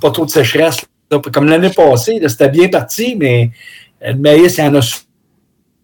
pas 0.00 0.10
trop 0.10 0.24
de 0.24 0.30
sécheresse. 0.30 0.78
là. 1.10 1.20
Comme 1.32 1.48
l'année 1.48 1.70
passée, 1.70 2.20
c'était 2.28 2.48
bien 2.48 2.68
parti, 2.68 3.14
mais 3.18 3.50
euh, 4.04 4.12
le 4.12 4.18
maïs, 4.18 4.56
il 4.56 4.64
y 4.64 4.66
en 4.68 4.74
a 4.76 4.80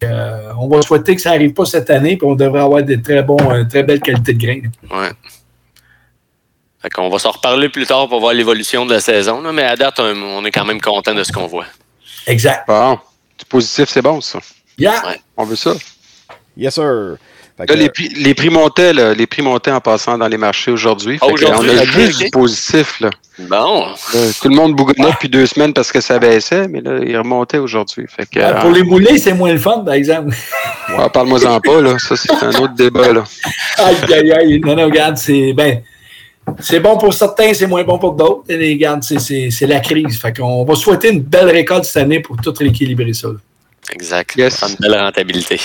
euh, 0.04 0.52
on 0.58 0.68
va 0.68 0.82
souhaiter 0.82 1.14
que 1.16 1.20
ça 1.22 1.30
n'arrive 1.30 1.52
pas 1.52 1.64
cette 1.64 1.90
année, 1.90 2.16
puis 2.16 2.26
on 2.26 2.34
devrait 2.34 2.60
avoir 2.60 2.82
des 2.82 3.00
très 3.00 3.22
bons, 3.22 3.38
euh, 3.50 3.64
très 3.64 3.82
belles 3.82 4.00
qualités 4.00 4.34
de 4.34 4.38
grains. 4.38 4.60
ouais. 4.90 5.12
Fait 6.82 6.90
qu'on 6.90 7.08
va 7.08 7.18
s'en 7.18 7.30
reparler 7.30 7.70
plus 7.70 7.86
tard 7.86 8.08
pour 8.08 8.20
voir 8.20 8.34
l'évolution 8.34 8.84
de 8.84 8.92
la 8.92 9.00
saison. 9.00 9.40
là, 9.40 9.52
mais 9.52 9.62
à 9.62 9.74
date, 9.74 9.98
on 10.00 10.04
on 10.04 10.44
est 10.44 10.50
quand 10.50 10.66
même 10.66 10.80
content 10.82 11.14
de 11.14 11.24
ce 11.24 11.32
qu'on 11.32 11.46
voit. 11.46 11.64
Exact. 12.26 12.66
Bon. 12.66 12.98
Du 13.38 13.44
positif, 13.46 13.88
c'est 13.88 14.02
bon, 14.02 14.20
ça. 14.20 14.38
Yeah. 14.78 15.06
Ouais. 15.06 15.20
On 15.36 15.44
veut 15.44 15.56
ça. 15.56 15.72
Yes, 16.56 16.74
sir. 16.74 17.16
Là, 17.56 17.74
les, 17.76 17.88
prix, 17.88 18.08
les 18.08 18.34
prix 18.34 18.50
montaient, 18.50 18.92
là, 18.92 19.14
les 19.14 19.28
prix 19.28 19.40
montaient 19.40 19.70
en 19.70 19.80
passant 19.80 20.18
dans 20.18 20.26
les 20.26 20.36
marchés 20.36 20.72
aujourd'hui. 20.72 21.18
Ah, 21.20 21.26
on 21.28 21.34
a 21.68 21.84
juste 21.84 22.18
du 22.24 22.30
positif. 22.30 22.98
Là. 23.00 23.10
Bon. 23.38 23.86
Là, 23.86 24.20
tout 24.42 24.48
le 24.48 24.56
monde 24.56 24.74
bougonnait 24.74 25.10
depuis 25.12 25.28
deux 25.28 25.46
semaines 25.46 25.72
parce 25.72 25.92
que 25.92 26.00
ça 26.00 26.18
baissait, 26.18 26.66
mais 26.66 26.80
là, 26.80 26.98
il 27.06 27.16
remontait 27.16 27.58
aujourd'hui. 27.58 28.06
Que, 28.32 28.40
Euh, 28.40 28.60
Pour 28.60 28.70
les 28.72 28.82
moulés, 28.82 29.18
c'est 29.18 29.34
moins 29.34 29.52
le 29.52 29.58
fun, 29.60 29.80
par 29.84 29.94
exemple. 29.94 30.34
ouais, 30.98 31.08
parle-moi-en 31.10 31.60
pas, 31.60 31.80
là. 31.80 31.96
Ça, 32.00 32.16
c'est 32.16 32.32
un 32.32 32.50
autre 32.60 32.74
débat, 32.74 33.12
là. 33.12 33.22
aïe, 33.78 34.14
aïe, 34.14 34.32
aïe. 34.32 34.60
Non, 34.60 34.74
non, 34.74 34.84
regarde, 34.86 35.16
c'est. 35.16 35.52
Ben, 35.52 35.80
c'est 36.60 36.80
bon 36.80 36.98
pour 36.98 37.14
certains, 37.14 37.54
c'est 37.54 37.68
moins 37.68 37.84
bon 37.84 37.98
pour 37.98 38.14
d'autres. 38.14 38.42
Et 38.48 38.56
les- 38.56 38.72
Regarde, 38.74 39.02
c'est- 39.04 39.66
la 39.66 39.78
crise. 39.80 40.20
Fait 40.20 40.36
qu'on 40.36 40.64
va 40.64 40.74
souhaiter 40.74 41.10
une 41.10 41.20
belle 41.22 41.50
récolte 41.50 41.84
cette 41.84 42.02
année 42.02 42.18
pour 42.20 42.36
tout 42.36 42.52
rééquilibrer 42.58 43.12
ça. 43.12 43.28
là. 43.28 43.34
Exact. 43.92 44.34
Yes. 44.36 44.60
Une 44.68 44.76
belle 44.80 45.00
rentabilité. 45.00 45.60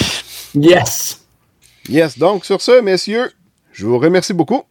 Yes. 0.54 1.19
Yes, 1.90 2.18
donc 2.18 2.46
sur 2.46 2.62
ce, 2.62 2.82
messieurs, 2.82 3.32
je 3.72 3.86
vous 3.86 3.98
remercie 3.98 4.34
beaucoup 4.34 4.64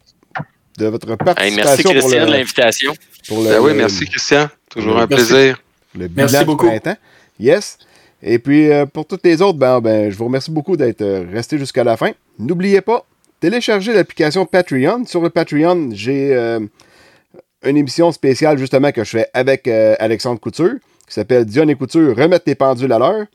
de 0.79 0.87
votre 0.87 1.11
Hey, 1.11 1.17
participation 1.17 1.65
merci 1.65 1.83
pour 1.83 1.93
Christian 1.93 2.21
le, 2.21 2.27
de 2.27 2.31
l'invitation. 2.33 2.93
pour 3.27 3.39
le- 3.43 3.49
Ben 3.51 3.61
oui, 3.61 3.73
merci, 3.75 4.05
Christian. 4.07 4.49
Toujours 4.71 4.99
un 4.99 5.07
Merci. 5.07 5.27
plaisir. 5.27 5.63
le 5.97 6.09
Merci 6.15 6.45
beaucoup. 6.45 6.67
printemps. 6.67 6.97
Yes. 7.41 7.79
Et 8.23 8.39
puis, 8.39 8.71
euh, 8.71 8.87
pour 8.87 9.07
toutes 9.07 9.25
les 9.25 9.41
autres, 9.43 9.59
ben, 9.59 9.81
ben, 9.81 10.11
je 10.11 10.17
vous 10.17 10.27
remercie 10.27 10.51
beaucoup 10.51 10.77
d'être 10.77 11.03
euh, 11.03 11.25
restés 11.33 11.59
jusqu'à 11.59 11.83
la 11.85 11.97
fin. 11.97 12.13
N'oubliez 12.39 12.81
pas, 12.81 13.05
téléchargez 13.41 13.93
l'application 13.93 14.45
Patreon. 14.47 15.05
Sur 15.07 15.21
le 15.23 15.31
Patreon, 15.31 15.91
j'ai 15.93 16.35
euh, 16.35 16.61
une 17.65 17.77
émission 17.77 18.13
spéciale 18.13 18.59
justement 18.59 18.93
que 18.93 19.03
je 19.03 19.11
fais 19.11 19.27
avec 19.35 19.67
euh, 19.67 19.97
Alexandre 19.99 20.39
Couture, 20.41 20.75
qui 21.09 21.15
s'appelle 21.15 21.45
Dion 21.45 21.67
et 21.69 21.75
Couture, 21.75 22.15
remettre 22.17 22.45
tes 22.45 22.55
pendules 22.55 22.93
à 22.93 22.99
l'heure. 22.99 23.27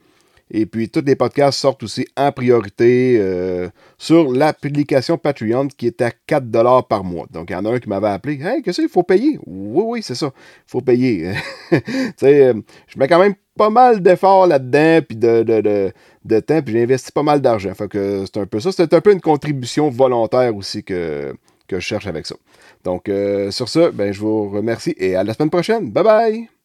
Et 0.51 0.65
puis, 0.65 0.89
tous 0.89 1.03
les 1.05 1.15
podcasts 1.15 1.59
sortent 1.59 1.83
aussi 1.83 2.07
en 2.15 2.31
priorité 2.31 3.17
euh, 3.19 3.69
sur 3.97 4.31
l'application 4.31 5.17
Patreon 5.17 5.67
qui 5.67 5.87
est 5.87 6.01
à 6.01 6.11
4 6.11 6.87
par 6.87 7.03
mois. 7.03 7.25
Donc, 7.31 7.49
il 7.49 7.53
y 7.53 7.55
en 7.55 7.65
a 7.65 7.71
un 7.71 7.79
qui 7.79 7.89
m'avait 7.89 8.09
appelé 8.09 8.39
Hey, 8.41 8.61
qu'est-ce 8.61 8.81
qu'il 8.81 8.89
faut 8.89 9.03
payer 9.03 9.39
Oui, 9.45 9.83
oui, 9.85 10.03
c'est 10.03 10.15
ça. 10.15 10.31
Il 10.35 10.71
faut 10.71 10.81
payer. 10.81 11.33
tu 11.71 11.79
sais, 12.17 12.47
euh, 12.47 12.53
je 12.87 12.99
mets 12.99 13.07
quand 13.07 13.19
même 13.19 13.35
pas 13.57 13.69
mal 13.69 14.01
d'efforts 14.01 14.47
là-dedans, 14.47 14.99
puis 15.07 15.17
de, 15.17 15.43
de, 15.43 15.61
de, 15.61 15.91
de 16.25 16.39
temps, 16.39 16.61
puis 16.61 16.73
j'investis 16.73 17.11
pas 17.11 17.23
mal 17.23 17.41
d'argent. 17.41 17.73
Fait 17.73 17.87
que 17.87 18.25
c'est 18.25 18.39
un 18.39 18.45
peu 18.45 18.59
ça. 18.59 18.71
C'est 18.71 18.93
un 18.93 19.01
peu 19.01 19.11
une 19.11 19.21
contribution 19.21 19.89
volontaire 19.89 20.55
aussi 20.55 20.83
que, 20.83 21.33
que 21.67 21.79
je 21.79 21.85
cherche 21.85 22.07
avec 22.07 22.25
ça. 22.25 22.35
Donc, 22.83 23.09
euh, 23.09 23.51
sur 23.51 23.69
ce, 23.69 23.91
ben, 23.91 24.11
je 24.11 24.19
vous 24.19 24.49
remercie 24.49 24.93
et 24.97 25.15
à 25.15 25.23
la 25.23 25.33
semaine 25.33 25.49
prochaine. 25.49 25.91
Bye 25.91 26.03
bye! 26.03 26.62